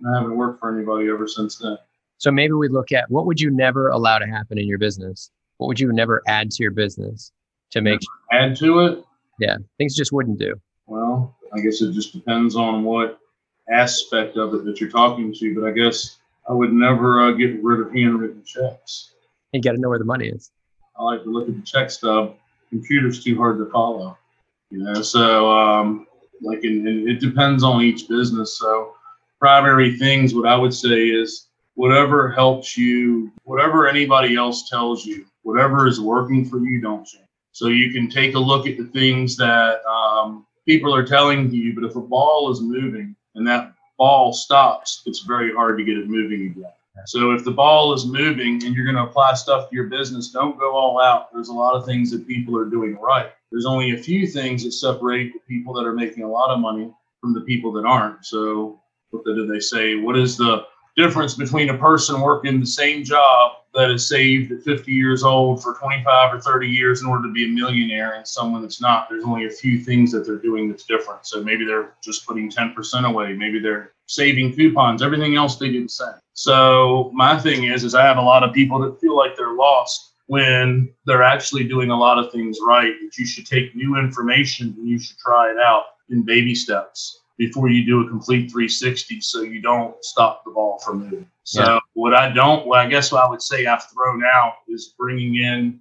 And 0.00 0.14
I 0.14 0.20
haven't 0.20 0.36
worked 0.36 0.60
for 0.60 0.74
anybody 0.74 1.08
ever 1.08 1.26
since 1.26 1.58
then. 1.58 1.76
So 2.18 2.30
maybe 2.30 2.52
we 2.52 2.68
look 2.68 2.92
at 2.92 3.10
what 3.10 3.26
would 3.26 3.40
you 3.40 3.50
never 3.50 3.88
allow 3.88 4.18
to 4.18 4.26
happen 4.26 4.58
in 4.58 4.66
your 4.66 4.78
business? 4.78 5.30
What 5.58 5.66
would 5.66 5.80
you 5.80 5.92
never 5.92 6.22
add 6.26 6.50
to 6.52 6.62
your 6.62 6.70
business 6.70 7.32
to 7.70 7.80
make 7.80 8.00
sure? 8.00 8.40
add 8.40 8.56
to 8.58 8.80
it? 8.80 9.04
Yeah, 9.40 9.56
things 9.78 9.94
just 9.94 10.12
wouldn't 10.12 10.38
do. 10.38 10.54
Well, 10.86 11.36
I 11.52 11.60
guess 11.60 11.82
it 11.82 11.92
just 11.92 12.12
depends 12.12 12.56
on 12.56 12.84
what 12.84 13.18
aspect 13.70 14.36
of 14.36 14.54
it 14.54 14.64
that 14.64 14.80
you're 14.80 14.90
talking 14.90 15.34
to, 15.34 15.60
but 15.60 15.66
I 15.66 15.72
guess 15.72 16.18
I 16.48 16.52
would 16.52 16.72
never 16.72 17.26
uh, 17.26 17.32
get 17.32 17.62
rid 17.62 17.80
of 17.80 17.92
handwritten 17.92 18.42
checks. 18.44 19.12
You 19.52 19.60
got 19.60 19.72
to 19.72 19.78
know 19.78 19.88
where 19.88 19.98
the 19.98 20.04
money 20.04 20.28
is. 20.28 20.50
I 20.98 21.02
like 21.02 21.22
to 21.24 21.30
look 21.30 21.48
at 21.48 21.56
the 21.56 21.62
check 21.62 21.90
stub. 21.90 22.36
Computer's 22.70 23.22
too 23.22 23.36
hard 23.36 23.58
to 23.58 23.70
follow, 23.70 24.16
you 24.70 24.78
know. 24.78 25.02
So, 25.02 25.50
um, 25.50 26.06
like, 26.42 26.64
in, 26.64 26.86
in, 26.86 27.08
it 27.08 27.20
depends 27.20 27.62
on 27.62 27.82
each 27.82 28.08
business. 28.08 28.58
So, 28.58 28.94
primary 29.38 29.96
things, 29.96 30.34
what 30.34 30.46
I 30.46 30.56
would 30.56 30.74
say 30.74 31.06
is 31.06 31.48
whatever 31.74 32.30
helps 32.30 32.76
you, 32.76 33.32
whatever 33.44 33.86
anybody 33.86 34.36
else 34.36 34.68
tells 34.68 35.04
you, 35.04 35.26
whatever 35.42 35.86
is 35.86 36.00
working 36.00 36.44
for 36.44 36.58
you, 36.58 36.80
don't 36.80 37.06
change. 37.06 37.24
So 37.52 37.68
you 37.68 37.92
can 37.92 38.10
take 38.10 38.34
a 38.34 38.38
look 38.38 38.66
at 38.66 38.76
the 38.76 38.84
things 38.84 39.36
that 39.36 39.80
um, 39.86 40.46
people 40.66 40.94
are 40.94 41.06
telling 41.06 41.50
you, 41.50 41.74
but 41.74 41.84
if 41.84 41.96
a 41.96 42.00
ball 42.00 42.50
is 42.50 42.60
moving 42.60 43.14
and 43.34 43.46
that 43.46 43.72
ball 43.98 44.32
stops, 44.32 45.02
it's 45.06 45.20
very 45.20 45.54
hard 45.54 45.78
to 45.78 45.84
get 45.84 45.96
it 45.96 46.08
moving 46.08 46.46
again. 46.46 46.72
So 47.04 47.32
if 47.32 47.44
the 47.44 47.50
ball 47.50 47.92
is 47.92 48.06
moving 48.06 48.64
and 48.64 48.74
you're 48.74 48.84
going 48.84 48.96
to 48.96 49.02
apply 49.02 49.34
stuff 49.34 49.68
to 49.68 49.74
your 49.74 49.86
business, 49.86 50.30
don't 50.30 50.58
go 50.58 50.74
all 50.74 51.00
out. 51.00 51.32
There's 51.32 51.50
a 51.50 51.52
lot 51.52 51.74
of 51.74 51.84
things 51.84 52.10
that 52.10 52.26
people 52.26 52.56
are 52.56 52.64
doing 52.64 52.96
right. 52.96 53.30
There's 53.52 53.66
only 53.66 53.92
a 53.92 53.98
few 53.98 54.26
things 54.26 54.64
that 54.64 54.72
separate 54.72 55.32
the 55.32 55.40
people 55.46 55.74
that 55.74 55.84
are 55.84 55.92
making 55.92 56.24
a 56.24 56.28
lot 56.28 56.50
of 56.50 56.58
money 56.58 56.90
from 57.20 57.34
the 57.34 57.42
people 57.42 57.70
that 57.72 57.84
aren't. 57.84 58.24
So 58.24 58.80
what 59.10 59.24
do 59.24 59.46
they 59.46 59.60
say? 59.60 59.96
What 59.96 60.16
is 60.16 60.36
the 60.36 60.64
difference 60.96 61.34
between 61.34 61.70
a 61.70 61.76
person 61.76 62.20
working 62.20 62.58
the 62.58 62.66
same 62.66 63.04
job 63.04 63.52
that 63.74 63.90
is 63.90 64.08
saved 64.08 64.50
at 64.50 64.62
50 64.62 64.90
years 64.90 65.22
old 65.22 65.62
for 65.62 65.74
25 65.74 66.34
or 66.34 66.40
30 66.40 66.66
years 66.66 67.02
in 67.02 67.08
order 67.08 67.28
to 67.28 67.32
be 67.32 67.44
a 67.44 67.48
millionaire 67.48 68.14
and 68.14 68.26
someone 68.26 68.62
that's 68.62 68.80
not. 68.80 69.08
There's 69.08 69.24
only 69.24 69.46
a 69.46 69.50
few 69.50 69.78
things 69.78 70.10
that 70.12 70.24
they're 70.24 70.36
doing 70.36 70.70
that's 70.70 70.84
different. 70.84 71.26
So 71.26 71.42
maybe 71.42 71.66
they're 71.66 71.92
just 72.02 72.26
putting 72.26 72.50
10% 72.50 73.06
away. 73.06 73.34
Maybe 73.34 73.58
they're 73.60 73.92
saving 74.06 74.54
coupons. 74.54 75.02
Everything 75.02 75.36
else 75.36 75.56
they 75.56 75.70
do 75.70 75.82
the 75.82 75.88
same. 75.88 76.14
So 76.32 77.10
my 77.14 77.38
thing 77.38 77.64
is, 77.64 77.84
is 77.84 77.94
I 77.94 78.02
have 78.02 78.16
a 78.16 78.22
lot 78.22 78.42
of 78.42 78.54
people 78.54 78.78
that 78.80 78.98
feel 78.98 79.16
like 79.16 79.36
they're 79.36 79.54
lost 79.54 80.12
when 80.28 80.90
they're 81.04 81.22
actually 81.22 81.64
doing 81.64 81.90
a 81.90 81.98
lot 81.98 82.18
of 82.18 82.32
things 82.32 82.58
right. 82.66 82.94
That 83.02 83.18
you 83.18 83.26
should 83.26 83.46
take 83.46 83.76
new 83.76 83.98
information 83.98 84.74
and 84.78 84.88
you 84.88 84.98
should 84.98 85.18
try 85.18 85.50
it 85.50 85.58
out 85.58 85.84
in 86.08 86.22
baby 86.22 86.54
steps 86.54 87.20
before 87.38 87.68
you 87.68 87.84
do 87.84 88.00
a 88.00 88.08
complete 88.08 88.50
360 88.50 89.20
so 89.20 89.42
you 89.42 89.60
don't 89.60 90.02
stop 90.04 90.44
the 90.44 90.50
ball 90.50 90.78
from 90.78 91.00
moving. 91.00 91.30
So 91.44 91.62
yeah. 91.62 91.78
what 91.94 92.14
I 92.14 92.30
don't, 92.30 92.66
well, 92.66 92.80
I 92.80 92.88
guess 92.88 93.12
what 93.12 93.24
I 93.24 93.28
would 93.28 93.42
say 93.42 93.66
I've 93.66 93.88
thrown 93.90 94.22
out 94.24 94.54
is 94.68 94.94
bringing 94.98 95.36
in 95.36 95.80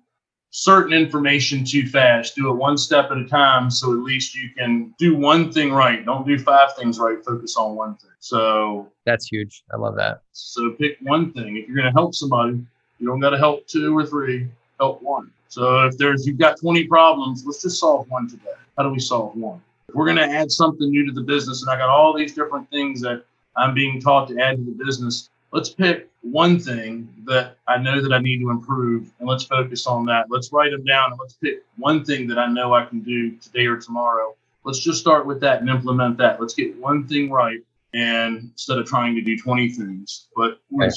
certain 0.51 0.93
information 0.93 1.65
too 1.65 1.87
fast. 1.87 2.35
Do 2.35 2.49
it 2.49 2.53
one 2.53 2.77
step 2.77 3.11
at 3.11 3.17
a 3.17 3.25
time 3.25 3.69
so 3.69 3.91
at 3.91 3.99
least 3.99 4.35
you 4.35 4.49
can 4.57 4.93
do 4.97 5.15
one 5.15 5.51
thing 5.51 5.71
right. 5.71 6.05
Don't 6.05 6.25
do 6.25 6.37
five 6.37 6.75
things 6.75 6.99
right. 6.99 7.23
Focus 7.25 7.57
on 7.57 7.75
one 7.75 7.95
thing. 7.95 8.11
So 8.19 8.91
that's 9.05 9.27
huge. 9.27 9.63
I 9.73 9.77
love 9.77 9.95
that. 9.95 10.21
So 10.31 10.71
pick 10.71 10.97
one 11.01 11.31
thing. 11.33 11.57
If 11.57 11.67
you're 11.67 11.75
going 11.75 11.91
to 11.91 11.97
help 11.97 12.15
somebody, 12.15 12.65
you 12.99 13.07
don't 13.07 13.19
got 13.19 13.31
to 13.31 13.37
help 13.37 13.67
two 13.67 13.97
or 13.97 14.05
three. 14.05 14.47
Help 14.79 15.01
one. 15.01 15.31
So 15.47 15.85
if 15.85 15.97
there's 15.97 16.27
you've 16.27 16.37
got 16.37 16.59
20 16.59 16.85
problems, 16.87 17.43
let's 17.45 17.61
just 17.61 17.79
solve 17.79 18.09
one 18.09 18.29
today. 18.29 18.51
How 18.77 18.83
do 18.83 18.89
we 18.89 18.99
solve 18.99 19.35
one? 19.35 19.61
We're 19.93 20.05
going 20.05 20.17
to 20.17 20.23
add 20.23 20.51
something 20.51 20.89
new 20.89 21.05
to 21.05 21.11
the 21.11 21.21
business, 21.21 21.61
and 21.61 21.71
I 21.71 21.77
got 21.77 21.89
all 21.89 22.13
these 22.13 22.33
different 22.33 22.69
things 22.69 23.01
that 23.01 23.23
I'm 23.57 23.73
being 23.73 24.01
taught 24.01 24.27
to 24.29 24.39
add 24.39 24.57
to 24.57 24.63
the 24.63 24.83
business, 24.83 25.29
let's 25.51 25.69
pick 25.69 26.09
one 26.21 26.59
thing 26.59 27.07
that 27.25 27.57
I 27.67 27.77
know 27.77 28.01
that 28.01 28.11
I 28.11 28.19
need 28.19 28.39
to 28.39 28.49
improve 28.49 29.11
and 29.19 29.29
let's 29.29 29.43
focus 29.43 29.87
on 29.87 30.05
that. 30.07 30.25
Let's 30.29 30.51
write 30.51 30.71
them 30.71 30.83
down 30.83 31.11
and 31.11 31.19
let's 31.19 31.35
pick 31.35 31.63
one 31.77 32.03
thing 32.03 32.27
that 32.27 32.37
I 32.37 32.47
know 32.47 32.73
I 32.73 32.85
can 32.85 32.99
do 33.01 33.31
today 33.37 33.65
or 33.65 33.77
tomorrow. 33.77 34.35
Let's 34.63 34.79
just 34.79 34.99
start 34.99 35.25
with 35.25 35.39
that 35.41 35.61
and 35.61 35.69
implement 35.69 36.17
that. 36.17 36.41
Let's 36.41 36.55
get 36.55 36.75
one 36.77 37.07
thing 37.07 37.29
right 37.29 37.59
and 37.93 38.39
instead 38.51 38.77
of 38.77 38.85
trying 38.85 39.15
to 39.15 39.21
do 39.21 39.37
20 39.37 39.69
things. 39.69 40.27
But 40.35 40.59
right. 40.71 40.91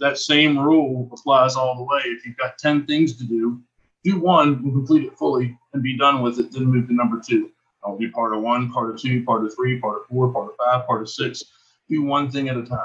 that 0.00 0.18
same 0.18 0.58
rule 0.58 1.08
applies 1.12 1.56
all 1.56 1.76
the 1.76 1.84
way. 1.84 2.02
If 2.04 2.26
you've 2.26 2.36
got 2.36 2.58
10 2.58 2.86
things 2.86 3.16
to 3.16 3.24
do, 3.24 3.62
do 4.02 4.20
one 4.20 4.48
and 4.48 4.72
complete 4.72 5.04
it 5.04 5.16
fully 5.16 5.56
and 5.72 5.82
be 5.82 5.96
done 5.96 6.20
with 6.20 6.38
it, 6.38 6.52
then 6.52 6.66
move 6.66 6.88
to 6.88 6.94
number 6.94 7.22
two. 7.26 7.50
I'll 7.84 7.98
do 7.98 8.10
part 8.10 8.34
of 8.34 8.42
one, 8.42 8.70
part 8.70 8.90
of 8.90 9.00
two, 9.00 9.24
part 9.24 9.44
of 9.44 9.54
three, 9.54 9.78
part 9.78 10.00
of 10.00 10.06
four, 10.06 10.32
part 10.32 10.50
of 10.50 10.56
five, 10.56 10.86
part 10.86 11.02
of 11.02 11.08
six. 11.08 11.44
Do 11.88 12.02
one 12.02 12.30
thing 12.30 12.48
at 12.48 12.56
a 12.56 12.62
time. 12.64 12.78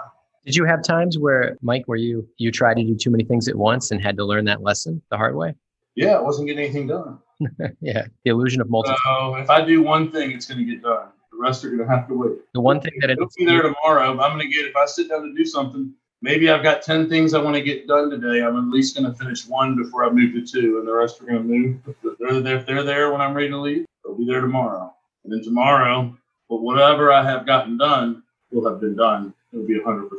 Did 0.45 0.55
you 0.55 0.65
have 0.65 0.81
times 0.83 1.17
where, 1.17 1.57
Mike, 1.61 1.83
where 1.85 1.97
you 1.97 2.27
you 2.37 2.51
tried 2.51 2.77
to 2.77 2.83
do 2.83 2.95
too 2.95 3.11
many 3.11 3.23
things 3.23 3.47
at 3.47 3.55
once 3.55 3.91
and 3.91 4.01
had 4.01 4.17
to 4.17 4.25
learn 4.25 4.45
that 4.45 4.61
lesson 4.61 5.01
the 5.09 5.17
hard 5.17 5.35
way? 5.35 5.53
Yeah, 5.95 6.15
I 6.15 6.21
wasn't 6.21 6.47
getting 6.47 6.63
anything 6.63 6.87
done. 6.87 7.19
yeah, 7.81 8.05
the 8.23 8.31
illusion 8.31 8.61
of 8.61 8.67
multitasking. 8.67 8.95
So 9.03 9.35
if 9.35 9.49
I 9.49 9.63
do 9.63 9.81
one 9.81 10.11
thing, 10.11 10.31
it's 10.31 10.45
going 10.45 10.57
to 10.57 10.65
get 10.65 10.81
done. 10.81 11.09
The 11.31 11.37
rest 11.37 11.63
are 11.63 11.69
going 11.69 11.87
to 11.87 11.87
have 11.87 12.07
to 12.07 12.13
wait. 12.13 12.39
The 12.53 12.61
one 12.61 12.81
thing 12.81 12.93
that 12.99 13.09
it'll 13.09 13.29
be 13.37 13.45
there 13.45 13.61
tomorrow. 13.61 14.11
I'm 14.11 14.17
going 14.17 14.39
to 14.39 14.47
get 14.47 14.65
if 14.65 14.75
I 14.75 14.85
sit 14.85 15.09
down 15.09 15.23
to 15.23 15.33
do 15.33 15.45
something. 15.45 15.93
Maybe 16.21 16.49
I've 16.49 16.63
got 16.63 16.81
ten 16.81 17.07
things 17.07 17.33
I 17.33 17.41
want 17.41 17.55
to 17.55 17.61
get 17.61 17.87
done 17.87 18.09
today. 18.09 18.41
I'm 18.43 18.57
at 18.57 18.73
least 18.73 18.97
going 18.97 19.09
to 19.09 19.17
finish 19.17 19.47
one 19.47 19.75
before 19.81 20.03
I 20.03 20.09
move 20.09 20.33
to 20.33 20.45
two, 20.45 20.79
and 20.79 20.87
the 20.87 20.93
rest 20.93 21.21
are 21.21 21.25
going 21.25 21.37
to 21.37 21.43
move. 21.43 21.77
They're 22.19 22.61
they're 22.61 22.83
there 22.83 23.11
when 23.11 23.21
I'm 23.21 23.33
ready 23.33 23.49
to 23.49 23.57
leave, 23.57 23.85
they'll 24.03 24.15
be 24.15 24.25
there 24.25 24.41
tomorrow. 24.41 24.93
And 25.23 25.33
then 25.33 25.43
tomorrow, 25.43 26.15
but 26.49 26.61
whatever 26.61 27.11
I 27.11 27.23
have 27.23 27.45
gotten 27.45 27.77
done 27.77 28.23
will 28.51 28.69
have 28.69 28.79
been 28.79 28.95
done. 28.95 29.33
It'll 29.51 29.65
be 29.65 29.79
100%. 29.79 30.09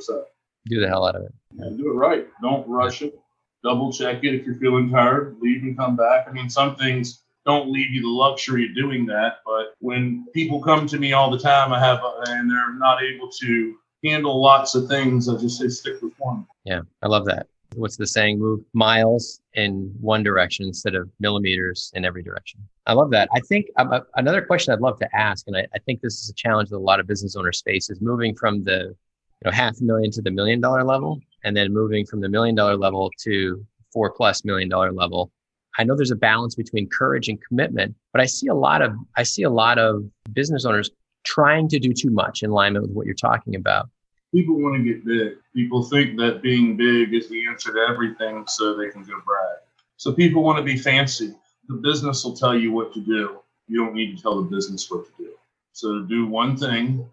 Do 0.67 0.81
the 0.81 0.89
hell 0.89 1.07
out 1.07 1.17
of 1.17 1.23
it. 1.23 1.33
And 1.59 1.79
do 1.79 1.91
it 1.91 1.95
right. 1.95 2.29
Don't 2.43 2.69
rush 2.69 3.03
it. 3.03 3.19
Double 3.65 3.93
check 3.93 4.25
it 4.25 4.35
if 4.35 4.47
you're 4.47 4.57
feeling 4.57 4.91
tired. 4.91 5.37
Leave 5.41 5.63
and 5.63 5.77
come 5.77 5.97
back. 5.97 6.27
I 6.29 6.33
mean, 6.33 6.49
some 6.49 6.77
things 6.77 7.23
don't 7.47 7.73
leave 7.73 7.91
you 7.91 8.03
the 8.03 8.09
luxury 8.09 8.67
of 8.67 8.75
doing 8.75 9.07
that. 9.07 9.39
But 9.45 9.75
when 9.81 10.27
people 10.35 10.61
come 10.61 10.87
to 10.87 10.99
me 10.99 11.13
all 11.13 11.31
the 11.31 11.39
time, 11.39 11.73
I 11.73 11.81
have, 11.81 12.01
and 12.29 12.51
they're 12.51 12.75
not 12.75 13.03
able 13.03 13.31
to 13.41 13.75
handle 14.05 14.41
lots 14.41 14.75
of 14.75 14.89
things, 14.89 15.29
I 15.29 15.37
just 15.37 15.59
say 15.59 15.69
stick 15.69 16.01
with 16.03 16.13
one. 16.19 16.47
Yeah, 16.65 16.83
I 17.03 17.09
love 17.09 17.25
that 17.27 17.47
what's 17.75 17.97
the 17.97 18.07
saying 18.07 18.39
move 18.39 18.61
miles 18.73 19.41
in 19.55 19.93
one 20.01 20.23
direction 20.23 20.67
instead 20.67 20.95
of 20.95 21.09
millimeters 21.21 21.93
in 21.95 22.05
every 22.05 22.23
direction. 22.23 22.61
I 22.87 22.93
love 22.95 23.11
that. 23.11 23.29
I 23.35 23.41
think 23.41 23.67
um, 23.77 24.01
another 24.17 24.43
question 24.43 24.73
i'd 24.73 24.81
love 24.81 24.99
to 24.99 25.17
ask 25.17 25.47
and 25.47 25.57
I, 25.57 25.67
I, 25.75 25.79
think 25.79 26.01
this 26.01 26.15
is 26.21 26.31
a 26.31 26.35
challenge 26.35 26.71
that 26.71 26.77
a 26.77 26.79
lot 26.79 27.01
of 27.01 27.07
business 27.07 27.37
owners 27.37 27.63
face 27.63 27.91
is 27.91 28.01
moving 28.01 28.35
from 28.35 28.65
the 28.65 28.79
you 28.81 29.45
know 29.45 29.51
half 29.51 29.81
million 29.81 30.11
to 30.13 30.23
the 30.23 30.31
million 30.31 30.61
dollar 30.61 30.85
level 30.85 31.21
and 31.45 31.57
then 31.57 31.73
moving 31.73 32.07
from 32.07 32.21
the 32.21 32.29
million 32.29 32.55
dollar 32.55 32.77
level 32.77 33.11
to 33.23 33.65
four 33.93 34.13
plus 34.13 34.45
million 34.45 34.69
dollar 34.69 34.93
level. 34.93 35.33
I 35.79 35.85
know 35.85 35.97
there's 35.97 36.11
a 36.11 36.17
balance 36.17 36.55
between 36.55 36.89
courage 36.89 37.29
and 37.29 37.39
commitment 37.47 37.95
but 38.13 38.21
i 38.21 38.27
see 38.27 38.49
a 38.49 38.55
lot 38.55 38.83
of 38.83 38.93
i 39.17 39.23
see 39.23 39.45
a 39.45 39.51
lot 39.51 39.79
of 39.79 40.05
business 40.33 40.65
owners 40.65 40.91
trying 41.25 41.69
to 41.69 41.79
do 41.79 41.93
too 41.93 42.11
much 42.11 42.43
in 42.43 42.51
alignment 42.51 42.83
with 42.83 42.93
what 42.93 43.07
you're 43.07 43.15
talking 43.15 43.55
about 43.55 43.89
people 44.33 44.61
want 44.61 44.77
to 44.77 44.83
get 44.83 45.05
big. 45.05 45.39
People 45.55 45.83
think 45.83 46.17
that 46.19 46.43
being 46.43 46.77
big 46.77 47.15
is 47.15 47.29
the 47.29 47.47
answer 47.49 47.73
to 47.73 47.81
everything 47.89 48.45
so 48.47 48.77
they 48.77 48.91
can 48.91 49.03
go 49.03 49.21
brag. 49.25 49.59
So 49.97 50.13
people 50.13 50.43
want 50.43 50.59
to 50.59 50.65
be 50.65 50.79
fancy. 50.79 51.35
The 51.69 51.75
business 51.77 52.25
will 52.25 52.37
tell 52.37 52.57
you 52.57 52.73
what 52.73 52.93
to 52.95 53.01
do. 53.01 53.41
You 53.69 53.85
don't 53.85 53.95
need 53.95 54.17
to 54.17 54.23
tell 54.23 54.43
the 54.43 54.49
business 54.49 54.91
what 54.91 55.07
to 55.07 55.25
do. 55.25 55.31
So 55.73 56.03
do 56.03 56.27
one 56.27 56.57
thing 56.57 57.07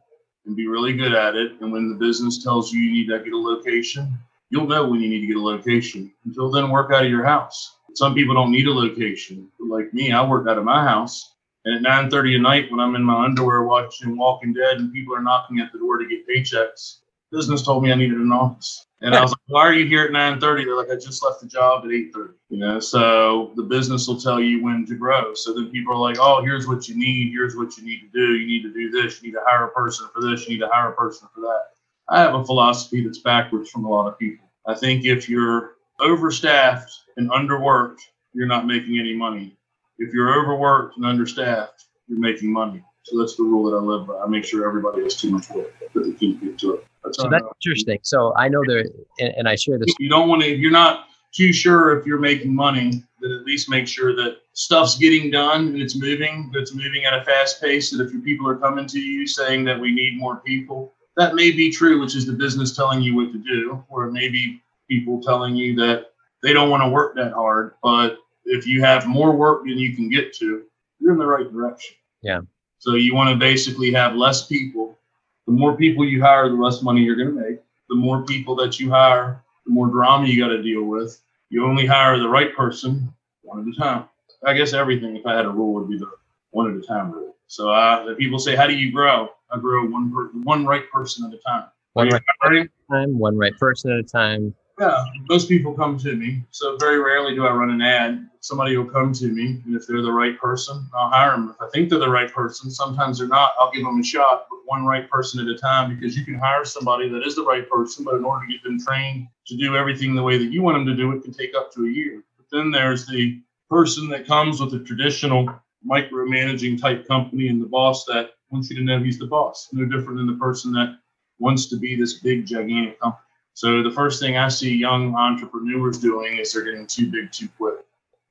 and 0.45 0.55
be 0.55 0.67
really 0.67 0.93
good 0.93 1.13
at 1.13 1.35
it. 1.35 1.53
And 1.61 1.71
when 1.71 1.89
the 1.89 1.95
business 1.95 2.43
tells 2.43 2.71
you 2.71 2.79
you 2.79 2.91
need 2.93 3.07
to 3.07 3.23
get 3.23 3.33
a 3.33 3.37
location, 3.37 4.17
you'll 4.49 4.67
know 4.67 4.87
when 4.87 5.01
you 5.01 5.09
need 5.09 5.21
to 5.21 5.27
get 5.27 5.35
a 5.35 5.41
location. 5.41 6.11
Until 6.25 6.49
then, 6.49 6.71
work 6.71 6.91
out 6.91 7.03
of 7.03 7.11
your 7.11 7.25
house. 7.25 7.75
Some 7.93 8.15
people 8.15 8.35
don't 8.35 8.51
need 8.51 8.67
a 8.67 8.73
location. 8.73 9.49
Like 9.59 9.93
me, 9.93 10.11
I 10.11 10.25
work 10.25 10.47
out 10.47 10.57
of 10.57 10.63
my 10.63 10.83
house. 10.83 11.33
And 11.65 11.85
at 11.85 12.09
9:30 12.09 12.35
at 12.35 12.41
night, 12.41 12.71
when 12.71 12.79
I'm 12.79 12.95
in 12.95 13.03
my 13.03 13.25
underwear 13.25 13.63
watching 13.63 14.17
Walking 14.17 14.53
Dead, 14.53 14.77
and 14.77 14.93
people 14.93 15.13
are 15.15 15.21
knocking 15.21 15.59
at 15.59 15.71
the 15.73 15.79
door 15.79 15.97
to 15.97 16.07
get 16.07 16.27
paychecks, 16.27 16.99
business 17.31 17.63
told 17.63 17.83
me 17.83 17.91
I 17.91 17.95
needed 17.95 18.17
an 18.17 18.31
office. 18.31 18.85
And 19.01 19.13
I 19.13 19.21
was 19.21 19.29
like, 19.31 19.39
why 19.47 19.61
are 19.61 19.73
you 19.73 19.85
here 19.85 20.05
at 20.05 20.11
9.30? 20.11 20.65
They're 20.65 20.75
like, 20.75 20.89
I 20.89 20.95
just 20.95 21.23
left 21.23 21.39
the 21.39 21.47
job 21.47 21.83
at 21.85 21.91
8.30. 21.91 22.33
You 22.49 22.57
know, 22.57 22.79
so 22.79 23.51
the 23.55 23.61
business 23.61 24.07
will 24.07 24.19
tell 24.19 24.39
you 24.39 24.63
when 24.63 24.87
to 24.87 24.95
grow. 24.95 25.35
So 25.35 25.53
then 25.53 25.69
people 25.69 25.93
are 25.93 25.99
like, 25.99 26.17
oh, 26.19 26.41
here's 26.41 26.67
what 26.67 26.87
you 26.87 26.97
need. 26.97 27.31
Here's 27.31 27.55
what 27.55 27.77
you 27.77 27.85
need 27.85 27.99
to 27.99 28.07
do. 28.07 28.33
You 28.35 28.47
need 28.47 28.63
to 28.63 28.73
do 28.73 28.89
this. 28.89 29.21
You 29.21 29.27
need 29.29 29.35
to 29.35 29.43
hire 29.45 29.65
a 29.65 29.71
person 29.71 30.07
for 30.11 30.21
this. 30.21 30.47
You 30.47 30.55
need 30.55 30.61
to 30.61 30.69
hire 30.71 30.89
a 30.89 30.95
person 30.95 31.27
for 31.33 31.41
that. 31.41 31.65
I 32.09 32.21
have 32.21 32.33
a 32.33 32.43
philosophy 32.43 33.03
that's 33.03 33.19
backwards 33.19 33.69
from 33.69 33.85
a 33.85 33.89
lot 33.89 34.07
of 34.07 34.17
people. 34.17 34.49
I 34.65 34.73
think 34.73 35.05
if 35.05 35.29
you're 35.29 35.73
overstaffed 35.99 36.91
and 37.17 37.29
underworked, 37.29 37.99
you're 38.33 38.47
not 38.47 38.65
making 38.65 38.97
any 38.97 39.15
money. 39.15 39.57
If 39.99 40.13
you're 40.13 40.41
overworked 40.41 40.97
and 40.97 41.05
understaffed, 41.05 41.85
you're 42.07 42.19
making 42.19 42.51
money. 42.51 42.83
So 43.07 43.17
that's 43.17 43.37
the 43.37 43.43
rule 43.43 43.71
that 43.71 43.77
I 43.77 43.79
live 43.79 44.05
by. 44.05 44.15
I 44.15 44.27
make 44.27 44.43
sure 44.43 44.67
everybody 44.67 45.01
has 45.03 45.15
too 45.15 45.31
much 45.31 45.49
work 45.51 45.73
that 45.93 46.03
they 46.03 46.11
can't 46.11 46.43
get 46.43 46.57
to 46.59 46.73
it. 46.73 46.85
That's 47.05 47.17
so 47.17 47.29
that's 47.29 47.45
interesting. 47.61 47.99
So 48.01 48.33
I 48.35 48.49
know 48.49 48.61
there, 48.67 48.83
and, 49.19 49.33
and 49.37 49.47
I 49.47 49.55
share 49.55 49.79
this. 49.79 49.95
You 49.97 50.09
don't 50.09 50.27
want 50.27 50.41
to. 50.41 50.49
If 50.49 50.59
you're 50.59 50.71
not 50.71 51.05
too 51.31 51.53
sure 51.53 51.97
if 51.97 52.05
you're 52.05 52.19
making 52.19 52.53
money, 52.53 53.01
then 53.21 53.31
at 53.31 53.45
least 53.45 53.69
make 53.69 53.87
sure 53.87 54.13
that 54.17 54.39
stuff's 54.51 54.97
getting 54.97 55.31
done 55.31 55.67
and 55.67 55.81
it's 55.81 55.95
moving. 55.95 56.49
That 56.51 56.59
it's 56.59 56.75
moving 56.75 57.05
at 57.05 57.13
a 57.13 57.23
fast 57.23 57.61
pace. 57.61 57.91
That 57.91 58.05
if 58.05 58.11
your 58.11 58.21
people 58.21 58.45
are 58.49 58.57
coming 58.57 58.87
to 58.87 58.99
you 58.99 59.25
saying 59.25 59.63
that 59.65 59.79
we 59.79 59.93
need 59.93 60.17
more 60.17 60.41
people, 60.41 60.93
that 61.15 61.33
may 61.33 61.51
be 61.51 61.71
true, 61.71 62.01
which 62.01 62.13
is 62.13 62.25
the 62.25 62.33
business 62.33 62.75
telling 62.75 63.01
you 63.01 63.15
what 63.15 63.31
to 63.31 63.39
do, 63.39 63.81
or 63.87 64.11
maybe 64.11 64.61
people 64.89 65.21
telling 65.21 65.55
you 65.55 65.75
that 65.75 66.07
they 66.43 66.51
don't 66.51 66.69
want 66.69 66.83
to 66.83 66.89
work 66.89 67.15
that 67.15 67.31
hard. 67.31 67.75
But 67.81 68.17
if 68.43 68.67
you 68.67 68.83
have 68.83 69.07
more 69.07 69.33
work 69.33 69.63
than 69.63 69.77
you 69.77 69.95
can 69.95 70.09
get 70.09 70.33
to, 70.39 70.63
you're 70.99 71.13
in 71.13 71.19
the 71.19 71.25
right 71.25 71.49
direction. 71.49 71.95
Yeah. 72.21 72.41
So 72.79 72.95
you 72.95 73.15
want 73.15 73.29
to 73.29 73.35
basically 73.35 73.91
have 73.93 74.15
less 74.15 74.45
people. 74.45 74.97
The 75.45 75.53
more 75.53 75.75
people 75.75 76.05
you 76.05 76.21
hire, 76.21 76.49
the 76.49 76.55
less 76.55 76.81
money 76.81 77.01
you're 77.01 77.15
going 77.15 77.35
to 77.35 77.41
make. 77.49 77.59
The 77.89 77.95
more 77.95 78.23
people 78.23 78.55
that 78.57 78.79
you 78.79 78.89
hire, 78.89 79.41
the 79.65 79.71
more 79.71 79.87
drama 79.87 80.27
you 80.27 80.41
got 80.41 80.49
to 80.49 80.61
deal 80.61 80.83
with. 80.83 81.19
You 81.49 81.65
only 81.65 81.85
hire 81.85 82.19
the 82.19 82.27
right 82.27 82.55
person 82.55 83.13
one 83.41 83.61
at 83.61 83.73
a 83.73 83.79
time. 83.79 84.05
I 84.45 84.53
guess 84.53 84.73
everything, 84.73 85.15
if 85.15 85.25
I 85.25 85.35
had 85.35 85.45
a 85.45 85.49
rule, 85.49 85.73
would 85.75 85.89
be 85.89 85.97
the 85.97 86.09
one 86.51 86.69
at 86.69 86.83
a 86.83 86.85
time 86.85 87.11
rule. 87.11 87.35
So 87.47 87.69
uh, 87.69 88.13
people 88.15 88.39
say, 88.39 88.55
"How 88.55 88.67
do 88.67 88.75
you 88.75 88.91
grow?" 88.91 89.29
I 89.49 89.57
grow 89.57 89.87
one 89.87 90.11
per- 90.11 90.29
one 90.43 90.65
right 90.65 90.89
person 90.91 91.25
at 91.25 91.33
a 91.33 91.37
time. 91.37 91.69
One 91.93 92.09
right 92.09 92.69
time, 92.91 93.17
one 93.17 93.37
right 93.37 93.57
person 93.57 93.91
at 93.91 93.99
a 93.99 94.03
time. 94.03 94.53
Yeah, 94.79 95.05
most 95.27 95.49
people 95.49 95.73
come 95.73 95.97
to 95.99 96.15
me. 96.15 96.43
So 96.51 96.77
very 96.77 96.99
rarely 96.99 97.33
do 97.33 97.47
I 97.47 97.51
run 97.51 97.71
an 97.71 97.81
ad. 97.81 98.29
Somebody 98.41 98.77
will 98.77 98.85
come 98.85 99.11
to 99.13 99.27
me, 99.27 99.59
and 99.65 99.75
if 99.75 99.87
they're 99.87 100.03
the 100.03 100.11
right 100.11 100.39
person, 100.39 100.87
I'll 100.93 101.09
hire 101.09 101.31
them. 101.31 101.49
If 101.49 101.59
I 101.59 101.67
think 101.71 101.89
they're 101.89 101.97
the 101.97 102.09
right 102.09 102.31
person, 102.31 102.69
sometimes 102.69 103.17
they're 103.17 103.27
not. 103.27 103.53
I'll 103.59 103.71
give 103.71 103.83
them 103.83 103.99
a 103.99 104.03
shot, 104.03 104.45
but 104.49 104.59
one 104.65 104.85
right 104.85 105.09
person 105.09 105.41
at 105.41 105.53
a 105.53 105.57
time, 105.57 105.95
because 105.95 106.15
you 106.15 106.23
can 106.23 106.35
hire 106.35 106.63
somebody 106.63 107.09
that 107.09 107.25
is 107.25 107.35
the 107.35 107.43
right 107.43 107.67
person, 107.67 108.05
but 108.05 108.15
in 108.15 108.23
order 108.23 108.45
to 108.45 108.51
get 108.51 108.63
them 108.63 108.79
trained 108.79 109.27
to 109.47 109.57
do 109.57 109.75
everything 109.75 110.15
the 110.15 110.21
way 110.21 110.37
that 110.37 110.51
you 110.51 110.61
want 110.61 110.75
them 110.75 110.85
to 110.85 110.95
do 110.95 111.11
it, 111.11 111.23
can 111.23 111.33
take 111.33 111.55
up 111.55 111.73
to 111.73 111.85
a 111.85 111.89
year. 111.89 112.23
But 112.37 112.45
then 112.55 112.69
there's 112.69 113.07
the 113.07 113.41
person 113.71 114.07
that 114.09 114.27
comes 114.27 114.61
with 114.61 114.75
a 114.75 114.79
traditional 114.79 115.49
micromanaging 115.89 116.79
type 116.79 117.07
company, 117.07 117.47
and 117.47 117.59
the 117.59 117.65
boss 117.65 118.05
that 118.05 118.35
wants 118.51 118.69
you 118.69 118.77
to 118.77 118.83
know 118.83 118.99
he's 118.99 119.17
the 119.17 119.25
boss. 119.25 119.69
No 119.73 119.85
different 119.85 120.17
than 120.17 120.27
the 120.27 120.37
person 120.37 120.71
that 120.73 120.99
wants 121.39 121.65
to 121.67 121.77
be 121.77 121.95
this 121.95 122.19
big, 122.19 122.45
gigantic 122.45 122.99
company. 122.99 123.26
So 123.57 123.81
the 123.81 123.89
first 123.89 124.21
thing 124.21 124.37
I 124.37 124.49
see 124.49 124.71
young 124.71 125.15
entrepreneurs 125.15 125.97
doing 125.97 126.37
is 126.37 126.53
they're 126.53 126.61
getting 126.61 126.85
too 126.85 127.09
big 127.09 127.31
too 127.31 127.49
quick. 127.57 127.79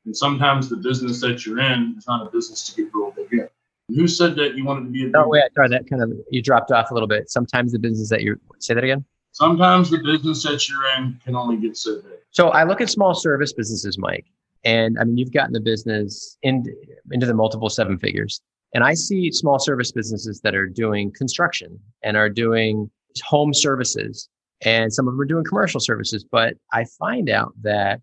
And 0.05 0.16
sometimes 0.16 0.68
the 0.68 0.77
business 0.77 1.20
that 1.20 1.45
you're 1.45 1.59
in 1.59 1.97
is 1.99 2.07
not 2.07 2.24
a 2.24 2.31
business 2.31 2.68
to 2.68 2.81
get 2.81 2.95
real 2.95 3.11
big 3.11 3.33
in. 3.33 3.49
Who 3.89 4.07
said 4.07 4.37
that 4.37 4.55
you 4.55 4.64
wanted 4.64 4.85
to 4.85 4.91
be 4.91 5.07
a? 5.07 5.11
Oh 5.16 5.27
wait, 5.27 5.43
sorry, 5.57 5.68
that 5.70 5.91
kind 5.91 6.01
of 6.01 6.12
you 6.31 6.41
dropped 6.41 6.70
off 6.70 6.93
a 6.93 6.95
little 6.95 7.09
bit. 7.09 7.29
Sometimes 7.29 7.72
the 7.72 7.81
business 7.81 8.09
that 8.11 8.22
you 8.22 8.39
say 8.61 8.74
that 8.74 8.85
again. 8.85 9.05
Sometimes 9.33 9.91
the 9.91 9.99
business 9.99 10.45
that 10.45 10.68
you're 10.68 10.87
in 10.97 11.20
can 11.24 11.35
only 11.35 11.57
get 11.57 11.77
so 11.77 11.97
big. 12.03 12.20
So 12.31 12.51
I 12.51 12.62
look 12.62 12.81
at 12.81 12.89
small 12.89 13.12
service 13.12 13.53
businesses, 13.53 13.99
Mike, 13.99 14.27
and 14.62 14.97
I 14.97 15.03
mean 15.03 15.18
you've 15.18 15.33
gotten 15.33 15.53
the 15.53 15.61
business 15.61 16.39
in, 16.43 16.64
into 17.11 17.27
the 17.27 17.35
multiple 17.35 17.68
seven 17.68 17.99
figures, 17.99 18.41
and 18.74 18.85
I 18.85 18.95
see 18.95 19.33
small 19.33 19.59
service 19.59 19.91
businesses 19.91 20.41
that 20.43 20.55
are 20.55 20.68
doing 20.68 21.11
construction 21.11 21.81
and 22.05 22.16
are 22.16 22.31
doing 22.31 22.89
home 23.24 23.53
services 23.53 24.29
and 24.63 24.93
some 24.93 25.07
of 25.07 25.15
them 25.15 25.21
are 25.21 25.27
doing 25.27 25.45
commercial 25.45 25.81
services. 25.81 26.25
But 26.25 26.55
I 26.73 26.85
find 26.99 27.29
out 27.29 27.53
that 27.63 28.01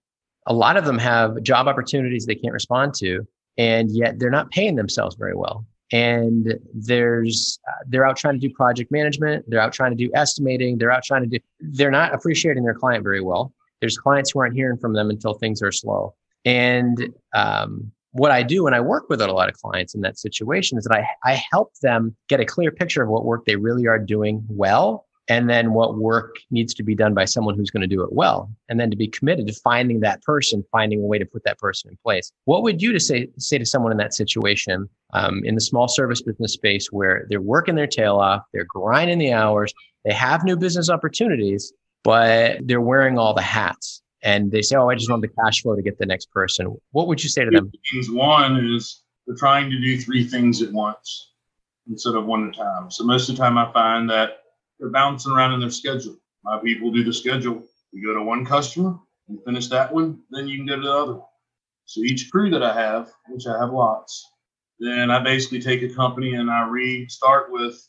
a 0.47 0.53
lot 0.53 0.77
of 0.77 0.85
them 0.85 0.97
have 0.97 1.41
job 1.43 1.67
opportunities 1.67 2.25
they 2.25 2.35
can't 2.35 2.53
respond 2.53 2.93
to, 2.95 3.25
and 3.57 3.89
yet 3.91 4.19
they're 4.19 4.29
not 4.29 4.51
paying 4.51 4.75
themselves 4.75 5.15
very 5.15 5.35
well. 5.35 5.65
And 5.91 6.55
there's 6.73 7.59
uh, 7.67 7.83
they're 7.87 8.05
out 8.05 8.17
trying 8.17 8.39
to 8.39 8.47
do 8.47 8.53
project 8.53 8.91
management, 8.91 9.45
they're 9.47 9.59
out 9.59 9.73
trying 9.73 9.91
to 9.91 9.97
do 9.97 10.11
estimating, 10.15 10.77
they're 10.77 10.91
out 10.91 11.03
trying 11.03 11.21
to 11.21 11.29
do. 11.29 11.39
They're 11.59 11.91
not 11.91 12.13
appreciating 12.13 12.63
their 12.63 12.73
client 12.73 13.03
very 13.03 13.21
well. 13.21 13.53
There's 13.79 13.97
clients 13.97 14.31
who 14.31 14.39
aren't 14.39 14.55
hearing 14.55 14.77
from 14.77 14.93
them 14.93 15.09
until 15.09 15.33
things 15.33 15.61
are 15.61 15.71
slow. 15.71 16.15
And 16.45 17.13
um, 17.35 17.91
what 18.11 18.31
I 18.31 18.43
do 18.43 18.63
when 18.63 18.73
I 18.73 18.79
work 18.79 19.09
with 19.09 19.21
a 19.21 19.27
lot 19.27 19.49
of 19.49 19.55
clients 19.55 19.93
in 19.93 20.01
that 20.01 20.17
situation 20.17 20.77
is 20.77 20.85
that 20.85 20.95
I, 20.95 21.07
I 21.29 21.41
help 21.51 21.73
them 21.81 22.15
get 22.29 22.39
a 22.39 22.45
clear 22.45 22.71
picture 22.71 23.03
of 23.03 23.09
what 23.09 23.25
work 23.25 23.45
they 23.45 23.55
really 23.55 23.87
are 23.87 23.99
doing 23.99 24.43
well 24.47 25.05
and 25.29 25.49
then 25.49 25.73
what 25.73 25.97
work 25.97 26.35
needs 26.51 26.73
to 26.73 26.83
be 26.83 26.95
done 26.95 27.13
by 27.13 27.25
someone 27.25 27.55
who's 27.55 27.69
going 27.69 27.81
to 27.81 27.87
do 27.87 28.03
it 28.03 28.11
well 28.11 28.49
and 28.67 28.79
then 28.79 28.89
to 28.91 28.97
be 28.97 29.07
committed 29.07 29.47
to 29.47 29.53
finding 29.53 30.01
that 30.01 30.21
person 30.23 30.63
finding 30.71 31.01
a 31.01 31.05
way 31.05 31.17
to 31.17 31.25
put 31.25 31.43
that 31.45 31.57
person 31.59 31.89
in 31.89 31.97
place. 32.03 32.31
What 32.45 32.63
would 32.63 32.81
you 32.81 32.91
to 32.91 32.99
say 32.99 33.27
say 33.37 33.57
to 33.57 33.65
someone 33.65 33.91
in 33.91 33.97
that 33.99 34.13
situation 34.13 34.89
um, 35.13 35.41
in 35.45 35.55
the 35.55 35.61
small 35.61 35.87
service 35.87 36.21
business 36.21 36.53
space 36.53 36.87
where 36.91 37.25
they're 37.29 37.41
working 37.41 37.75
their 37.75 37.87
tail 37.87 38.17
off 38.17 38.41
they're 38.53 38.65
grinding 38.65 39.19
the 39.19 39.31
hours 39.31 39.73
they 40.03 40.13
have 40.13 40.43
new 40.43 40.57
business 40.57 40.89
opportunities 40.89 41.73
but 42.03 42.57
they're 42.65 42.81
wearing 42.81 43.17
all 43.17 43.33
the 43.33 43.41
hats 43.41 44.01
and 44.23 44.51
they 44.51 44.61
say 44.61 44.75
oh 44.75 44.89
i 44.89 44.95
just 44.95 45.09
want 45.09 45.21
the 45.21 45.29
cash 45.43 45.61
flow 45.61 45.75
to 45.75 45.81
get 45.81 45.97
the 45.99 46.05
next 46.05 46.31
person. 46.31 46.75
What 46.91 47.07
would 47.07 47.23
you 47.23 47.29
say 47.29 47.45
to 47.45 47.51
them? 47.51 47.71
One 48.09 48.57
is 48.75 49.03
they're 49.25 49.35
trying 49.35 49.69
to 49.69 49.79
do 49.79 49.99
three 49.99 50.25
things 50.25 50.61
at 50.61 50.71
once 50.71 51.31
instead 51.89 52.15
of 52.15 52.25
one 52.25 52.47
at 52.47 52.55
a 52.55 52.57
time. 52.57 52.91
So 52.91 53.03
most 53.03 53.29
of 53.29 53.35
the 53.35 53.41
time 53.41 53.57
i 53.57 53.71
find 53.71 54.09
that 54.09 54.42
they're 54.79 54.89
bouncing 54.89 55.31
around 55.31 55.53
in 55.53 55.59
their 55.59 55.69
schedule. 55.69 56.17
My 56.43 56.59
people 56.59 56.91
do 56.91 57.03
the 57.03 57.13
schedule. 57.13 57.63
We 57.93 58.01
go 58.01 58.13
to 58.13 58.23
one 58.23 58.45
customer 58.45 58.97
and 59.29 59.43
finish 59.45 59.67
that 59.67 59.93
one, 59.93 60.19
then 60.31 60.47
you 60.47 60.57
can 60.57 60.65
go 60.65 60.75
to 60.75 60.81
the 60.81 60.93
other 60.93 61.13
one. 61.13 61.27
So 61.85 62.01
each 62.01 62.29
crew 62.31 62.49
that 62.49 62.63
I 62.63 62.73
have, 62.73 63.11
which 63.29 63.47
I 63.47 63.57
have 63.59 63.71
lots, 63.71 64.29
then 64.79 65.11
I 65.11 65.23
basically 65.23 65.61
take 65.61 65.81
a 65.81 65.93
company 65.93 66.33
and 66.35 66.49
I 66.49 66.67
restart 66.67 67.51
with 67.51 67.87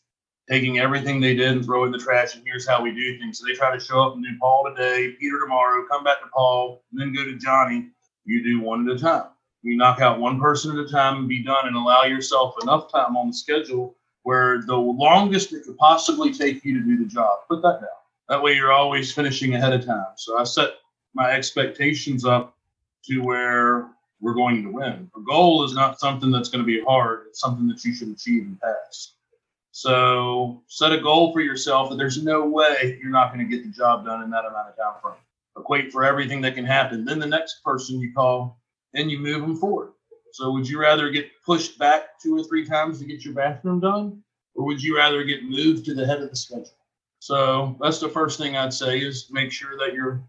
taking 0.51 0.79
everything 0.79 1.21
they 1.21 1.35
did 1.35 1.53
and 1.53 1.65
throw 1.65 1.85
it 1.85 1.87
in 1.87 1.93
the 1.93 1.99
trash. 1.99 2.35
And 2.35 2.45
here's 2.45 2.69
how 2.69 2.83
we 2.83 2.93
do 2.93 3.19
things. 3.19 3.39
So 3.39 3.47
they 3.47 3.55
try 3.55 3.77
to 3.77 3.83
show 3.83 4.03
up 4.03 4.15
and 4.15 4.23
do 4.23 4.31
Paul 4.41 4.65
today, 4.69 5.15
Peter 5.19 5.41
tomorrow, 5.41 5.87
come 5.91 6.05
back 6.05 6.21
to 6.21 6.29
Paul, 6.35 6.85
and 6.93 7.01
then 7.01 7.15
go 7.15 7.25
to 7.25 7.39
Johnny. 7.39 7.89
You 8.25 8.43
do 8.43 8.61
one 8.61 8.89
at 8.89 8.97
a 8.97 8.99
time. 8.99 9.29
You 9.63 9.77
knock 9.77 10.01
out 10.01 10.21
one 10.21 10.39
person 10.39 10.79
at 10.79 10.85
a 10.85 10.89
time 10.89 11.17
and 11.19 11.29
be 11.29 11.43
done 11.43 11.67
and 11.67 11.77
allow 11.77 12.05
yourself 12.05 12.55
enough 12.63 12.93
time 12.93 13.17
on 13.17 13.29
the 13.29 13.35
schedule 13.35 13.97
where 14.25 14.63
the 14.63 14.77
longest 14.77 15.53
it 15.53 15.65
could 15.65 15.79
possibly 15.79 16.33
take 16.33 16.65
you 16.65 16.79
to 16.79 16.85
do 16.85 16.99
the 16.99 17.05
job. 17.05 17.41
Put 17.49 17.63
that 17.63 17.81
down. 17.81 17.89
That 18.29 18.43
way 18.43 18.55
you're 18.55 18.73
always 18.73 19.13
finishing 19.13 19.55
ahead 19.55 19.73
of 19.73 19.85
time. 19.85 20.07
So 20.17 20.39
I 20.39 20.45
set 20.45 20.71
my 21.15 21.31
expectations 21.31 22.25
up 22.25 22.57
to 23.05 23.21
where 23.21 23.91
we're 24.21 24.35
going 24.35 24.63
to 24.63 24.71
win. 24.71 25.11
A 25.15 25.21
goal 25.21 25.65
is 25.65 25.75
not 25.75 26.01
something 26.01 26.31
that's 26.31 26.49
going 26.49 26.65
to 26.65 26.67
be 26.67 26.83
hard. 26.83 27.27
It's 27.29 27.41
something 27.41 27.69
that 27.69 27.85
you 27.85 27.95
should 27.95 28.09
achieve 28.09 28.45
and 28.45 28.59
pass. 28.61 29.13
So 29.73 30.63
set 30.69 30.93
a 30.93 31.01
goal 31.01 31.33
for 31.33 31.41
yourself 31.41 31.91
that 31.91 31.97
there's 31.97 32.23
no 32.23 32.47
way 32.47 32.99
you're 33.03 33.11
not 33.11 33.35
going 33.35 33.47
to 33.47 33.57
get 33.57 33.65
the 33.65 33.71
job 33.71 34.07
done 34.07 34.23
in 34.23 34.31
that 34.31 34.47
amount 34.47 34.69
of 34.69 34.77
time 34.77 35.03
frame. 35.03 35.15
Equate 35.59 35.93
for 35.93 36.05
everything 36.05 36.41
that 36.41 36.55
can 36.55 36.65
happen. 36.65 37.05
Then 37.05 37.19
the 37.19 37.27
next 37.27 37.63
person 37.63 38.01
you 38.01 38.13
call 38.15 38.59
and 38.95 39.11
you 39.11 39.19
move 39.19 39.43
them 39.43 39.57
forward. 39.57 39.94
So 40.35 40.51
would 40.51 40.69
you 40.69 40.81
rather 40.81 41.11
get 41.11 41.31
pushed 41.47 41.79
back 41.79 42.19
two 42.21 42.37
or 42.37 42.43
three 42.43 42.67
times 42.67 42.99
to 42.99 43.05
get 43.05 43.25
your 43.25 43.35
bathroom 43.35 43.79
done, 43.79 44.21
or 44.57 44.65
would 44.65 44.83
you 44.83 44.97
rather 44.97 45.23
get 45.23 45.45
moved 45.45 45.85
to 45.85 45.95
the 45.95 46.05
head 46.05 46.23
of 46.23 46.31
the 46.31 46.35
schedule? 46.35 46.75
So 47.21 47.77
that's 47.81 48.01
the 48.01 48.09
first 48.09 48.37
thing 48.37 48.57
I'd 48.57 48.75
say 48.75 48.99
is 48.99 49.31
make 49.31 49.53
sure 49.53 49.79
that 49.79 49.95
you're 49.95 50.21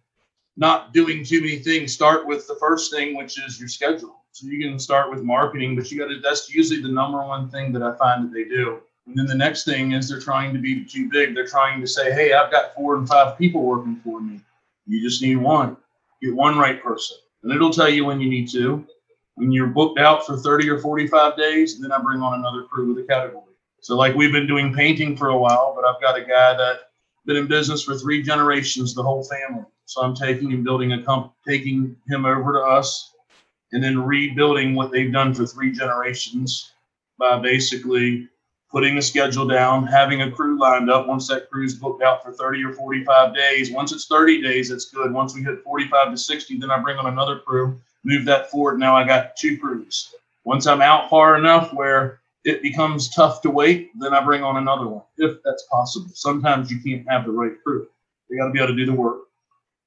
not 0.58 0.93
doing 0.93 1.26
too 1.26 1.41
many 1.41 1.58
things. 1.58 1.91
Start 1.91 2.28
with 2.28 2.47
the 2.47 2.53
first 2.60 2.91
thing, 2.91 3.18
which 3.18 3.39
is 3.43 3.60
your 3.60 3.68
schedule. 3.68 4.22
So 4.32 4.45
you 4.45 4.64
can 4.64 4.78
start 4.78 5.10
with 5.10 5.24
marketing, 5.24 5.76
but 5.76 5.89
you 5.89 5.97
got 5.97 6.10
to. 6.10 6.20
That's 6.20 6.53
usually 6.53 6.84
the 6.84 6.91
number 6.91 7.18
one 7.26 7.49
thing 7.49 7.74
that 7.74 7.82
I 7.82 7.97
find 7.97 8.26
that 8.26 8.32
they 8.32 8.43
do. 8.43 8.82
And 9.08 9.18
then 9.18 9.26
the 9.26 9.34
next 9.34 9.64
thing 9.64 9.93
is 9.93 10.08
they're 10.08 10.20
trying 10.20 10.53
to 10.53 10.60
be 10.60 10.86
too 10.86 11.10
big. 11.10 11.34
They're 11.34 11.47
trying 11.47 11.82
to 11.82 11.88
say, 11.88 12.14
"Hey, 12.14 12.34
I've 12.34 12.51
got 12.51 12.76
four 12.76 12.95
and 12.95 13.08
five 13.08 13.39
people 13.39 13.64
working 13.64 13.99
for 14.03 14.22
me. 14.22 14.39
You 14.86 15.01
just 15.01 15.24
need 15.24 15.38
one. 15.38 15.78
Get 16.22 16.36
one 16.36 16.60
right 16.60 16.80
person, 16.84 17.18
and 17.41 17.51
it'll 17.51 17.72
tell 17.72 17.89
you 17.89 18.06
when 18.06 18.22
you 18.22 18.30
need 18.30 18.49
to 18.49 18.86
when 19.36 19.52
you're 19.52 19.68
booked 19.68 20.00
out 20.00 20.26
for 20.26 20.38
30 20.38 20.70
or 20.70 20.80
45 20.80 21.38
days, 21.38 21.76
and 21.76 21.84
then 21.84 21.92
I 21.92 22.02
bring 22.02 22.22
on 22.22 22.40
another 22.40 22.64
crew 22.64 22.94
with 22.94 23.04
a 23.04 23.08
category. 23.08 23.44
So 23.82 23.96
like 23.96 24.16
we've 24.16 24.32
been 24.32 24.48
doing 24.48 24.74
painting 24.74 25.16
for 25.16 25.30
a 25.30 25.38
while, 25.38 25.74
but 25.76 25.86
I've 25.86 26.02
got 26.02 26.18
a 26.18 26.22
guy 26.22 26.56
that 26.56 26.80
been 27.26 27.38
in 27.38 27.48
business 27.48 27.84
for 27.84 27.96
three 27.98 28.22
generations, 28.22 28.94
the 28.94 29.04
whole 29.04 29.24
family. 29.24 29.66
So 29.86 30.02
I'm 30.02 30.16
taking 30.16 30.54
and 30.54 30.64
building 30.64 30.94
a 30.94 31.04
comp, 31.04 31.34
taking 31.48 31.96
him 32.08 32.26
over 32.26 32.54
to 32.54 32.60
us, 32.60 33.14
and 33.72 33.84
then 33.84 34.00
rebuilding 34.00 34.76
what 34.76 34.92
they've 34.92 35.12
done 35.12 35.34
for 35.34 35.46
three 35.46 35.72
generations 35.72 36.72
by 37.18 37.40
basically 37.40 38.30
putting 38.72 38.98
a 38.98 39.02
schedule 39.02 39.48
down, 39.48 39.88
having 39.88 40.22
a 40.22 40.32
crew 40.32 40.60
lined 40.60 40.90
up. 40.90 41.08
Once 41.08 41.28
that 41.28 41.50
crew's 41.50 41.76
booked 41.76 42.04
out 42.04 42.24
for 42.24 42.32
30 42.32 42.64
or 42.64 42.74
45 42.74 43.34
days, 43.34 43.72
once 43.72 43.92
it's 43.92 44.06
30 44.06 44.42
days, 44.42 44.70
it's 44.72 44.86
good. 44.86 45.14
Once 45.14 45.34
we 45.34 45.44
hit 45.44 45.64
45 45.64 46.12
to 46.12 46.18
60, 46.18 46.58
then 46.58 46.72
I 46.72 46.80
bring 46.80 46.98
on 46.98 47.08
another 47.08 47.40
crew 47.40 47.80
move 48.06 48.26
that 48.26 48.49
forward. 48.49 48.80
Now 48.80 48.95
I 48.95 49.06
got 49.06 49.36
two 49.36 49.58
crews. 49.58 50.14
Once 50.45 50.68
I'm 50.68 50.82
out 50.82 51.10
far 51.10 51.36
enough 51.36 51.74
where 51.74 52.20
it 52.45 52.62
becomes 52.62 53.10
tough 53.10 53.41
to 53.41 53.49
wait, 53.49 53.91
then 53.99 54.14
I 54.14 54.24
bring 54.24 54.43
on 54.43 54.58
another 54.58 54.88
one 54.88 55.01
if 55.18 55.38
that's 55.43 55.66
possible. 55.72 56.12
Sometimes 56.14 56.72
you 56.72 56.80
can't 56.80 57.10
have 57.10 57.26
the 57.26 57.32
right 57.32 57.62
crew. 57.64 57.88
They 58.30 58.38
got 58.38 58.45
to 58.47 58.51
be 58.51 58.60
able 58.60 58.70
to 58.70 58.76
do 58.76 58.86
the 58.86 58.93
work. 58.93 59.24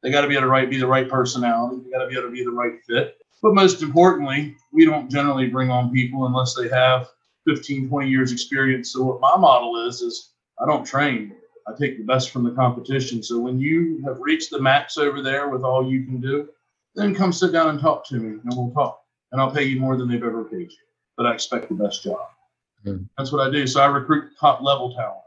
They 0.02 0.10
got 0.10 0.22
to 0.22 0.28
be 0.28 0.34
able 0.34 0.42
to 0.42 0.48
right, 0.48 0.68
be 0.68 0.78
the 0.78 0.86
right 0.86 1.08
personality. 1.08 1.82
They 1.84 1.90
got 1.90 2.02
to 2.02 2.08
be 2.08 2.14
able 2.14 2.28
to 2.28 2.32
be 2.32 2.44
the 2.44 2.50
right 2.50 2.74
fit. 2.86 3.16
But 3.40 3.54
most 3.54 3.82
importantly, 3.82 4.56
we 4.72 4.84
don't 4.84 5.10
generally 5.10 5.48
bring 5.48 5.70
on 5.70 5.92
people 5.92 6.26
unless 6.26 6.54
they 6.54 6.68
have 6.68 7.08
15, 7.46 7.88
20 7.88 8.08
years 8.08 8.32
experience. 8.32 8.92
So 8.92 9.04
what 9.04 9.20
my 9.20 9.36
model 9.36 9.86
is, 9.86 10.02
is 10.02 10.30
I 10.60 10.66
don't 10.66 10.84
train. 10.84 11.34
I 11.66 11.72
take 11.78 11.98
the 11.98 12.04
best 12.04 12.30
from 12.30 12.44
the 12.44 12.50
competition. 12.50 13.22
So 13.22 13.38
when 13.38 13.58
you 13.58 14.02
have 14.04 14.18
reached 14.20 14.50
the 14.50 14.60
max 14.60 14.98
over 14.98 15.22
there 15.22 15.48
with 15.48 15.62
all 15.62 15.88
you 15.88 16.04
can 16.04 16.20
do, 16.20 16.48
then 16.98 17.14
come 17.14 17.32
sit 17.32 17.52
down 17.52 17.68
and 17.68 17.80
talk 17.80 18.06
to 18.08 18.16
me 18.16 18.40
and 18.42 18.52
we'll 18.56 18.70
talk. 18.70 19.00
And 19.32 19.40
I'll 19.40 19.50
pay 19.50 19.64
you 19.64 19.80
more 19.80 19.96
than 19.96 20.08
they've 20.08 20.22
ever 20.22 20.44
paid 20.44 20.70
you. 20.70 20.76
But 21.16 21.26
I 21.26 21.34
expect 21.34 21.68
the 21.68 21.74
best 21.74 22.02
job. 22.02 22.18
Mm-hmm. 22.86 23.04
That's 23.16 23.32
what 23.32 23.46
I 23.46 23.50
do. 23.50 23.66
So 23.66 23.80
I 23.80 23.86
recruit 23.86 24.30
top 24.40 24.62
level 24.62 24.94
talent. 24.94 25.18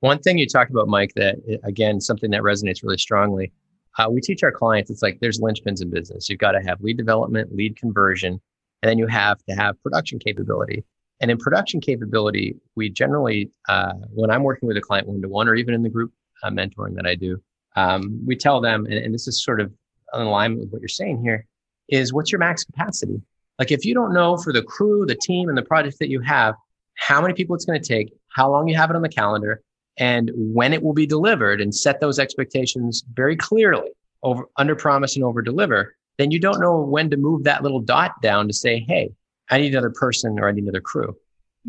One 0.00 0.20
thing 0.20 0.38
you 0.38 0.46
talked 0.46 0.70
about, 0.70 0.88
Mike, 0.88 1.12
that 1.16 1.36
again, 1.64 2.00
something 2.00 2.30
that 2.30 2.42
resonates 2.42 2.82
really 2.82 2.98
strongly. 2.98 3.52
Uh, 3.98 4.08
we 4.08 4.20
teach 4.20 4.44
our 4.44 4.52
clients 4.52 4.90
it's 4.90 5.02
like 5.02 5.18
there's 5.20 5.40
linchpins 5.40 5.82
in 5.82 5.90
business. 5.90 6.28
You've 6.28 6.38
got 6.38 6.52
to 6.52 6.60
have 6.60 6.80
lead 6.80 6.96
development, 6.96 7.54
lead 7.54 7.76
conversion, 7.76 8.40
and 8.82 8.90
then 8.90 8.98
you 8.98 9.08
have 9.08 9.38
to 9.48 9.56
have 9.56 9.82
production 9.82 10.20
capability. 10.20 10.84
And 11.20 11.32
in 11.32 11.38
production 11.38 11.80
capability, 11.80 12.54
we 12.76 12.90
generally, 12.90 13.50
uh, 13.68 13.94
when 14.14 14.30
I'm 14.30 14.44
working 14.44 14.68
with 14.68 14.76
a 14.76 14.80
client 14.80 15.08
one 15.08 15.20
to 15.22 15.28
one, 15.28 15.48
or 15.48 15.56
even 15.56 15.74
in 15.74 15.82
the 15.82 15.88
group 15.88 16.12
uh, 16.44 16.50
mentoring 16.50 16.94
that 16.94 17.06
I 17.06 17.16
do, 17.16 17.42
um, 17.74 18.22
we 18.24 18.36
tell 18.36 18.60
them, 18.60 18.86
and, 18.86 18.94
and, 18.94 19.12
this 19.12 19.26
is 19.28 19.42
sort 19.42 19.60
of 19.60 19.72
in 20.14 20.20
alignment 20.20 20.62
with 20.62 20.70
what 20.70 20.80
you're 20.80 20.88
saying 20.88 21.22
here 21.22 21.46
is 21.88 22.12
what's 22.12 22.30
your 22.30 22.38
max 22.38 22.64
capacity? 22.64 23.20
Like 23.58 23.72
if 23.72 23.84
you 23.84 23.94
don't 23.94 24.12
know 24.12 24.36
for 24.36 24.52
the 24.52 24.62
crew, 24.62 25.04
the 25.06 25.16
team, 25.16 25.48
and 25.48 25.58
the 25.58 25.62
project 25.62 25.98
that 25.98 26.08
you 26.08 26.20
have, 26.20 26.54
how 26.94 27.20
many 27.20 27.34
people 27.34 27.54
it's 27.54 27.64
going 27.64 27.80
to 27.80 27.86
take, 27.86 28.12
how 28.28 28.50
long 28.50 28.68
you 28.68 28.76
have 28.76 28.90
it 28.90 28.96
on 28.96 29.02
the 29.02 29.08
calendar, 29.08 29.62
and 29.98 30.30
when 30.34 30.72
it 30.72 30.82
will 30.82 30.92
be 30.92 31.06
delivered, 31.06 31.60
and 31.60 31.74
set 31.74 32.00
those 32.00 32.18
expectations 32.18 33.04
very 33.14 33.36
clearly 33.36 33.90
over 34.22 34.48
under 34.56 34.76
promise 34.76 35.16
and 35.16 35.24
over 35.24 35.42
deliver, 35.42 35.96
then 36.18 36.30
you 36.30 36.38
don't 36.38 36.60
know 36.60 36.80
when 36.80 37.10
to 37.10 37.16
move 37.16 37.44
that 37.44 37.62
little 37.62 37.80
dot 37.80 38.20
down 38.22 38.46
to 38.48 38.54
say, 38.54 38.80
hey, 38.80 39.10
I 39.50 39.58
need 39.58 39.72
another 39.72 39.90
person 39.90 40.38
or 40.38 40.48
I 40.48 40.52
need 40.52 40.64
another 40.64 40.80
crew. 40.80 41.16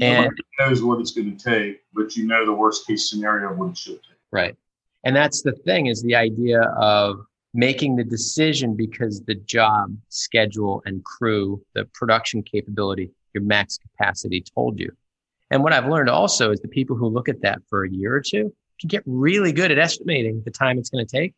And 0.01 0.25
Nobody 0.25 0.43
knows 0.59 0.83
what 0.83 0.99
it's 0.99 1.11
going 1.11 1.35
to 1.35 1.43
take, 1.43 1.81
but 1.93 2.15
you 2.15 2.27
know 2.27 2.45
the 2.45 2.53
worst 2.53 2.85
case 2.87 3.09
scenario 3.09 3.51
of 3.51 3.57
what 3.57 3.71
it 3.71 3.77
should 3.77 4.01
take. 4.03 4.17
Right. 4.31 4.55
And 5.03 5.15
that's 5.15 5.41
the 5.41 5.51
thing 5.51 5.87
is 5.87 6.01
the 6.01 6.15
idea 6.15 6.61
of 6.61 7.25
making 7.53 7.95
the 7.95 8.03
decision 8.03 8.75
because 8.75 9.21
the 9.21 9.35
job, 9.35 9.95
schedule, 10.09 10.81
and 10.85 11.03
crew, 11.03 11.61
the 11.73 11.85
production 11.93 12.43
capability, 12.43 13.11
your 13.33 13.43
max 13.43 13.77
capacity 13.77 14.43
told 14.55 14.79
you. 14.79 14.91
And 15.51 15.63
what 15.63 15.73
I've 15.73 15.87
learned 15.87 16.09
also 16.09 16.51
is 16.51 16.59
the 16.59 16.67
people 16.67 16.95
who 16.95 17.07
look 17.07 17.27
at 17.27 17.41
that 17.41 17.59
for 17.69 17.83
a 17.83 17.89
year 17.89 18.15
or 18.15 18.21
two 18.21 18.53
can 18.79 18.87
get 18.87 19.03
really 19.05 19.51
good 19.51 19.71
at 19.71 19.79
estimating 19.79 20.41
the 20.45 20.51
time 20.51 20.77
it's 20.77 20.89
going 20.89 21.05
to 21.05 21.11
take. 21.11 21.33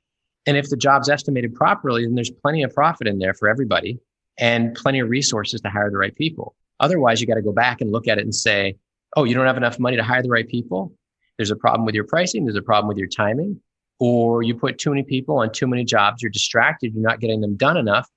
And 0.46 0.58
if 0.58 0.70
the 0.70 0.78
job's 0.78 1.10
estimated 1.10 1.56
properly, 1.56 2.06
then 2.06 2.16
there's 2.16 2.32
plenty 2.32 2.64
of 2.64 2.74
profit 2.74 3.08
in 3.08 3.20
there 3.20 3.34
for 3.34 3.48
everybody 3.48 4.00
and 4.38 4.76
plenty 4.76 5.00
of 5.00 5.10
resources 5.10 5.62
to 5.62 5.70
hire 5.70 5.90
the 5.92 5.98
right 5.98 6.16
people. 6.16 6.56
Otherwise, 6.80 7.22
you 7.22 7.28
got 7.28 7.36
to 7.36 7.42
go 7.42 7.52
back 7.52 7.80
and 7.80 7.92
look 7.92 8.08
at 8.08 8.18
it 8.18 8.24
and 8.24 8.34
say, 8.34 8.76
oh, 9.16 9.24
you 9.24 9.36
don't 9.36 9.46
have 9.46 9.58
enough 9.58 9.80
money 9.80 9.98
to 9.98 10.04
hire 10.04 10.24
the 10.24 10.30
right 10.30 10.48
people. 10.48 10.94
There's 11.38 11.52
a 11.52 11.56
problem 11.56 11.86
with 11.86 11.96
your 11.96 12.06
pricing. 12.06 12.46
There's 12.46 12.58
a 12.58 12.62
problem 12.62 12.88
with 12.88 12.98
your 12.98 13.08
timing. 13.08 13.62
Or 14.02 14.42
you 14.42 14.56
put 14.56 14.80
too 14.80 14.90
many 14.90 15.04
people 15.04 15.38
on 15.38 15.52
too 15.52 15.68
many 15.68 15.86
jobs. 15.86 16.24
You're 16.24 16.32
distracted. 16.32 16.92
You're 16.96 17.04
not 17.04 17.20
getting 17.20 17.40
them 17.40 17.56
done 17.56 17.78
enough. 17.78 18.10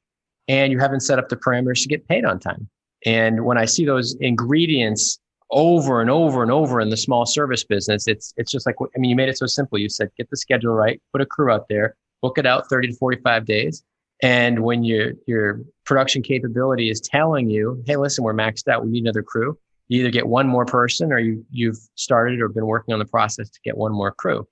And 0.49 0.73
you 0.73 0.79
haven't 0.79 1.01
set 1.01 1.19
up 1.19 1.29
the 1.29 1.37
parameters 1.37 1.83
to 1.83 1.89
get 1.89 2.09
paid 2.09 2.25
on 2.25 2.41
time. 2.41 2.71
And 3.05 3.45
when 3.45 3.59
I 3.59 3.67
see 3.67 3.85
those 3.85 4.17
ingredients 4.21 5.19
over 5.51 6.01
and 6.01 6.09
over 6.09 6.43
and 6.43 6.51
over 6.51 6.81
in 6.81 6.89
the 6.89 6.97
small 6.97 7.27
service 7.27 7.65
business, 7.65 8.09
it's 8.09 8.33
it's 8.39 8.51
just 8.51 8.65
like 8.65 8.77
I 8.81 8.99
mean, 8.99 9.11
you 9.11 9.17
made 9.17 9.29
it 9.29 9.37
so 9.37 9.45
simple. 9.45 9.79
You 9.79 9.91
said 9.91 10.09
get 10.17 10.31
the 10.31 10.39
schedule 10.39 10.73
right, 10.73 11.03
put 11.13 11.21
a 11.21 11.27
crew 11.27 11.53
out 11.53 11.69
there, 11.69 11.97
book 12.23 12.39
it 12.39 12.47
out 12.47 12.67
30 12.71 12.89
to 12.89 12.95
45 12.95 13.45
days. 13.45 13.85
And 14.23 14.61
when 14.61 14.85
your 14.85 15.13
your 15.27 15.61
production 15.85 16.23
capability 16.23 16.89
is 16.89 16.99
telling 16.99 17.51
you, 17.51 17.83
hey, 17.87 17.97
listen, 17.97 18.25
we're 18.25 18.33
maxed 18.33 18.69
out, 18.69 18.87
we 18.87 18.91
need 18.91 19.05
another 19.05 19.23
crew. 19.23 19.59
You 19.89 20.01
either 20.01 20.11
get 20.11 20.27
one 20.27 20.49
more 20.49 20.65
person 20.65 21.13
or 21.13 21.19
you 21.19 21.45
you've 21.51 21.79
started 21.95 22.41
or 22.41 22.49
been 22.49 22.65
working 22.65 22.95
on 22.95 23.01
the 23.01 23.05
process 23.05 23.51
to 23.51 23.61
get 23.63 23.77
one 23.77 23.93
more 23.93 24.13
crew. 24.13 24.49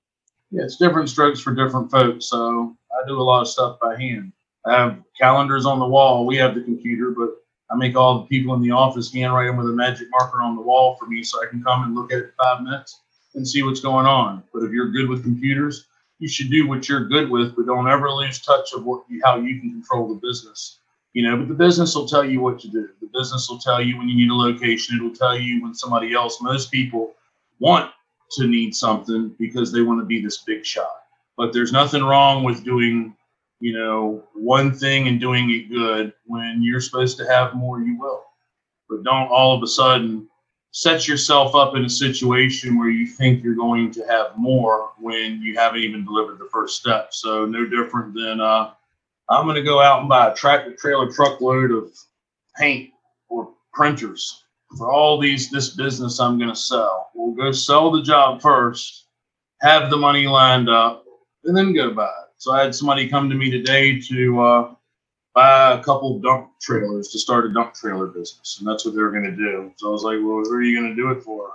Yeah, 0.53 0.65
it's 0.65 0.77
different 0.77 1.09
strokes 1.09 1.41
for 1.41 1.55
different 1.55 1.91
folks. 1.91 2.27
So 2.27 2.77
I 2.93 3.07
do 3.09 3.19
a 3.19 3.23
lot 3.23 3.41
of 3.41 3.49
stuff 3.49 3.79
by 3.81 3.99
hand. 3.99 4.33
I 4.67 4.77
have 4.77 5.03
calendars 5.19 5.65
on 5.65 5.79
the 5.79 5.87
wall. 5.87 6.27
We 6.27 6.37
have 6.37 6.55
the 6.55 6.61
computer, 6.61 7.11
but 7.11 7.31
I 7.71 7.77
make 7.77 7.97
all 7.97 8.21
the 8.21 8.27
people 8.27 8.55
in 8.55 8.61
the 8.61 8.71
office 8.71 9.13
handwrite 9.13 9.49
them 9.49 9.57
with 9.57 9.71
a 9.71 9.73
magic 9.73 10.09
marker 10.11 10.43
on 10.43 10.55
the 10.55 10.61
wall 10.61 10.95
for 10.97 11.07
me 11.07 11.23
so 11.23 11.43
I 11.43 11.47
can 11.47 11.63
come 11.65 11.85
and 11.85 11.95
look 11.95 12.13
at 12.13 12.19
it 12.19 12.35
five 12.41 12.63
minutes 12.63 13.01
and 13.35 13.49
see 13.49 13.63
what's 13.63 13.81
going 13.81 14.05
on. 14.05 14.43
But 14.53 14.63
if 14.63 14.73
you're 14.73 14.91
good 14.91 15.09
with 15.09 15.23
computers, 15.23 15.87
you 16.19 16.29
should 16.29 16.51
do 16.51 16.69
what 16.69 16.87
you're 16.87 17.09
good 17.09 17.31
with, 17.31 17.57
but 17.57 17.65
don't 17.65 17.89
ever 17.89 18.11
lose 18.11 18.43
touch 18.43 18.75
of 18.75 18.85
what 18.85 19.05
how 19.25 19.37
you 19.37 19.59
can 19.59 19.71
control 19.71 20.07
the 20.07 20.21
business. 20.21 20.79
You 21.15 21.29
know, 21.29 21.37
but 21.39 21.49
the 21.49 21.55
business 21.55 21.95
will 21.95 22.07
tell 22.07 22.25
you 22.25 22.41
what 22.41 22.61
to 22.61 22.69
do. 22.69 22.91
The 23.01 23.09
business 23.13 23.49
will 23.49 23.59
tell 23.59 23.83
you 23.83 23.97
when 23.97 24.09
you 24.09 24.17
need 24.17 24.31
a 24.31 24.35
location. 24.35 24.97
It'll 24.97 25.15
tell 25.15 25.37
you 25.37 25.63
when 25.63 25.75
somebody 25.75 26.13
else, 26.13 26.41
most 26.43 26.71
people 26.71 27.15
want 27.59 27.91
to 28.33 28.47
need 28.47 28.75
something 28.75 29.35
because 29.39 29.73
they 29.73 29.83
want 29.83 30.01
to 30.01 30.07
be 30.07 30.21
this 30.21 30.39
big 30.39 30.65
shot. 30.65 31.05
But 31.37 31.53
there's 31.53 31.73
nothing 31.73 32.03
wrong 32.03 32.45
with 32.45 32.65
doing 32.65 33.17
you 33.63 33.73
know, 33.73 34.25
one 34.35 34.75
thing 34.75 35.07
and 35.07 35.21
doing 35.21 35.49
it 35.51 35.71
good. 35.71 36.13
When 36.27 36.65
you're 36.65 36.81
supposed 36.81 37.17
to 37.19 37.27
have 37.27 37.55
more, 37.55 37.81
you 37.81 37.97
will. 37.97 38.25
But 38.89 39.05
don't 39.05 39.29
all 39.29 39.57
of 39.57 39.63
a 39.63 39.69
sudden 39.69 40.29
set 40.73 41.07
yourself 41.07 41.55
up 41.55 41.77
in 41.77 41.85
a 41.85 41.89
situation 41.89 42.77
where 42.77 42.91
you 42.91 43.07
think 43.07 43.45
you're 43.45 43.55
going 43.55 43.93
to 43.93 44.03
have 44.09 44.37
more 44.37 44.91
when 44.99 45.41
you 45.41 45.57
haven't 45.57 45.83
even 45.83 46.05
delivered 46.05 46.41
the 46.41 46.49
first 46.53 46.77
step. 46.81 47.15
So 47.15 47.47
no 47.47 47.65
different 47.65 48.15
than 48.15 48.41
uh, 48.41 48.73
I'm 49.29 49.47
going 49.47 49.55
to 49.55 49.63
go 49.63 49.81
out 49.81 50.01
and 50.01 50.09
buy 50.09 50.33
a 50.33 50.35
tractor 50.35 50.75
trailer 50.75 51.13
truckload 51.13 51.71
of 51.71 51.93
paint 52.59 52.91
or 53.29 53.49
printers 53.73 54.42
for 54.77 54.91
all 54.91 55.19
these 55.19 55.51
this 55.51 55.71
business 55.71 56.21
I'm 56.21 56.39
going 56.39 56.51
to 56.51 56.57
sell. 56.57 57.11
We'll 57.15 57.35
go 57.35 57.53
sell 57.53 57.91
the 57.91 58.03
job 58.03 58.41
first, 58.41 59.07
have 59.61 59.91
the 59.91 59.97
money 59.97 60.27
lined 60.27 60.69
up, 60.69 61.05
and 61.45 61.57
then 61.57 61.75
go 61.75 61.93
buy 61.93 62.05
it. 62.05 62.31
So 62.39 62.53
I 62.53 62.63
had 62.63 62.75
somebody 62.75 63.09
come 63.09 63.29
to 63.31 63.37
me 63.37 63.51
today 63.51 64.01
to 64.01 64.41
uh, 64.41 64.75
buy 65.35 65.75
a 65.75 65.83
couple 65.83 66.19
dump 66.21 66.51
trailers 66.61 67.09
to 67.09 67.19
start 67.19 67.47
a 67.47 67.53
dump 67.53 67.75
trailer 67.75 68.07
business, 68.07 68.57
and 68.59 68.69
that's 68.69 68.85
what 68.85 68.95
they 68.95 69.01
were 69.01 69.11
going 69.11 69.25
to 69.25 69.37
do. 69.37 69.73
So 69.77 69.89
I 69.89 69.91
was 69.91 70.03
like, 70.03 70.19
"Well, 70.19 70.43
who 70.45 70.55
are 70.55 70.63
you 70.63 70.79
going 70.79 70.95
to 70.95 71.01
do 71.01 71.11
it 71.11 71.23
for?" 71.23 71.51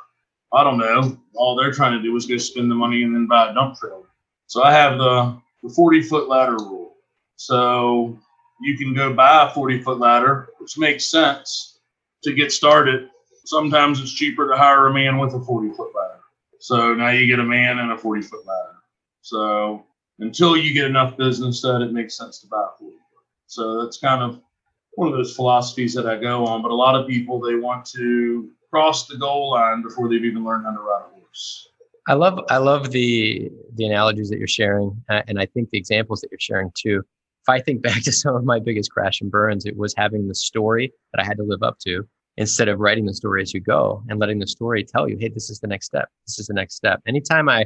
I 0.54 0.64
don't 0.64 0.78
know. 0.78 1.18
All 1.36 1.56
they're 1.56 1.74
trying 1.74 1.92
to 1.92 2.02
do 2.02 2.16
is 2.16 2.26
go 2.26 2.38
spend 2.38 2.72
the 2.72 2.76
money 2.76 3.04
and 3.04 3.14
then 3.14 3.28
buy 3.28 3.52
a 3.52 3.54
dump 3.54 3.78
trailer. 3.78 4.08
So 4.48 4.64
I 4.64 4.72
have 4.72 4.98
the 4.98 5.38
the 5.64 5.70
40 5.70 6.04
foot 6.04 6.30
ladder 6.30 6.58
rule. 6.58 6.96
So 7.36 8.18
you 8.62 8.78
can 8.78 8.94
go 8.94 9.14
buy 9.14 9.50
a 9.50 9.54
40 9.54 9.82
foot 9.82 10.00
ladder, 10.00 10.50
which 10.60 10.78
makes 10.78 11.10
sense 11.12 11.77
to 12.24 12.34
get 12.34 12.52
started. 12.52 13.10
Sometimes 13.46 14.02
it's 14.02 14.14
cheaper 14.14 14.48
to 14.48 14.58
hire 14.58 14.88
a 14.88 14.94
man 14.94 15.18
with 15.18 15.34
a 15.34 15.40
40 15.40 15.74
foot 15.74 15.92
ladder. 15.96 16.22
So 16.60 16.94
now 16.94 17.10
you 17.10 17.28
get 17.28 17.40
a 17.40 17.44
man 17.44 17.80
and 17.80 17.92
a 17.92 17.98
40 17.98 18.22
foot 18.24 18.46
ladder. 18.46 18.76
So 19.22 19.86
until 20.20 20.58
you 20.58 20.74
get 20.74 20.86
enough 20.86 21.18
business 21.18 21.62
that 21.62 21.82
it 21.82 21.94
makes 21.94 22.18
sense 22.18 22.40
to 22.40 22.48
buy 22.48 22.62
a 22.62 22.78
40 22.78 22.96
foot. 22.96 23.26
So 23.46 23.84
that's 23.84 23.98
kind 23.98 24.24
of 24.24 24.42
one 24.96 25.08
of 25.08 25.14
those 25.14 25.36
philosophies 25.36 25.94
that 25.94 26.08
I 26.08 26.18
go 26.18 26.46
on. 26.46 26.62
But 26.62 26.72
a 26.72 26.76
lot 26.76 26.96
of 26.96 27.08
people 27.08 27.40
they 27.40 27.56
want 27.56 27.86
to 27.92 28.50
cross 28.70 29.08
the 29.08 29.18
goal 29.18 29.52
line 29.52 29.82
before 29.82 30.10
they've 30.10 30.26
even 30.26 30.44
learned 30.44 30.66
how 30.66 30.72
to 30.72 30.80
ride 30.80 31.04
a 31.12 31.20
horse. 31.20 31.70
I 32.08 32.14
love 32.14 32.40
I 32.50 32.58
love 32.58 32.92
the 32.92 33.52
the 33.76 33.86
analogies 33.86 34.30
that 34.30 34.40
you're 34.40 34.48
sharing, 34.48 35.04
uh, 35.10 35.22
and 35.28 35.40
I 35.40 35.46
think 35.46 35.70
the 35.70 35.78
examples 35.78 36.22
that 36.22 36.32
you're 36.32 36.40
sharing 36.40 36.72
too. 36.74 37.04
If 37.48 37.50
I 37.50 37.60
think 37.62 37.82
back 37.82 38.02
to 38.04 38.12
some 38.12 38.36
of 38.36 38.44
my 38.44 38.60
biggest 38.60 38.92
crash 38.92 39.22
and 39.22 39.32
burns, 39.32 39.66
it 39.66 39.78
was 39.78 39.94
having 39.96 40.28
the 40.28 40.36
story 40.36 40.92
that 41.14 41.22
I 41.22 41.26
had 41.26 41.38
to 41.38 41.44
live 41.44 41.64
up 41.64 41.80
to 41.86 42.08
instead 42.38 42.68
of 42.68 42.80
writing 42.80 43.06
the 43.06 43.14
story 43.14 43.42
as 43.42 43.54
you 43.54 43.60
go 43.60 44.04
and 44.10 44.20
letting 44.20 44.40
the 44.40 44.48
story 44.48 44.84
tell 44.84 45.10
you, 45.10 45.18
hey, 45.20 45.30
this 45.30 45.50
is 45.50 45.60
the 45.60 45.68
next 45.68 45.88
step. 45.88 46.10
This 46.28 46.38
is 46.38 46.48
the 46.48 46.54
next 46.54 46.76
step. 46.76 47.02
Anytime 47.08 47.50
I 47.50 47.66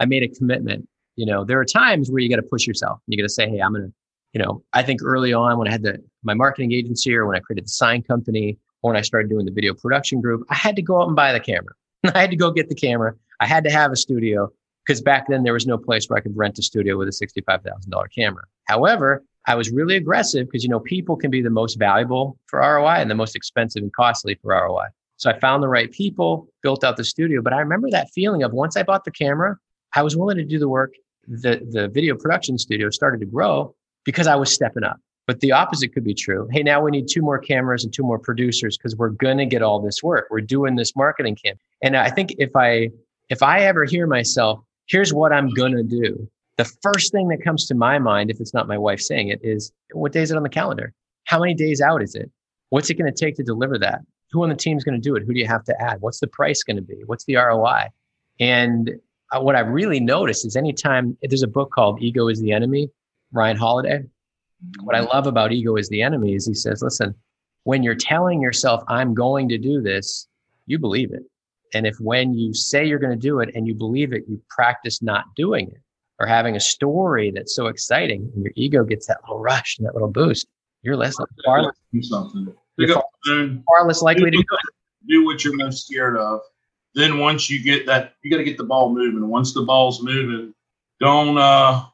I 0.00 0.06
made 0.06 0.22
a 0.22 0.28
commitment 0.28 0.88
you 1.16 1.26
know, 1.26 1.44
there 1.44 1.58
are 1.60 1.64
times 1.64 2.10
where 2.10 2.20
you 2.20 2.28
got 2.28 2.36
to 2.36 2.42
push 2.42 2.66
yourself. 2.66 3.00
You 3.06 3.18
got 3.18 3.24
to 3.24 3.28
say, 3.28 3.48
hey, 3.48 3.60
I'm 3.60 3.72
going 3.72 3.86
to, 3.86 3.92
you 4.32 4.42
know, 4.42 4.62
I 4.72 4.82
think 4.82 5.00
early 5.02 5.32
on 5.32 5.58
when 5.58 5.68
I 5.68 5.70
had 5.70 5.82
the 5.82 6.02
my 6.22 6.34
marketing 6.34 6.72
agency 6.72 7.14
or 7.14 7.26
when 7.26 7.36
I 7.36 7.40
created 7.40 7.66
the 7.66 7.70
sign 7.70 8.02
company 8.02 8.58
or 8.82 8.92
when 8.92 8.96
I 8.96 9.02
started 9.02 9.28
doing 9.28 9.44
the 9.44 9.52
video 9.52 9.74
production 9.74 10.20
group, 10.20 10.46
I 10.48 10.54
had 10.54 10.76
to 10.76 10.82
go 10.82 11.02
out 11.02 11.08
and 11.08 11.16
buy 11.16 11.32
the 11.32 11.40
camera. 11.40 11.74
I 12.14 12.20
had 12.20 12.30
to 12.30 12.36
go 12.36 12.50
get 12.50 12.68
the 12.68 12.74
camera. 12.74 13.14
I 13.40 13.46
had 13.46 13.64
to 13.64 13.70
have 13.70 13.92
a 13.92 13.96
studio 13.96 14.50
because 14.86 15.00
back 15.00 15.28
then 15.28 15.42
there 15.42 15.52
was 15.52 15.66
no 15.66 15.78
place 15.78 16.08
where 16.08 16.18
I 16.18 16.20
could 16.20 16.36
rent 16.36 16.58
a 16.58 16.62
studio 16.62 16.96
with 16.96 17.08
a 17.08 17.12
$65,000 17.12 18.04
camera. 18.14 18.42
However, 18.64 19.22
I 19.46 19.54
was 19.54 19.70
really 19.70 19.96
aggressive 19.96 20.46
because, 20.46 20.62
you 20.62 20.70
know, 20.70 20.80
people 20.80 21.16
can 21.16 21.30
be 21.30 21.42
the 21.42 21.50
most 21.50 21.74
valuable 21.74 22.38
for 22.46 22.60
ROI 22.60 22.96
and 22.96 23.10
the 23.10 23.14
most 23.14 23.34
expensive 23.34 23.82
and 23.82 23.92
costly 23.92 24.36
for 24.36 24.52
ROI. 24.52 24.86
So 25.16 25.30
I 25.30 25.38
found 25.38 25.62
the 25.62 25.68
right 25.68 25.90
people, 25.90 26.48
built 26.62 26.84
out 26.84 26.96
the 26.96 27.04
studio. 27.04 27.42
But 27.42 27.52
I 27.52 27.58
remember 27.58 27.90
that 27.90 28.10
feeling 28.10 28.42
of 28.42 28.52
once 28.52 28.76
I 28.76 28.82
bought 28.82 29.04
the 29.04 29.10
camera, 29.10 29.56
I 29.94 30.02
was 30.02 30.16
willing 30.16 30.36
to 30.36 30.44
do 30.44 30.58
the 30.58 30.68
work. 30.68 30.94
The, 31.28 31.66
the 31.70 31.88
video 31.88 32.16
production 32.16 32.58
studio 32.58 32.90
started 32.90 33.20
to 33.20 33.26
grow 33.26 33.74
because 34.04 34.26
I 34.26 34.34
was 34.34 34.52
stepping 34.52 34.84
up. 34.84 34.98
But 35.28 35.38
the 35.38 35.52
opposite 35.52 35.94
could 35.94 36.02
be 36.02 36.14
true. 36.14 36.48
Hey, 36.50 36.64
now 36.64 36.82
we 36.82 36.90
need 36.90 37.06
two 37.08 37.22
more 37.22 37.38
cameras 37.38 37.84
and 37.84 37.92
two 37.92 38.02
more 38.02 38.18
producers 38.18 38.76
because 38.76 38.96
we're 38.96 39.10
going 39.10 39.38
to 39.38 39.46
get 39.46 39.62
all 39.62 39.80
this 39.80 40.02
work. 40.02 40.26
We're 40.30 40.40
doing 40.40 40.74
this 40.74 40.96
marketing 40.96 41.36
camp. 41.36 41.60
And 41.82 41.96
I 41.96 42.10
think 42.10 42.34
if 42.38 42.50
I 42.56 42.90
if 43.28 43.42
I 43.42 43.60
ever 43.60 43.84
hear 43.84 44.06
myself, 44.06 44.64
here's 44.86 45.12
what 45.12 45.32
I'm 45.32 45.48
going 45.50 45.72
to 45.72 45.82
do. 45.82 46.28
The 46.58 46.64
first 46.82 47.12
thing 47.12 47.28
that 47.28 47.42
comes 47.42 47.66
to 47.66 47.74
my 47.74 47.98
mind, 47.98 48.30
if 48.30 48.40
it's 48.40 48.54
not 48.54 48.68
my 48.68 48.78
wife 48.78 49.00
saying 49.00 49.28
it, 49.28 49.40
is 49.42 49.72
what 49.92 50.12
day 50.12 50.22
is 50.22 50.30
it 50.30 50.36
on 50.36 50.42
the 50.42 50.48
calendar? 50.48 50.92
How 51.24 51.40
many 51.40 51.54
days 51.54 51.80
out 51.80 52.02
is 52.02 52.14
it? 52.14 52.30
What's 52.70 52.90
it 52.90 52.94
going 52.94 53.12
to 53.12 53.24
take 53.24 53.36
to 53.36 53.42
deliver 53.42 53.78
that? 53.78 54.00
Who 54.32 54.42
on 54.42 54.48
the 54.48 54.54
team 54.54 54.76
is 54.76 54.84
going 54.84 55.00
to 55.00 55.00
do 55.00 55.14
it? 55.16 55.24
Who 55.26 55.34
do 55.34 55.40
you 55.40 55.46
have 55.46 55.64
to 55.64 55.82
add? 55.82 56.00
What's 56.00 56.20
the 56.20 56.26
price 56.26 56.62
going 56.62 56.76
to 56.76 56.82
be? 56.82 57.02
What's 57.06 57.24
the 57.24 57.36
ROI? 57.36 57.88
And 58.40 58.90
uh, 59.30 59.40
what 59.40 59.56
I've 59.56 59.68
really 59.68 60.00
noticed 60.00 60.46
is 60.46 60.56
anytime 60.56 61.16
there's 61.22 61.42
a 61.42 61.48
book 61.48 61.70
called 61.70 62.02
Ego 62.02 62.28
is 62.28 62.40
the 62.40 62.52
Enemy, 62.52 62.90
Ryan 63.32 63.56
Holiday. 63.56 64.04
What 64.82 64.94
I 64.94 65.00
love 65.00 65.26
about 65.26 65.52
Ego 65.52 65.76
is 65.76 65.88
the 65.88 66.02
Enemy 66.02 66.34
is 66.34 66.46
he 66.46 66.54
says, 66.54 66.82
listen, 66.82 67.14
when 67.64 67.82
you're 67.82 67.94
telling 67.94 68.40
yourself, 68.40 68.82
I'm 68.88 69.14
going 69.14 69.48
to 69.48 69.58
do 69.58 69.80
this, 69.80 70.28
you 70.66 70.78
believe 70.78 71.12
it. 71.12 71.22
And 71.74 71.86
if 71.86 71.96
when 71.98 72.34
you 72.34 72.54
say 72.54 72.84
you're 72.84 72.98
going 72.98 73.12
to 73.12 73.18
do 73.18 73.40
it 73.40 73.50
and 73.54 73.66
you 73.66 73.74
believe 73.74 74.12
it, 74.12 74.24
you 74.28 74.40
practice 74.48 75.02
not 75.02 75.24
doing 75.36 75.68
it 75.68 75.80
or 76.18 76.26
having 76.26 76.56
a 76.56 76.60
story 76.60 77.30
that's 77.30 77.54
so 77.54 77.66
exciting 77.66 78.30
and 78.34 78.44
your 78.44 78.52
ego 78.56 78.84
gets 78.84 79.06
that 79.06 79.18
little 79.22 79.40
rush 79.40 79.78
and 79.78 79.86
that 79.86 79.94
little 79.94 80.10
boost, 80.10 80.46
you're 80.82 80.96
less 80.96 81.16
far, 81.44 81.62
less, 81.62 81.74
far 83.66 83.86
less 83.86 84.02
likely 84.02 84.30
to 84.30 84.36
do 84.36 84.40
it. 84.40 84.74
Do 85.08 85.24
what 85.24 85.44
you're 85.44 85.56
most 85.56 85.86
scared 85.86 86.16
of 86.16 86.40
then 86.94 87.18
once 87.18 87.48
you 87.48 87.62
get 87.62 87.86
that, 87.86 88.14
you 88.22 88.30
got 88.30 88.38
to 88.38 88.44
get 88.44 88.58
the 88.58 88.64
ball 88.64 88.92
moving. 88.92 89.26
Once 89.28 89.52
the 89.52 89.62
ball's 89.62 90.02
moving, 90.02 90.54
don't 91.00 91.38
uh, 91.38 91.84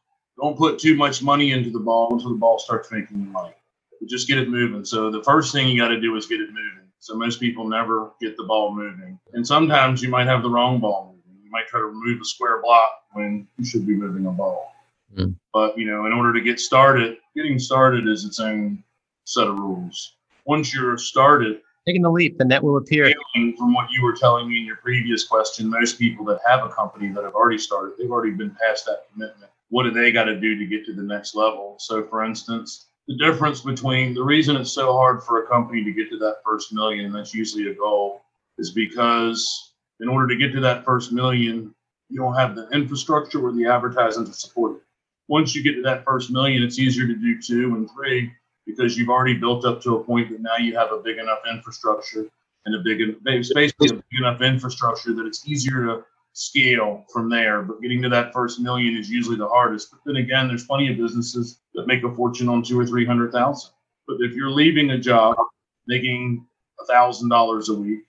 don't 0.41 0.57
put 0.57 0.79
too 0.79 0.97
much 0.97 1.23
money 1.23 1.53
into 1.53 1.71
the 1.71 1.79
ball 1.79 2.13
until 2.13 2.31
the 2.31 2.37
ball 2.37 2.59
starts 2.59 2.91
making 2.91 3.31
money. 3.31 3.55
But 4.01 4.09
just 4.09 4.29
get 4.29 4.39
it 4.39 4.49
moving. 4.49 4.85
So 4.85 5.11
the 5.11 5.23
first 5.23 5.53
thing 5.53 5.69
you 5.69 5.81
got 5.81 5.89
to 5.89 6.01
do 6.01 6.17
is 6.17 6.27
get 6.27 6.41
it 6.41 6.49
moving. 6.49 6.88
So 7.01 7.15
most 7.15 7.41
people 7.41 7.69
never 7.69 8.11
get 8.21 8.37
the 8.37 8.45
ball 8.45 8.75
moving, 8.75 9.19
and 9.33 9.47
sometimes 9.47 10.03
you 10.03 10.09
might 10.09 10.27
have 10.27 10.43
the 10.43 10.51
wrong 10.51 10.81
ball 10.81 11.15
moving. 11.15 11.45
You 11.45 11.51
might 11.51 11.67
try 11.69 11.81
to 11.81 11.87
remove 11.87 12.21
a 12.21 12.25
square 12.25 12.61
block 12.61 12.91
when 13.13 13.47
you 13.57 13.65
should 13.65 13.87
be 13.87 13.95
moving 13.95 14.27
a 14.27 14.31
ball. 14.31 14.73
Mm. 15.17 15.35
But 15.53 15.79
you 15.79 15.87
know, 15.87 16.07
in 16.07 16.13
order 16.13 16.33
to 16.33 16.41
get 16.41 16.61
started, 16.61 17.19
getting 17.37 17.59
started 17.59 18.07
is 18.09 18.25
its 18.25 18.41
own 18.41 18.83
set 19.25 19.47
of 19.47 19.59
rules. 19.59 20.17
Once 20.45 20.75
you're 20.75 20.99
started, 20.99 21.61
taking 21.87 22.03
the 22.03 22.11
leap, 22.11 22.37
the 22.37 22.45
net 22.45 22.63
will 22.63 22.77
appear. 22.77 23.13
From 23.57 23.73
what 23.73 23.91
you 23.91 24.03
were 24.03 24.13
telling 24.13 24.49
me 24.49 24.59
in 24.59 24.67
your 24.67 24.77
previous 24.77 25.25
question, 25.25 25.69
most 25.71 25.99
people 25.99 26.25
that 26.27 26.41
have 26.47 26.65
a 26.65 26.69
company 26.69 27.09
that 27.09 27.25
have 27.25 27.35
already 27.35 27.59
started, 27.59 27.95
they've 27.99 28.11
already 28.11 28.33
been 28.33 28.51
past 28.51 28.85
that 28.87 29.07
commitment. 29.13 29.51
What 29.71 29.85
do 29.85 29.91
they 29.91 30.13
got 30.13 30.25
to 30.25 30.39
do 30.39 30.59
to 30.59 30.67
get 30.67 30.85
to 30.87 30.93
the 30.93 31.03
next 31.03 31.35
level? 31.35 31.77
So, 31.79 32.05
for 32.05 32.25
instance, 32.25 32.88
the 33.09 33.17
difference 33.17 33.63
between 33.63 34.15
the 34.15 34.23
reason 34.23 34.55
it's 34.57 34.71
so 34.71 34.93
hard 34.93 35.23
for 35.23 35.43
a 35.43 35.47
company 35.49 35.83
to 35.83 35.93
get 35.93 36.11
to 36.11 36.19
that 36.19 36.37
first 36.45 36.73
million, 36.75 37.07
and 37.07 37.15
that's 37.15 37.35
usually 37.35 37.71
a 37.71 37.75
goal, 37.75 38.23
is 38.59 38.71
because 38.71 39.73
in 40.01 40.09
order 40.09 40.29
to 40.29 40.37
get 40.37 40.53
to 40.53 40.61
that 40.61 40.85
first 40.85 41.11
million, 41.11 41.75
You 42.11 42.21
don't 42.21 42.35
have 42.35 42.57
the 42.57 42.69
infrastructure 42.71 43.45
or 43.45 43.53
the 43.53 43.67
advertising 43.67 44.25
to 44.25 44.33
support 44.33 44.77
it. 44.77 44.83
Once 45.29 45.55
you 45.55 45.63
get 45.63 45.75
to 45.75 45.83
that 45.83 46.05
first 46.05 46.31
million, 46.31 46.63
it's 46.63 46.79
easier 46.79 47.07
to 47.07 47.15
do 47.15 47.41
two 47.41 47.75
and 47.75 47.89
three 47.91 48.33
because 48.67 48.97
you've 48.97 49.11
already 49.11 49.35
built 49.35 49.65
up 49.65 49.83
to 49.83 49.97
a 49.97 50.05
point 50.05 50.31
that 50.31 50.41
now 50.41 50.57
you 50.57 50.75
have 50.77 50.93
a 50.93 50.99
big 50.99 51.19
enough 51.19 51.41
infrastructure 51.51 52.27
and 52.65 52.75
a 52.75 52.79
big, 52.79 53.23
basically 53.25 53.89
a 53.89 53.93
big 53.95 54.21
enough 54.21 54.41
infrastructure 54.41 55.13
that 55.13 55.27
it's 55.27 55.47
easier 55.47 55.85
to 55.85 56.05
scale 56.39 57.05
from 57.13 57.29
there. 57.29 57.63
But 57.63 57.83
getting 57.83 58.01
to 58.03 58.09
that 58.11 58.33
first 58.33 58.61
million 58.61 58.97
is 58.97 59.11
usually 59.11 59.37
the 59.37 59.49
hardest. 59.49 59.91
But 59.91 60.01
then 60.07 60.17
again, 60.17 60.47
there's 60.49 60.65
plenty 60.65 60.91
of 60.91 60.97
businesses 60.97 61.61
that 61.75 61.87
make 61.87 62.05
a 62.05 62.15
fortune 62.15 62.49
on 62.49 62.63
two 62.63 62.79
or 62.79 62.87
three 62.87 63.05
hundred 63.05 63.33
thousand. 63.33 63.73
But 64.07 64.19
if 64.21 64.33
you're 64.33 64.51
leaving 64.51 64.91
a 64.91 64.99
job 64.99 65.37
making 65.87 66.47
a 66.81 66.87
thousand 66.87 67.29
dollars 67.29 67.69
a 67.69 67.75
week 67.75 68.01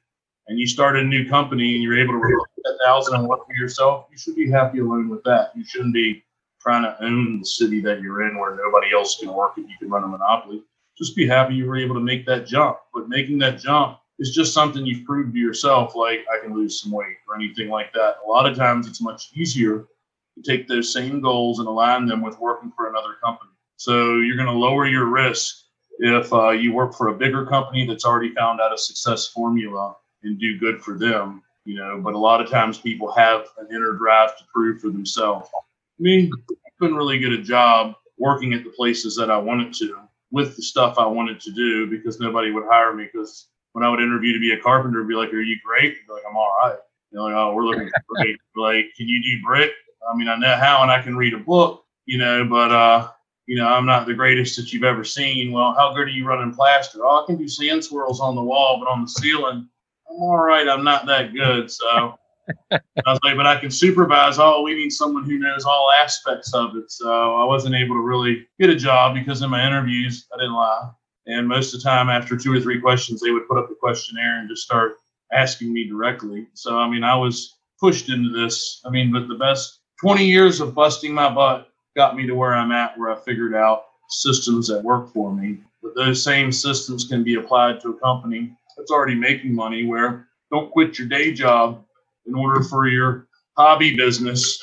and 0.48 0.60
you 0.60 0.68
start 0.68 0.96
a 0.98 1.04
new 1.04 1.28
company 1.28 1.74
and 1.76 1.84
you're 1.84 2.00
able 2.00 2.14
to 2.14 2.18
replace 2.18 2.64
that 2.64 2.78
thousand 2.86 3.16
and 3.16 3.28
work 3.28 3.46
for 3.48 3.56
yourself, 3.56 4.06
you 4.12 4.18
should 4.18 4.36
be 4.36 4.50
happy 4.50 4.80
alone 4.80 5.10
with 5.10 5.24
that. 5.24 5.52
You 5.56 5.66
shouldn't 5.66 5.94
be 5.94 6.24
trying 6.62 6.84
to 6.84 7.04
own 7.04 7.40
the 7.40 7.46
city 7.46 7.82
that 7.82 8.02
you're 8.02 8.28
in 8.28 8.38
where 8.38 8.56
nobody 8.56 8.94
else 8.94 9.18
can 9.18 9.34
work 9.34 9.58
and 9.58 9.68
you 9.68 9.76
can 9.80 9.90
run 9.90 10.04
a 10.04 10.08
monopoly. 10.08 10.64
Just 10.98 11.16
be 11.16 11.26
happy 11.26 11.56
you 11.56 11.66
were 11.66 11.78
able 11.78 11.96
to 11.96 12.02
make 12.02 12.26
that 12.26 12.46
jump. 12.46 12.78
But 12.94 13.10
making 13.10 13.40
that 13.40 13.60
jump 13.60 13.99
is 14.20 14.36
just 14.36 14.54
something 14.54 14.86
you've 14.86 15.06
proved 15.06 15.34
to 15.34 15.40
yourself, 15.40 15.96
like 15.96 16.26
I 16.32 16.44
can 16.44 16.54
lose 16.54 16.82
some 16.82 16.92
weight 16.92 17.18
or 17.28 17.36
anything 17.36 17.70
like 17.70 17.94
that. 17.94 18.18
A 18.26 18.30
lot 18.30 18.46
of 18.46 18.56
times 18.56 18.88
it's 18.88 19.02
much 19.02 19.30
easier 19.34 19.88
to 20.36 20.42
take 20.52 20.68
those 20.68 20.94
same 20.94 21.22
goals 21.22 21.60
and 21.60 21.68
align 21.68 22.06
them 22.06 22.22
with 22.22 22.40
working 22.40 22.72
for 22.76 22.90
another 22.90 23.16
company. 23.24 23.52
So 23.78 24.18
you're 24.18 24.36
going 24.36 24.48
to 24.48 24.54
lower 24.54 24.88
your 24.88 25.06
risk 25.06 25.64
if 26.00 26.32
uh, 26.34 26.50
you 26.52 26.74
work 26.74 26.94
for 26.94 27.08
a 27.10 27.14
bigger 27.14 27.46
company 27.46 27.86
that's 27.86 28.06
already 28.06 28.34
found 28.34 28.60
out 28.60 28.74
a 28.74 28.78
success 28.78 29.28
formula 29.28 29.96
and 30.24 30.40
do 30.40 30.60
good 30.60 30.82
for 30.82 30.98
them, 30.98 31.42
you 31.66 31.76
know. 31.78 32.00
But 32.02 32.14
a 32.14 32.18
lot 32.18 32.42
of 32.42 32.50
times 32.50 32.78
people 32.78 33.12
have 33.14 33.46
an 33.58 33.68
inner 33.74 33.94
drive 33.94 34.38
to 34.38 34.44
prove 34.54 34.82
for 34.82 34.90
themselves. 34.90 35.50
I 35.54 35.60
mean, 36.02 36.32
I 36.52 36.70
couldn't 36.80 36.98
really 36.98 37.20
get 37.20 37.32
a 37.32 37.42
job 37.42 37.96
working 38.18 38.54
at 38.54 38.64
the 38.66 38.70
places 38.72 39.16
that 39.16 39.32
I 39.32 39.38
wanted 39.38 39.74
to 39.76 39.98
with 40.32 40.56
the 40.56 40.62
stuff 40.62 40.98
I 40.98 41.06
wanted 41.06 41.40
to 41.42 41.52
do 41.52 41.88
because 41.88 42.20
nobody 42.20 42.52
would 42.52 42.66
hire 42.68 42.94
me 42.94 43.10
because 43.12 43.48
when 43.74 43.84
I 43.84 43.90
would 43.90 44.00
interview 44.00 44.34
to 44.34 44.40
be 44.40 44.52
a 44.52 44.60
carpenter, 44.60 45.04
be 45.04 45.14
like, 45.14 45.34
"Are 45.34 45.42
you 45.42 45.58
great?" 45.64 45.96
Be 46.08 46.14
like, 46.14 46.24
"I'm 46.30 46.36
all 46.36 46.56
right." 46.62 46.78
They're 47.12 47.22
like, 47.22 47.34
"Oh, 47.34 47.54
we're 47.54 47.66
looking 47.66 47.90
for 48.08 48.16
great." 48.16 48.38
like, 48.56 48.86
can 48.96 49.08
you 49.08 49.22
do 49.24 49.44
brick? 49.44 49.72
I 50.10 50.16
mean, 50.16 50.28
I 50.28 50.36
know 50.36 50.56
how, 50.56 50.82
and 50.82 50.92
I 50.92 51.02
can 51.02 51.16
read 51.16 51.34
a 51.34 51.40
book, 51.40 51.86
you 52.06 52.18
know, 52.18 52.46
but 52.46 52.72
uh, 52.72 53.10
you 53.46 53.56
know, 53.56 53.68
I'm 53.68 53.86
not 53.86 54.06
the 54.06 54.14
greatest 54.14 54.56
that 54.58 54.72
you've 54.72 54.84
ever 54.84 55.04
seen. 55.04 55.52
Well, 55.52 55.74
how 55.74 55.94
good 55.94 56.08
are 56.08 56.12
you 56.12 56.26
running 56.26 56.54
plaster? 56.54 57.00
Oh, 57.04 57.24
I 57.24 57.26
can 57.26 57.36
do 57.36 57.48
sand 57.48 57.84
swirls 57.84 58.20
on 58.20 58.36
the 58.36 58.44
wall, 58.44 58.80
but 58.80 58.90
on 58.90 59.02
the 59.02 59.10
ceiling, 59.10 59.68
I'm 60.10 60.22
all 60.22 60.38
right. 60.38 60.68
I'm 60.68 60.84
not 60.84 61.06
that 61.08 61.34
good. 61.34 61.72
So 61.72 62.16
I 62.72 62.80
was 63.08 63.20
like, 63.24 63.38
but 63.38 63.48
I 63.48 63.60
can 63.60 63.72
supervise. 63.72 64.38
Oh, 64.40 64.62
we 64.62 64.76
need 64.76 64.92
someone 64.92 65.24
who 65.24 65.40
knows 65.40 65.66
all 65.66 65.92
aspects 65.92 66.54
of 66.54 66.76
it. 66.76 66.92
So 66.92 67.36
I 67.36 67.44
wasn't 67.44 67.76
able 67.76 67.96
to 67.96 68.02
really 68.02 68.48
get 68.60 68.70
a 68.70 68.76
job 68.76 69.16
because 69.16 69.42
in 69.42 69.50
my 69.50 69.66
interviews, 69.66 70.28
I 70.34 70.38
didn't 70.38 70.54
lie. 70.54 70.92
And 71.30 71.48
most 71.48 71.74
of 71.74 71.80
the 71.80 71.88
time, 71.88 72.10
after 72.10 72.36
two 72.36 72.52
or 72.52 72.60
three 72.60 72.82
questions, 72.82 73.22
they 73.22 73.30
would 73.30 73.48
put 73.48 73.60
up 73.60 73.70
the 73.70 73.76
questionnaire 73.76 74.40
and 74.40 74.50
just 74.50 74.64
start 74.64 74.98
asking 75.32 75.72
me 75.72 75.88
directly. 75.88 76.48
So, 76.56 76.80
I 76.80 76.90
mean, 76.90 77.04
I 77.04 77.16
was 77.16 77.58
pushed 77.80 78.10
into 78.10 78.30
this. 78.30 78.82
I 78.84 78.90
mean, 78.90 79.12
but 79.12 79.28
the 79.28 79.36
best 79.36 79.80
20 80.02 80.26
years 80.26 80.60
of 80.60 80.74
busting 80.74 81.14
my 81.14 81.34
butt 81.34 81.70
got 81.96 82.16
me 82.16 82.26
to 82.26 82.34
where 82.34 82.56
I'm 82.56 82.72
at, 82.72 82.98
where 82.98 83.12
I 83.12 83.16
figured 83.16 83.54
out 83.54 83.84
systems 84.10 84.68
that 84.70 84.84
work 84.84 85.14
for 85.14 85.32
me. 85.32 85.60
But 85.84 85.96
those 85.96 86.24
same 86.24 86.52
systems 86.52 87.06
can 87.06 87.24
be 87.24 87.36
applied 87.36 87.80
to 87.82 87.90
a 87.90 88.00
company 88.00 88.52
that's 88.76 88.92
already 88.92 89.16
making 89.16 89.54
money, 89.54 89.86
where 89.86 90.28
don't 90.52 90.72
quit 90.72 90.98
your 90.98 91.08
day 91.08 91.32
job 91.32 91.86
in 92.26 92.34
order 92.34 92.64
for 92.64 92.88
your 92.88 93.28
hobby 93.56 93.96
business 93.96 94.60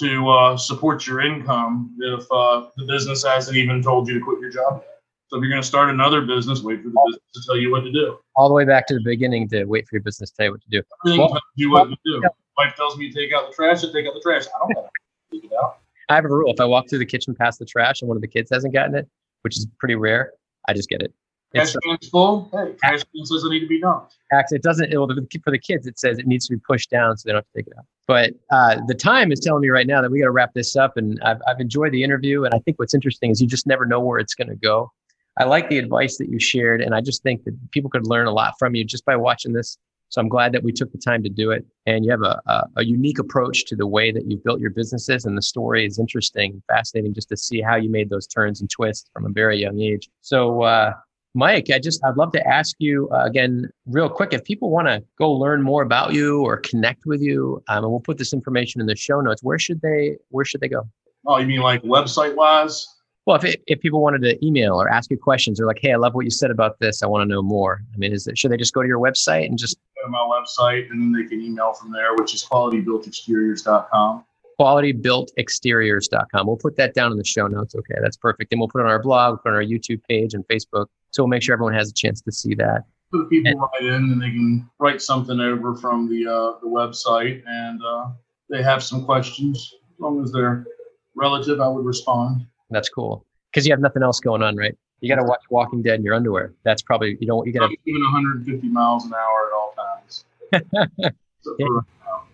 to 0.00 0.28
uh, 0.28 0.56
support 0.56 1.06
your 1.06 1.20
income 1.20 1.96
if 1.98 2.26
uh, 2.30 2.66
the 2.76 2.84
business 2.84 3.24
hasn't 3.24 3.56
even 3.56 3.82
told 3.82 4.06
you 4.06 4.18
to 4.18 4.24
quit 4.24 4.38
your 4.40 4.50
job. 4.50 4.82
So 5.30 5.36
if 5.36 5.42
you're 5.42 5.50
going 5.50 5.62
to 5.62 5.66
start 5.66 5.90
another 5.90 6.22
business, 6.22 6.60
wait 6.60 6.82
for 6.82 6.88
the 6.88 6.96
business 7.06 7.22
to 7.34 7.42
tell 7.46 7.56
you 7.56 7.70
what 7.70 7.82
to 7.82 7.92
do. 7.92 8.18
All 8.34 8.48
the 8.48 8.54
way 8.54 8.64
back 8.64 8.88
to 8.88 8.94
the 8.94 9.02
beginning 9.04 9.48
to 9.50 9.64
wait 9.64 9.86
for 9.86 9.94
your 9.94 10.02
business 10.02 10.30
to 10.30 10.36
tell 10.36 10.46
you 10.46 10.52
what 10.52 10.62
to 10.62 10.68
do. 10.70 10.82
Everything 11.06 11.30
well, 11.30 11.40
you 11.54 11.70
what 11.70 11.84
to 11.84 11.96
do. 12.04 12.20
Yeah. 12.20 12.28
Wife 12.58 12.74
tells 12.74 12.98
me 12.98 13.12
to 13.12 13.14
take 13.14 13.32
out 13.32 13.48
the 13.48 13.54
trash, 13.54 13.84
I 13.84 13.92
take 13.92 14.06
out 14.06 14.14
the 14.14 14.20
trash. 14.20 14.46
I 14.46 14.74
don't 14.74 14.86
take 15.32 15.44
it 15.44 15.52
out. 15.62 15.78
I 16.08 16.16
have 16.16 16.24
a 16.24 16.28
rule. 16.28 16.52
If 16.52 16.58
I 16.58 16.64
walk 16.64 16.88
through 16.88 16.98
the 16.98 17.06
kitchen 17.06 17.36
past 17.36 17.60
the 17.60 17.64
trash 17.64 18.02
and 18.02 18.08
one 18.08 18.16
of 18.16 18.22
the 18.22 18.28
kids 18.28 18.50
hasn't 18.50 18.74
gotten 18.74 18.96
it, 18.96 19.08
which 19.42 19.56
is 19.56 19.68
pretty 19.78 19.94
rare, 19.94 20.32
I 20.68 20.72
just 20.72 20.88
get 20.88 21.00
it. 21.00 21.14
Trash 21.54 21.74
can's 21.84 22.08
full. 22.08 22.48
Hey, 22.52 22.74
trash 22.82 23.04
can 23.14 23.24
says 23.24 23.44
it 23.44 23.50
need 23.50 23.60
to 23.60 23.66
be 23.68 23.80
dumped. 23.80 24.16
Actually, 24.32 24.56
it 24.56 24.62
doesn't. 24.62 24.92
It, 24.92 24.98
well, 24.98 25.08
for 25.44 25.50
the 25.50 25.58
kids, 25.58 25.86
it 25.86 25.98
says 25.98 26.18
it 26.18 26.26
needs 26.26 26.46
to 26.48 26.56
be 26.56 26.60
pushed 26.66 26.90
down 26.90 27.16
so 27.16 27.28
they 27.28 27.32
don't 27.32 27.38
have 27.38 27.52
to 27.52 27.58
take 27.58 27.66
it 27.68 27.72
out. 27.78 27.84
But 28.06 28.32
uh, 28.50 28.80
the 28.88 28.94
time 28.94 29.30
is 29.30 29.38
telling 29.38 29.62
me 29.62 29.68
right 29.68 29.86
now 29.86 30.02
that 30.02 30.10
we 30.10 30.18
got 30.18 30.26
to 30.26 30.32
wrap 30.32 30.54
this 30.54 30.74
up. 30.74 30.96
And 30.96 31.20
I've, 31.22 31.40
I've 31.46 31.60
enjoyed 31.60 31.92
the 31.92 32.02
interview. 32.02 32.44
And 32.44 32.52
I 32.52 32.58
think 32.58 32.78
what's 32.78 32.94
interesting 32.94 33.30
is 33.30 33.40
you 33.40 33.46
just 33.46 33.68
never 33.68 33.86
know 33.86 34.00
where 34.00 34.18
it's 34.18 34.34
going 34.34 34.48
to 34.48 34.56
go. 34.56 34.92
I 35.40 35.44
like 35.44 35.70
the 35.70 35.78
advice 35.78 36.18
that 36.18 36.28
you 36.28 36.38
shared, 36.38 36.82
and 36.82 36.94
I 36.94 37.00
just 37.00 37.22
think 37.22 37.44
that 37.44 37.54
people 37.70 37.88
could 37.88 38.06
learn 38.06 38.26
a 38.26 38.30
lot 38.30 38.58
from 38.58 38.74
you 38.74 38.84
just 38.84 39.06
by 39.06 39.16
watching 39.16 39.54
this. 39.54 39.78
So 40.10 40.20
I'm 40.20 40.28
glad 40.28 40.52
that 40.52 40.62
we 40.62 40.70
took 40.70 40.92
the 40.92 40.98
time 40.98 41.22
to 41.22 41.30
do 41.30 41.50
it. 41.50 41.64
And 41.86 42.04
you 42.04 42.10
have 42.10 42.20
a, 42.20 42.38
a, 42.46 42.64
a 42.76 42.84
unique 42.84 43.18
approach 43.18 43.64
to 43.66 43.76
the 43.76 43.86
way 43.86 44.12
that 44.12 44.30
you've 44.30 44.44
built 44.44 44.60
your 44.60 44.68
businesses, 44.68 45.24
and 45.24 45.38
the 45.38 45.42
story 45.42 45.86
is 45.86 45.98
interesting, 45.98 46.62
fascinating, 46.68 47.14
just 47.14 47.30
to 47.30 47.38
see 47.38 47.62
how 47.62 47.76
you 47.76 47.90
made 47.90 48.10
those 48.10 48.26
turns 48.26 48.60
and 48.60 48.68
twists 48.68 49.08
from 49.14 49.24
a 49.24 49.30
very 49.30 49.58
young 49.58 49.80
age. 49.80 50.10
So, 50.20 50.62
uh, 50.62 50.92
Mike, 51.34 51.70
I 51.72 51.78
just 51.78 52.04
I'd 52.04 52.18
love 52.18 52.32
to 52.32 52.46
ask 52.46 52.76
you 52.78 53.08
uh, 53.10 53.24
again, 53.24 53.70
real 53.86 54.10
quick, 54.10 54.34
if 54.34 54.44
people 54.44 54.68
want 54.68 54.88
to 54.88 55.02
go 55.16 55.32
learn 55.32 55.62
more 55.62 55.82
about 55.82 56.12
you 56.12 56.42
or 56.42 56.58
connect 56.58 57.06
with 57.06 57.22
you, 57.22 57.62
um, 57.68 57.84
and 57.84 57.90
we'll 57.90 58.00
put 58.00 58.18
this 58.18 58.34
information 58.34 58.78
in 58.82 58.86
the 58.86 58.96
show 58.96 59.22
notes. 59.22 59.42
Where 59.42 59.58
should 59.58 59.80
they 59.80 60.18
Where 60.28 60.44
should 60.44 60.60
they 60.60 60.68
go? 60.68 60.82
Oh, 61.26 61.38
you 61.38 61.46
mean 61.46 61.60
like 61.60 61.82
website 61.82 62.36
wise? 62.36 62.86
Well, 63.30 63.38
if, 63.38 63.44
it, 63.44 63.62
if 63.68 63.80
people 63.80 64.02
wanted 64.02 64.22
to 64.22 64.44
email 64.44 64.74
or 64.74 64.88
ask 64.88 65.08
you 65.08 65.16
questions 65.16 65.60
or 65.60 65.66
like, 65.66 65.78
hey, 65.80 65.92
I 65.92 65.96
love 65.96 66.16
what 66.16 66.24
you 66.24 66.32
said 66.32 66.50
about 66.50 66.80
this. 66.80 67.00
I 67.00 67.06
want 67.06 67.22
to 67.22 67.32
know 67.32 67.42
more. 67.42 67.80
I 67.94 67.96
mean, 67.96 68.12
is 68.12 68.26
it, 68.26 68.36
should 68.36 68.50
they 68.50 68.56
just 68.56 68.74
go 68.74 68.82
to 68.82 68.88
your 68.88 68.98
website 68.98 69.46
and 69.46 69.56
just 69.56 69.78
go 69.94 70.06
to 70.06 70.10
my 70.10 70.18
website 70.18 70.90
and 70.90 71.00
then 71.00 71.12
they 71.12 71.28
can 71.28 71.40
email 71.40 71.72
from 71.72 71.92
there, 71.92 72.16
which 72.16 72.34
is 72.34 72.44
qualitybuiltexteriors.com. 72.44 74.24
Qualitybuiltexteriors.com. 74.58 76.46
We'll 76.48 76.56
put 76.56 76.76
that 76.76 76.92
down 76.94 77.12
in 77.12 77.18
the 77.18 77.24
show 77.24 77.46
notes. 77.46 77.76
Okay, 77.76 77.94
that's 78.02 78.16
perfect. 78.16 78.52
And 78.52 78.60
we'll 78.60 78.66
put 78.66 78.80
it 78.80 78.86
on 78.86 78.90
our 78.90 79.00
blog, 79.00 79.40
put 79.44 79.50
it 79.50 79.52
on 79.52 79.54
our 79.58 79.62
YouTube 79.62 80.02
page 80.08 80.34
and 80.34 80.44
Facebook. 80.48 80.86
So 81.12 81.22
we'll 81.22 81.28
make 81.28 81.44
sure 81.44 81.52
everyone 81.52 81.74
has 81.74 81.88
a 81.88 81.94
chance 81.94 82.20
to 82.22 82.32
see 82.32 82.56
that. 82.56 82.82
So 83.12 83.26
people 83.26 83.52
and, 83.52 83.60
write 83.60 83.94
in 83.94 84.10
and 84.10 84.20
they 84.20 84.30
can 84.30 84.68
write 84.80 85.00
something 85.00 85.38
over 85.38 85.76
from 85.76 86.08
the 86.08 86.26
uh, 86.26 86.58
the 86.60 86.66
website 86.66 87.44
and 87.46 87.80
uh, 87.80 88.08
they 88.48 88.60
have 88.64 88.82
some 88.82 89.04
questions. 89.04 89.72
As 89.94 90.00
long 90.00 90.20
as 90.20 90.32
they're 90.32 90.66
relative, 91.14 91.60
I 91.60 91.68
would 91.68 91.84
respond. 91.84 92.46
That's 92.70 92.88
cool 92.88 93.24
because 93.50 93.66
you 93.66 93.72
have 93.72 93.80
nothing 93.80 94.02
else 94.02 94.20
going 94.20 94.42
on, 94.42 94.56
right? 94.56 94.76
You 95.00 95.08
got 95.08 95.20
to 95.20 95.26
watch 95.26 95.40
Walking 95.50 95.82
Dead 95.82 95.98
in 95.98 96.04
your 96.04 96.14
underwear. 96.14 96.52
That's 96.64 96.82
probably 96.82 97.16
you 97.20 97.26
don't 97.26 97.46
you 97.46 97.52
got 97.52 97.68
to 97.68 97.76
even 97.86 98.02
150 98.02 98.68
miles 98.68 99.06
an 99.06 99.14
hour 99.14 99.48
at 99.48 99.52
all 99.52 99.74
times. 99.76 100.24
yeah. 101.58 101.66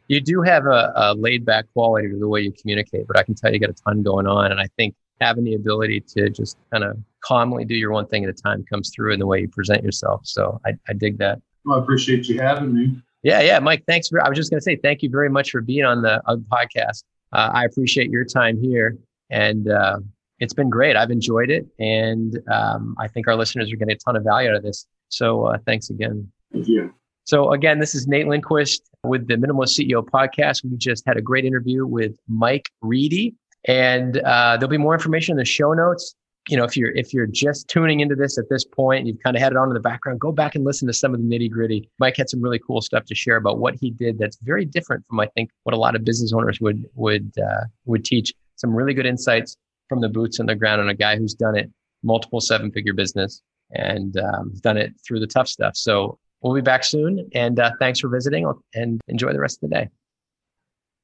You 0.08 0.20
do 0.20 0.42
have 0.42 0.66
a, 0.66 0.92
a 0.94 1.14
laid 1.14 1.44
back 1.44 1.66
quality 1.72 2.08
to 2.08 2.16
the 2.16 2.28
way 2.28 2.40
you 2.40 2.52
communicate, 2.52 3.06
but 3.08 3.18
I 3.18 3.24
can 3.24 3.34
tell 3.34 3.52
you 3.52 3.58
got 3.58 3.70
a 3.70 3.74
ton 3.74 4.02
going 4.02 4.26
on, 4.26 4.52
and 4.52 4.60
I 4.60 4.68
think 4.76 4.94
having 5.20 5.44
the 5.44 5.54
ability 5.54 6.00
to 6.00 6.30
just 6.30 6.56
kind 6.70 6.84
of 6.84 6.96
calmly 7.24 7.64
do 7.64 7.74
your 7.74 7.90
one 7.90 8.06
thing 8.06 8.22
at 8.24 8.30
a 8.30 8.32
time 8.32 8.64
comes 8.64 8.92
through 8.94 9.12
in 9.12 9.18
the 9.18 9.26
way 9.26 9.40
you 9.40 9.48
present 9.48 9.82
yourself. 9.82 10.20
So 10.24 10.60
I, 10.64 10.72
I 10.88 10.92
dig 10.92 11.18
that. 11.18 11.40
Well, 11.64 11.80
I 11.80 11.82
appreciate 11.82 12.28
you 12.28 12.40
having 12.40 12.72
me. 12.72 13.02
Yeah, 13.22 13.40
yeah, 13.40 13.58
Mike. 13.58 13.82
Thanks 13.86 14.08
for. 14.08 14.24
I 14.24 14.28
was 14.28 14.36
just 14.36 14.50
going 14.50 14.60
to 14.60 14.64
say 14.64 14.76
thank 14.76 15.02
you 15.02 15.10
very 15.10 15.28
much 15.28 15.50
for 15.50 15.60
being 15.60 15.84
on 15.84 16.02
the, 16.02 16.22
on 16.26 16.44
the 16.48 16.56
podcast. 16.56 17.02
Uh, 17.32 17.50
I 17.52 17.64
appreciate 17.64 18.10
your 18.10 18.24
time 18.24 18.60
here, 18.62 18.96
and 19.30 19.68
uh, 19.68 19.98
it's 20.38 20.54
been 20.54 20.70
great. 20.70 20.96
I've 20.96 21.10
enjoyed 21.10 21.50
it, 21.50 21.66
and 21.78 22.38
um, 22.52 22.94
I 22.98 23.08
think 23.08 23.28
our 23.28 23.36
listeners 23.36 23.72
are 23.72 23.76
getting 23.76 23.94
a 23.94 23.98
ton 23.98 24.16
of 24.16 24.24
value 24.24 24.50
out 24.50 24.56
of 24.56 24.62
this. 24.62 24.86
So 25.08 25.46
uh, 25.46 25.58
thanks 25.66 25.90
again. 25.90 26.30
Thank 26.52 26.68
you. 26.68 26.92
So 27.24 27.52
again, 27.52 27.80
this 27.80 27.94
is 27.94 28.06
Nate 28.06 28.28
Lindquist 28.28 28.82
with 29.02 29.26
the 29.26 29.34
Minimalist 29.34 29.78
CEO 29.78 30.04
podcast. 30.04 30.62
We 30.64 30.76
just 30.76 31.04
had 31.06 31.16
a 31.16 31.22
great 31.22 31.44
interview 31.44 31.86
with 31.86 32.16
Mike 32.28 32.70
Reedy, 32.82 33.34
and 33.66 34.18
uh, 34.18 34.56
there'll 34.56 34.70
be 34.70 34.78
more 34.78 34.94
information 34.94 35.32
in 35.32 35.38
the 35.38 35.44
show 35.44 35.72
notes. 35.72 36.14
You 36.48 36.56
know, 36.56 36.62
if 36.62 36.76
you're 36.76 36.92
if 36.92 37.12
you're 37.12 37.26
just 37.26 37.66
tuning 37.66 37.98
into 37.98 38.14
this 38.14 38.38
at 38.38 38.48
this 38.48 38.64
point, 38.64 39.06
you've 39.06 39.18
kind 39.24 39.34
of 39.34 39.42
had 39.42 39.50
it 39.50 39.58
on 39.58 39.68
in 39.68 39.74
the 39.74 39.80
background. 39.80 40.20
Go 40.20 40.30
back 40.30 40.54
and 40.54 40.64
listen 40.64 40.86
to 40.86 40.94
some 40.94 41.14
of 41.14 41.20
the 41.20 41.26
nitty 41.26 41.50
gritty. 41.50 41.90
Mike 41.98 42.16
had 42.16 42.30
some 42.30 42.40
really 42.40 42.60
cool 42.60 42.80
stuff 42.80 43.04
to 43.06 43.14
share 43.16 43.36
about 43.36 43.58
what 43.58 43.74
he 43.74 43.90
did. 43.90 44.18
That's 44.18 44.38
very 44.42 44.64
different 44.64 45.04
from 45.08 45.18
I 45.18 45.26
think 45.34 45.50
what 45.64 45.74
a 45.74 45.78
lot 45.78 45.96
of 45.96 46.04
business 46.04 46.32
owners 46.32 46.60
would 46.60 46.84
would 46.94 47.32
uh, 47.38 47.64
would 47.86 48.04
teach. 48.04 48.32
Some 48.58 48.74
really 48.74 48.94
good 48.94 49.04
insights 49.04 49.56
from 49.88 50.00
the 50.00 50.08
boots 50.08 50.40
on 50.40 50.46
the 50.46 50.54
ground 50.54 50.80
and 50.80 50.90
a 50.90 50.94
guy 50.94 51.16
who's 51.16 51.34
done 51.34 51.56
it 51.56 51.70
multiple 52.02 52.40
seven 52.40 52.70
figure 52.70 52.92
business 52.92 53.42
and 53.72 54.16
um, 54.18 54.52
done 54.60 54.76
it 54.76 54.94
through 55.06 55.20
the 55.20 55.26
tough 55.26 55.48
stuff. 55.48 55.76
So 55.76 56.18
we'll 56.40 56.54
be 56.54 56.60
back 56.60 56.84
soon. 56.84 57.28
And 57.34 57.58
uh, 57.58 57.72
thanks 57.78 58.00
for 58.00 58.08
visiting 58.08 58.50
and 58.74 59.00
enjoy 59.08 59.32
the 59.32 59.40
rest 59.40 59.62
of 59.62 59.68
the 59.68 59.74
day. 59.74 59.88